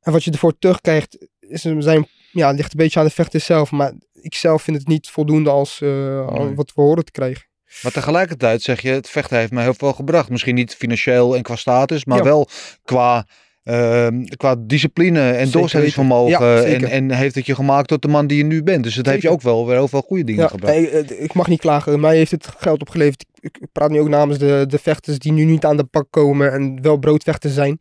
[0.00, 3.70] En wat je ervoor terugkrijgt, is, zijn, ja, ligt een beetje aan de vechters zelf.
[3.70, 6.54] Maar ik zelf vind het niet voldoende als, eh, Nee.
[6.54, 7.44] wat we horen te krijgen.
[7.82, 10.28] Maar tegelijkertijd zeg je, het vechten heeft mij heel veel gebracht.
[10.30, 12.24] Misschien niet financieel en qua status, maar Ja.
[12.24, 12.48] wel
[12.84, 13.26] qua,
[13.62, 16.46] ehm, qua discipline en doorzettingsvermogen.
[16.46, 18.84] Ja, en, en heeft het je gemaakt tot de man die je nu bent.
[18.84, 20.74] Dus het heeft je ook wel weer heel veel goede dingen Ja, gebracht.
[20.74, 22.00] nee, ik mag niet klagen.
[22.00, 23.24] Mij heeft het geld opgeleverd.
[23.40, 26.52] Ik, praat nu ook namens de, de vechters die nu niet aan de bak komen
[26.52, 27.78] en wel broodvechters zijn.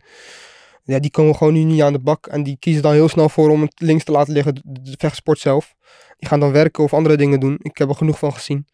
[0.84, 2.28] Ja, die komen gewoon nu niet aan de bak.
[2.28, 5.40] En die kiezen dan heel snel voor om het links te laten liggen, de, vechtsport
[5.40, 5.74] zelf.
[6.18, 7.60] Die gaan dan werken of andere dingen doen.
[7.62, 8.68] Ik heb er genoeg van gezien.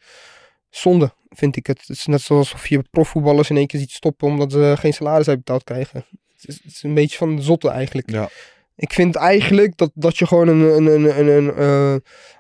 [0.70, 1.80] Zonde, vind ik het.
[1.80, 4.94] Het is net zoals of je profvoetballers in één keer ziet stoppen omdat ze geen
[4.94, 6.06] salaris uitbetaald krijgen.
[6.34, 8.12] Het is, het is een beetje van de zotte eigenlijk.
[8.12, 8.30] Ja.
[8.80, 11.96] Ik vind eigenlijk dat, dat je gewoon een, een, een, een, een, eh,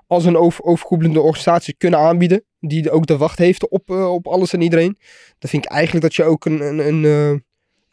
[0.08, 2.44] als een over, overkoepelende organisatie kunnen aanbieden.
[2.60, 4.98] Die ook de wacht heeft op, eh, op alles en iedereen.
[5.40, 7.40] Dan vind ik eigenlijk dat je ook een, een, een, eh,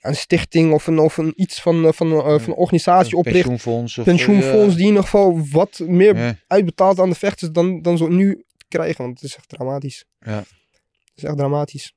[0.09, 3.19] een stichting of een, of een iets van, eh, van, eh, van een organisatie Een
[3.19, 3.37] opricht.
[3.47, 3.99] pensioenfonds.
[3.99, 8.09] Of, Pensioenfonds die in ieder geval wat meer uitbetaalt aan de vechters dan, dan zo
[8.09, 9.05] nu krijgen.
[9.05, 10.05] Want het is echt dramatisch.
[10.21, 10.39] Ja.
[10.39, 11.95] Het is echt dramatisch.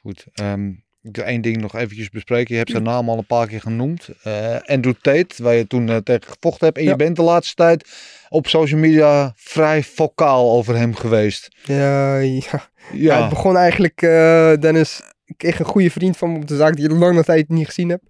[0.00, 0.26] Goed.
[0.32, 0.68] ehm,
[1.02, 2.52] ik wil één ding nog eventjes bespreken.
[2.52, 4.08] Je hebt zijn naam al een paar keer genoemd.
[4.22, 6.78] Eh, Andrew Tate, waar je toen tegen gevochten hebt.
[6.78, 7.88] En je bent de laatste tijd
[8.28, 11.48] op social media vrij vocaal over hem geweest.
[11.62, 12.40] Ja, ja.
[12.50, 15.00] Ja, Ja, het begon eigenlijk, eh, Dennis,
[15.36, 17.88] kreeg een goede vriend van me op de zaak die ik lange tijd niet gezien
[17.88, 18.02] heb.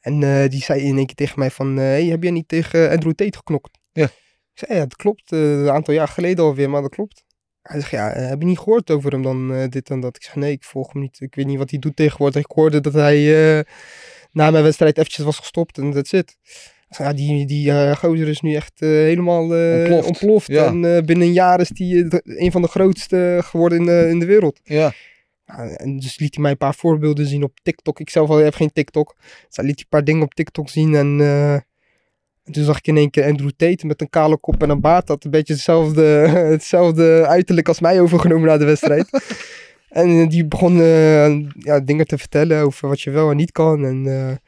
[0.00, 2.48] En eh, die zei in één keer tegen mij van, eh, hey, heb jij niet
[2.48, 3.78] tegen Andrew Tate geknokt?
[3.92, 4.04] Ja.
[4.04, 4.10] Ik
[4.66, 5.32] zei, ja, dat klopt.
[5.32, 7.24] eh, een aantal jaar geleden alweer, maar dat klopt.
[7.62, 10.16] Hij zegt, ja, heb je niet gehoord over hem dan dit en dat?
[10.16, 11.20] Ik zeg, nee, ik volg hem niet.
[11.20, 12.42] Ik weet niet wat hij doet tegenwoordig.
[12.42, 13.64] Ik hoorde dat hij
[14.32, 16.36] na mijn wedstrijd eventjes was gestopt en that's it.
[16.88, 20.06] Ik zeg, ja, die, die eh, gozer is nu echt helemaal Ontploft.
[20.06, 20.46] ontploft.
[20.46, 20.66] Ja.
[20.66, 24.26] En binnen een jaar is hij een van de grootste geworden in de, in de
[24.26, 24.60] wereld.
[24.64, 24.92] ja.
[25.46, 28.00] Ja, en dus liet hij mij een paar voorbeelden zien op TikTok.
[28.00, 29.14] Ik zelf al heb geen TikTok.
[29.18, 30.94] Dus hij liet hij een paar dingen op TikTok zien.
[30.94, 31.54] En, eh,
[32.44, 34.80] en toen zag ik in één keer Andrew Tate met een kale kop en een
[34.80, 35.06] baard.
[35.06, 36.02] Dat een beetje hetzelfde,
[36.56, 39.08] hetzelfde uiterlijk als mij overgenomen na de wedstrijd.
[39.88, 43.52] en eh, die begon eh, ja, dingen te vertellen over wat je wel en niet
[43.52, 43.84] kan.
[43.84, 44.40] En,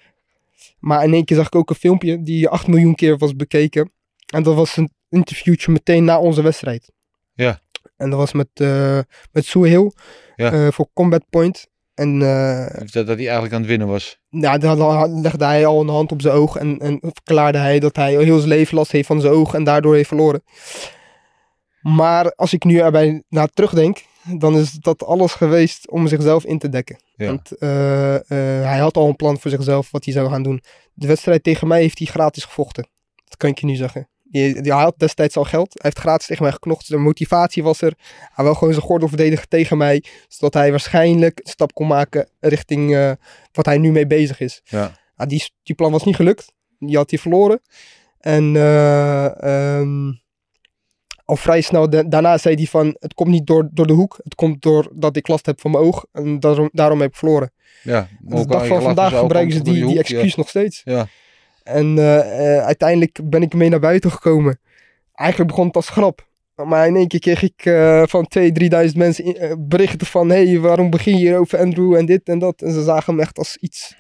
[0.79, 3.91] maar in één keer zag ik ook een filmpje die 8 miljoen keer was bekeken.
[4.27, 6.93] En dat was een interviewtje meteen na onze wedstrijd.
[7.35, 7.61] Ja.
[7.97, 8.99] En dat was met, eh
[9.33, 9.93] met Sue Hill
[10.37, 10.53] Ja.
[10.53, 11.67] eh, voor Combat Point.
[11.95, 14.19] En eh, Dat, dat hij eigenlijk aan het winnen was.
[14.29, 17.97] ja, dan legde hij al een hand op zijn oog en, en verklaarde hij dat
[17.97, 20.43] hij heel zijn leven last heeft van zijn oog en daardoor heeft verloren.
[21.81, 24.05] Maar als ik nu erbij naar terugdenk,
[24.39, 26.97] dan is dat alles geweest om zichzelf in te dekken.
[27.17, 27.27] Ja.
[27.27, 27.51] Want
[28.65, 30.63] hij had al een plan voor zichzelf wat hij zou gaan doen.
[30.95, 32.89] De wedstrijd tegen mij heeft hij gratis gevochten.
[33.25, 34.09] Dat kan ik je nu zeggen.
[34.31, 35.69] Die, had destijds al geld.
[35.73, 36.89] Hij heeft gratis tegen mij geknocht.
[36.89, 37.95] De motivatie was er.
[38.35, 40.05] Hij wil gewoon zijn gordel verdedigen tegen mij.
[40.29, 43.13] Zodat hij waarschijnlijk een stap kon maken richting eh,
[43.53, 44.61] wat hij nu mee bezig is.
[44.65, 44.93] Ja.
[45.17, 46.53] Nou, die, die plan was niet gelukt.
[46.79, 47.61] Die had hij verloren.
[48.21, 50.13] En eh, ehm,
[51.25, 52.97] al vrij snel da- daarna zei hij van...
[52.99, 54.19] Het komt niet door, door de hoek.
[54.23, 56.05] Het komt doordat ik last heb van mijn oog.
[56.13, 57.53] En daarom, daarom heb ik verloren.
[57.83, 60.81] Ja, En de dag van vandaag dus gebruiken ze die, die excuus nog steeds.
[60.85, 61.07] Ja.
[61.67, 64.61] En eh, eh, uiteindelijk ben ik ermee naar buiten gekomen.
[65.15, 66.27] Eigenlijk begon het als grap.
[66.65, 68.45] Maar in één keer kreeg ik eh, van 2.000,
[68.91, 70.29] 3.000 mensen in- berichten van...
[70.31, 72.63] Hé, hey, waarom begin je hier over Andrew en dit en dat?
[72.63, 73.95] En ze zagen hem echt als iets...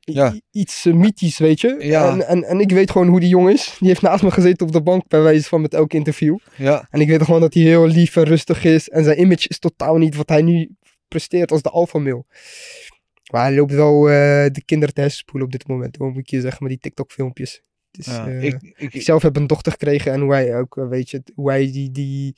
[0.00, 0.34] Ja.
[0.50, 1.76] Iets mythisch, weet je.
[1.78, 2.10] Ja.
[2.10, 3.76] En, en, en ik weet gewoon hoe die jongen is.
[3.78, 6.36] Die heeft naast me gezeten op de bank bij wijze van met elk interview.
[6.56, 6.86] ja.
[6.90, 8.88] En ik weet gewoon dat hij heel lief en rustig is.
[8.88, 10.70] En zijn image is totaal niet wat hij nu
[11.08, 12.24] presteert als de alpha male.
[13.32, 14.14] Maar hij loopt wel eh,
[14.52, 15.96] de kinderen te op dit moment.
[15.96, 17.62] Hoe moet je zeggen, met die TikTok filmpjes.
[17.90, 20.76] Dus, Ja, eh, ik, ik, ik zelf heb een dochter gekregen en hoe hij ook,
[20.76, 22.36] eh, weet je, hoe hij die, die,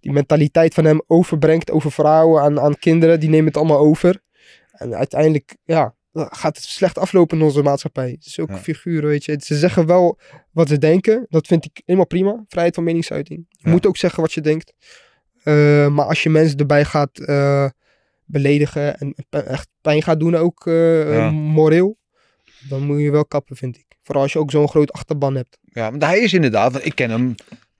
[0.00, 4.22] die mentaliteit van hem overbrengt over vrouwen aan, aan kinderen, die nemen het allemaal over.
[4.72, 8.16] En uiteindelijk, ja, gaat het slecht aflopen in onze maatschappij.
[8.20, 8.58] Is ook Ja.
[8.58, 9.36] figuren, weet je.
[9.44, 10.18] Ze zeggen wel
[10.50, 12.44] wat ze denken, dat vind ik helemaal prima.
[12.48, 13.46] Vrijheid van meningsuiting.
[13.48, 13.70] Je Ja.
[13.70, 14.72] moet ook zeggen wat je denkt.
[15.94, 17.18] Maar als je mensen erbij gaat
[18.24, 21.30] beledigen en echt pijn gaat doen, ook Ja.
[21.30, 21.98] moreel,
[22.68, 23.86] dan moet je wel kappen, vind ik.
[24.02, 25.58] Vooral als je ook zo'n groot achterban hebt.
[25.64, 27.34] Ja, maar hij is inderdaad, want ik ken hem.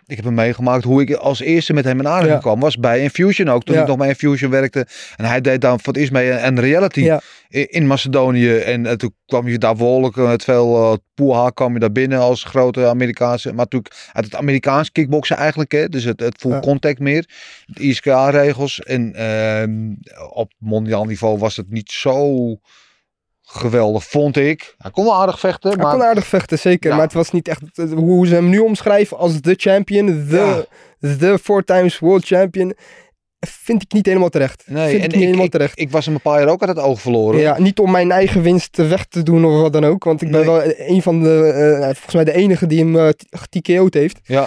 [0.06, 2.38] Ik heb hem meegemaakt hoe ik als eerste met hem in aanraking Ja.
[2.38, 2.60] kwam.
[2.60, 3.80] Was bij Infusion ook, toen Ja.
[3.80, 4.86] ik nog bij Infusion werkte.
[5.16, 7.20] En hij deed dan voor het eerst mee een, reality Ja.
[7.48, 8.56] in Macedonië.
[8.56, 11.92] En eh, toen kwam je daar behoorlijk eh, met veel uh, poeha kwam je daar
[11.92, 13.48] binnen als grote Amerikaanse.
[13.48, 15.72] Maar natuurlijk uit het Amerikaans kickboksen eigenlijk.
[15.72, 17.28] Hè, dus het, het full contact meer.
[17.66, 18.80] De ISKA-regels.
[18.80, 19.92] En ehm,
[20.32, 22.56] op mondiaal niveau was het niet zo
[23.52, 24.74] geweldig, vond ik.
[24.78, 26.90] Hij kon wel aardig vechten, Hij maar kon aardig vechten, zeker.
[26.90, 26.96] Ja.
[26.96, 30.68] Maar het was niet echt eh, hoe ze hem nu omschrijven als de champion, de,
[30.98, 32.74] de four times world champion.
[33.46, 34.64] Vind ik niet helemaal terecht.
[34.66, 35.78] nee, vind en ik niet helemaal ik, terecht.
[35.78, 37.40] ik was hem een paar jaar ook uit het oog verloren.
[37.40, 40.04] Ja, niet om mijn eigen winst weg te doen of wat dan ook.
[40.04, 40.48] Want ik ben Nee.
[40.48, 43.08] wel een van de, eh, volgens mij de enige die hem uh,
[43.48, 44.20] TKO'd heeft.
[44.22, 44.46] Ja.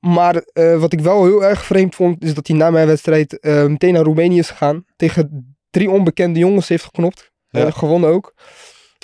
[0.00, 3.40] Maar eh, wat ik wel heel erg vreemd vond, is dat hij na mijn wedstrijd
[3.40, 4.84] eh, meteen naar Roemenië is gegaan.
[4.96, 7.29] Tegen drie onbekende jongens heeft geknopt.
[7.50, 7.64] Ja.
[7.64, 8.34] En gewonnen ook.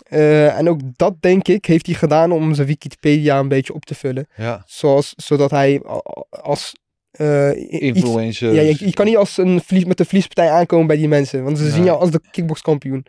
[0.08, 3.84] Eh, en ook dat, denk ik, heeft hij gedaan om zijn Wikipedia een beetje op
[3.84, 4.28] te vullen.
[4.36, 5.82] Ja, Zoals, zodat hij
[6.30, 6.72] als...
[7.10, 8.54] eh, i- iets, influencer.
[8.54, 11.44] ja, je, je kan niet als een vlies, met een vliespartij aankomen bij die mensen.
[11.44, 13.06] Want ze zien jou als de kickboxkampioen.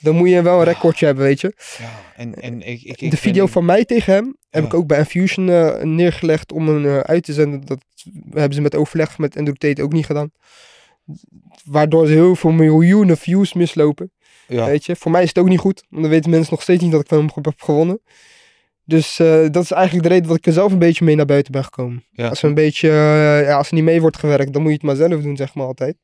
[0.00, 1.52] Dan moet je wel een recordje hebben, weet je.
[1.78, 4.68] Ja, en, en ik, ik, ik de video van mij tegen hem heb Ja.
[4.68, 7.64] ik ook bij Infusion eh, neergelegd om hem eh, uit te zenden.
[7.66, 7.78] Dat
[8.30, 10.30] hebben ze met overleg met Andrew Tate ook niet gedaan.
[11.64, 14.12] Waardoor ze heel veel miljoenen views mislopen.
[14.48, 15.84] Ja, Weet je, voor mij is het ook niet goed.
[15.88, 18.00] Want dan weten mensen nog steeds niet dat ik van hem heb gewonnen.
[18.84, 21.26] Dus eh, dat is eigenlijk de reden dat ik er zelf een beetje mee naar
[21.26, 22.04] buiten ben gekomen.
[22.10, 22.28] Ja.
[22.28, 24.76] Als er een beetje, eh, ja, als er niet mee wordt gewerkt, dan moet je
[24.76, 25.96] het maar zelf doen, zeg maar altijd.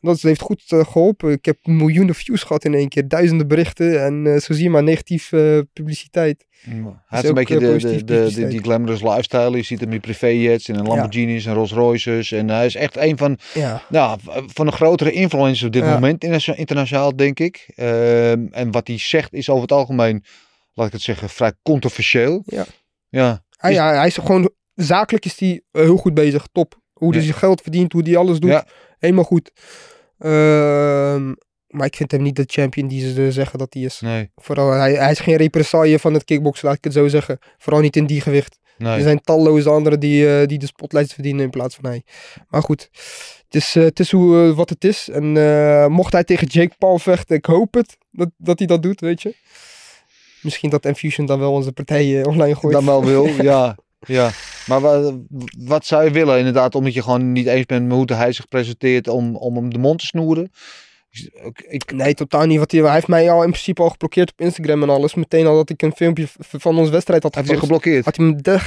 [0.00, 1.30] Dat heeft goed eh, geholpen.
[1.32, 4.04] Ik heb miljoenen views gehad in één keer, duizenden berichten.
[4.04, 6.46] En eh, zo zie je maar negatief eh, publiciteit.
[6.60, 9.56] hij is heeft een beetje de, de, de, die glamorous lifestyle.
[9.56, 12.32] Je ziet hem in privéjets en in Lamborghinis en Rolls Royces.
[12.32, 15.92] En hij is echt een van, Ja, nou, van de grotere influencers op dit Ja.
[15.92, 17.68] moment, interna- internationaal denk ik.
[17.74, 20.24] Ehm, en wat hij zegt is over het algemeen,
[20.72, 22.42] laat ik het zeggen, vrij controversieel.
[22.46, 22.64] Ja.
[23.08, 26.78] Ja, hij, Is- ja, hij is gewoon, zakelijk is hij heel goed bezig, top.
[26.92, 27.24] Hoe hij Ja.
[27.26, 28.66] zijn geld verdient, hoe hij alles doet, Ja.
[28.98, 29.50] helemaal goed.
[30.20, 31.32] Ehm,
[31.68, 34.00] maar ik vind hem niet de champion die ze zeggen dat hij is.
[34.00, 37.38] nee, Vooral, hij, hij is geen represaille van het kickboksen, laat ik het zo zeggen.
[37.58, 38.58] Vooral niet in die gewicht.
[38.78, 38.94] nee.
[38.96, 42.02] Er zijn talloze anderen die, eh, die de spotlights verdienen in plaats van hij.
[42.48, 42.88] Maar goed,
[43.44, 45.08] het is, eh, het is hoe, eh, wat het is.
[45.08, 45.32] En
[45.92, 49.22] mocht hij tegen Jake Paul vechten, ik hoop het, dat, dat hij dat doet, weet
[49.22, 49.34] je.
[50.42, 52.74] Misschien dat Infusion dan wel onze partij online gooit.
[52.74, 53.76] dan wel wil, ja.
[54.06, 54.30] Ja,
[54.66, 55.14] maar wat,
[55.58, 58.48] wat zou je willen inderdaad, omdat je gewoon niet eens bent met hoe hij zich
[58.48, 60.50] presenteert om, om hem de mond te snoeren?
[61.10, 62.58] Ik, ik, Nee, totaal niet.
[62.58, 65.14] Wat hij, hij heeft mij al in principe al geblokkeerd op Instagram en alles.
[65.14, 67.62] Meteen al dat ik een filmpje van onze wedstrijd had hij gepost.
[67.62, 68.04] geblokkeerd.
[68.04, 68.58] Had hij me de,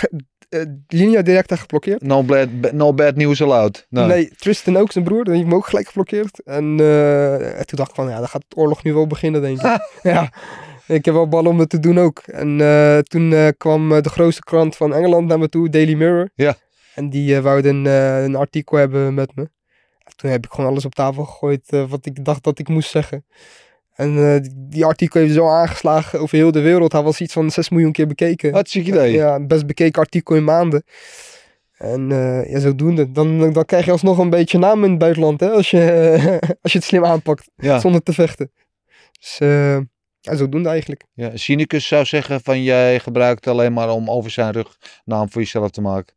[0.50, 2.02] eh, linea directa geblokkeerd.
[2.02, 3.86] No bad, no bad news allowed.
[3.90, 5.24] Nou, Nee, Tristan ook, zijn broer.
[5.24, 6.44] Die heeft me ook gelijk geblokkeerd.
[6.44, 9.42] En eh, en toen dacht ik van, ja, dan gaat het oorlog nu wel beginnen,
[9.42, 9.80] denk ik.
[10.14, 10.32] ja,
[10.88, 12.20] ik heb wel ballen om het te doen ook.
[12.20, 15.94] En eh, toen eh, kwam eh, de grootste krant van Engeland naar me toe, Daily
[15.94, 16.30] Mirror.
[16.36, 16.56] Ja.
[16.96, 17.86] En die uh, wouden een,
[18.24, 19.50] een artikel hebben met me.
[20.16, 23.26] Toen heb ik gewoon alles op tafel gegooid wat ik dacht dat ik moest zeggen.
[23.94, 26.92] En die, artikel heeft zo aangeslagen over heel de wereld.
[26.92, 28.54] Hij was iets van 6 miljoen keer bekeken.
[28.54, 29.12] Hartstikke idee.
[29.12, 30.84] Ja, best bekeken artikel in maanden.
[31.84, 33.12] En eh, ja, zodoende.
[33.12, 35.80] Dan, dan krijg je alsnog een beetje naam in het buitenland, hè, als je,
[36.62, 37.80] als je het slim aanpakt, Ja.
[37.80, 38.52] zonder te vechten.
[39.20, 39.40] Dus
[40.26, 41.04] ja, zodoende eigenlijk.
[41.14, 45.30] Ja, Cynicus zou zeggen van jij gebruikt het alleen maar om over zijn rug naam
[45.32, 46.16] voor jezelf te maken.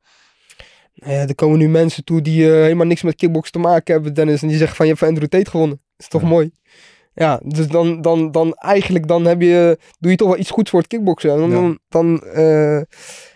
[0.95, 3.95] Nou ja, er komen nu mensen toe die eh, helemaal niks met kickbox te maken
[3.95, 4.43] hebben, Dennis.
[4.43, 5.81] En die zeggen van, je hebt van Andrew Tate gewonnen.
[5.97, 6.29] is toch Ja.
[6.29, 6.51] mooi?
[7.15, 10.71] Ja, dus dan, dan, dan eigenlijk dan heb je, doe je toch wel iets goeds
[10.71, 11.31] voor het kickboksen.
[11.31, 11.55] En dan, Ja.
[11.57, 12.81] dan, dan eh,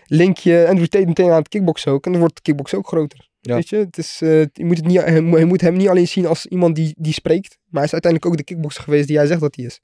[0.05, 2.05] link je Andrew Tate meteen aan het kickboksen ook.
[2.05, 3.29] En dan wordt het kickboksen ook groter.
[3.41, 3.55] Ja.
[3.55, 6.25] Weet je, het is, eh, je, moet het niet, je moet- hem niet alleen zien
[6.25, 7.57] als iemand die, die spreekt.
[7.65, 9.79] Maar hij is uiteindelijk ook de kickbokser geweest die hij zegt dat hij is.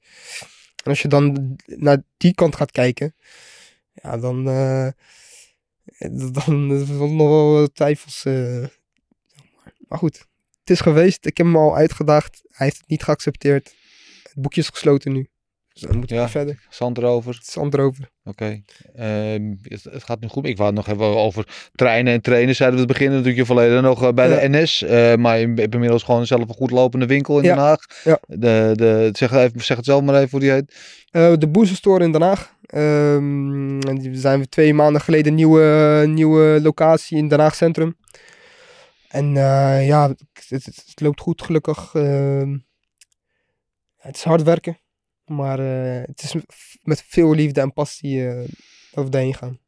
[0.88, 3.14] En als je dan naar die kant gaat kijken,
[3.92, 4.88] ja, dan, eh,
[6.44, 8.24] dan er nog wel twijfels.
[8.24, 8.66] eh.
[9.88, 10.18] maar goed,
[10.60, 11.26] het is geweest.
[11.26, 12.42] Ik heb hem al uitgedaagd.
[12.48, 13.74] Hij heeft het niet geaccepteerd.
[14.22, 15.28] Het boekje is gesloten nu.
[15.80, 16.28] Dus dan moeten we Ja.
[16.28, 16.66] verder.
[16.70, 17.34] Zand erover.
[17.34, 18.10] Het is erover.
[18.24, 18.62] Oké.
[18.94, 20.46] Ehm, het, het gaat nu goed.
[20.46, 22.54] Ik wou het nog even over trainen en trainen.
[22.56, 24.82] Zeiden we het begin natuurlijk je verleden nog eh, bij de NS.
[24.82, 27.54] eh, maar je hebt inmiddels gewoon zelf een goed lopende winkel in Ja.
[27.54, 27.78] Den Haag.
[28.04, 28.18] Ja.
[28.26, 30.74] De, de, zeg, het even, zeg het zelf maar even hoe die heet.
[31.10, 32.56] Eh, de Boezer Store in Den Haag.
[32.66, 37.96] Ehm, en die zijn we twee maanden geleden nieuwe, nieuwe locatie in Den Haag Centrum.
[39.08, 41.90] En eh, ja, het, het, het loopt goed gelukkig.
[41.94, 42.56] Ehm,
[43.96, 44.78] het is hard werken.
[45.28, 46.34] Maar eh, het is
[46.82, 48.24] met veel liefde en passie
[48.90, 49.58] dat we daarheen gaan.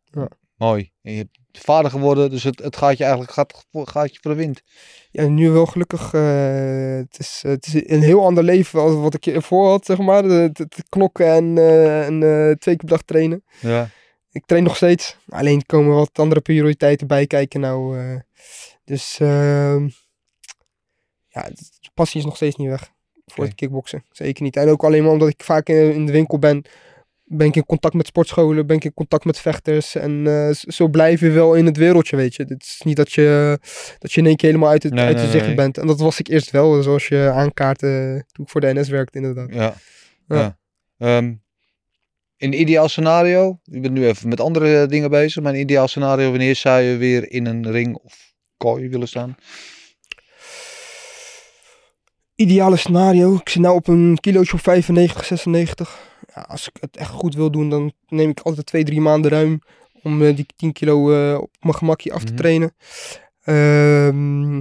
[0.56, 0.90] Mooi.
[1.02, 4.30] En je hebt vader geworden, dus het, het gaat je eigenlijk gaat, gaat je voor
[4.30, 4.62] de wind.
[5.10, 6.14] Ja, nu wel gelukkig.
[6.14, 9.98] eh, het, is, het is een heel ander leven als wat ik ervoor had, zeg
[9.98, 10.24] maar.
[10.24, 12.18] Het, het knokken en, eh, en
[12.58, 13.44] twee keer per dag trainen.
[13.60, 13.88] Ja.
[14.32, 15.16] Ik train nog steeds.
[15.28, 17.98] Alleen komen wat andere prioriteiten bij kijken nou.
[18.84, 19.88] dus ehm,
[21.28, 21.42] ja,
[21.80, 22.92] de passie is nog steeds niet weg
[23.32, 24.04] voor het kickboksen.
[24.10, 24.56] Zeker niet.
[24.56, 26.64] En ook alleen maar omdat ik vaak in, in de winkel ben,
[27.24, 29.94] ben ik in contact met sportscholen, ben ik in contact met vechters.
[29.94, 32.42] En eh, zo blijf je wel in het wereldje, weet je.
[32.48, 33.58] Het is niet dat je,
[33.98, 35.54] dat je in één keer helemaal uit het, Nee, uit nee, je zicht nee.
[35.54, 35.78] bent.
[35.78, 39.18] En dat was ik eerst wel, zoals je aankaarten toen ik voor de NS werkte
[39.18, 39.54] inderdaad.
[39.54, 39.74] Ja.
[40.28, 40.36] Ja.
[40.36, 40.58] ja.
[40.98, 41.34] Ehm,
[42.36, 46.30] in ideaal scenario, ik ben nu even met andere dingen bezig, maar in ideaal scenario,
[46.30, 49.36] wanneer zou je weer in een ring of kooi willen staan?
[52.40, 53.34] Ideale scenario.
[53.34, 55.98] Ik zit nou op een kilootje op 95, 96.
[56.34, 59.30] Ja, als ik het echt goed wil doen, dan neem ik altijd twee, drie maanden
[59.30, 59.60] ruim
[60.02, 62.36] om eh, die 10 kilo eh, op mijn gemakje af te Mhm.
[62.36, 62.74] trainen.
[63.42, 64.54] Ehm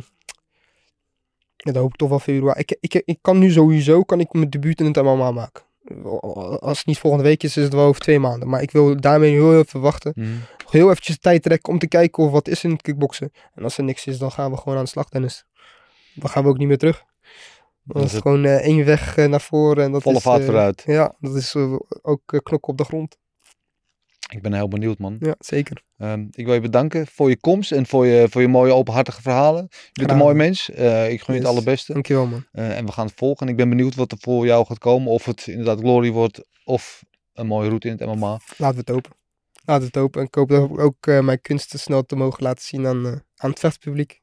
[1.56, 2.60] ja, dat hoop ik toch wel februari.
[2.60, 5.64] Ik, ik, ik kan nu sowieso kan ik mijn debuut in het MMA maken.
[6.60, 8.50] Als het niet volgende week is, is het wel over twee maanden.
[8.50, 10.14] Maar ik wil daarmee heel even wachten.
[10.70, 13.32] Heel eventjes tijd trekken om te kijken of wat is in het kickboksen.
[13.56, 15.46] En als er niks is, dan gaan we gewoon aan de slag, Dennis.
[16.14, 17.08] Dan gaan we ook niet meer terug.
[17.94, 19.84] Dan is het gewoon eh, één weg eh, naar voren.
[19.84, 20.84] En dat Volle is, vaart eh, vooruit.
[20.86, 23.18] Ja, dat is eh, ook eh, knokken op de grond.
[24.32, 25.16] Ik ben heel benieuwd, man.
[25.20, 25.84] Ja, zeker.
[25.98, 29.22] Ehm, ik wil je bedanken voor je komst en voor je, voor je mooie openhartige
[29.22, 29.68] verhalen.
[29.70, 30.70] Je bent een mooi mens.
[30.70, 31.94] Eh, ik gun je het allerbeste.
[31.94, 32.46] Dankjewel, man.
[32.52, 33.46] Eh, en we gaan het volgen.
[33.46, 35.12] En ik ben benieuwd wat er voor jou gaat komen.
[35.12, 37.04] Of het inderdaad glory wordt of
[37.34, 38.40] een mooie route in het MMA.
[38.58, 39.12] Laten we het open.
[39.66, 40.22] Laten we het open.
[40.22, 43.06] En ik hoop dat ik ook eh, mijn kunsten snel te mogen laten zien aan,
[43.06, 44.22] eh, aan het vechtpubliek.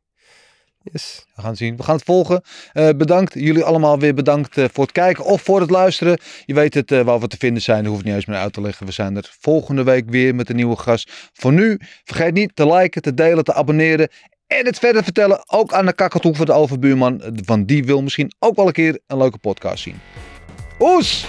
[0.92, 1.26] Yes.
[1.34, 1.76] We gaan zien.
[1.76, 2.42] We gaan het volgen.
[2.72, 3.34] Eh, bedankt.
[3.34, 6.18] Jullie allemaal weer bedankt eh, voor het kijken of voor het luisteren.
[6.44, 7.82] Je weet het eh, waar we te vinden zijn.
[7.82, 8.86] Dat hoef ik niet eens meer uit te leggen.
[8.86, 11.30] We zijn er volgende week weer met een nieuwe gast.
[11.32, 14.08] Voor nu, vergeet niet te liken, te delen, te abonneren.
[14.46, 15.50] En het verder vertellen.
[15.50, 17.22] Ook aan de kakatoe van de overbuurman.
[17.44, 20.00] Want die wil misschien ook wel een keer een leuke podcast zien.
[20.78, 21.26] Oes!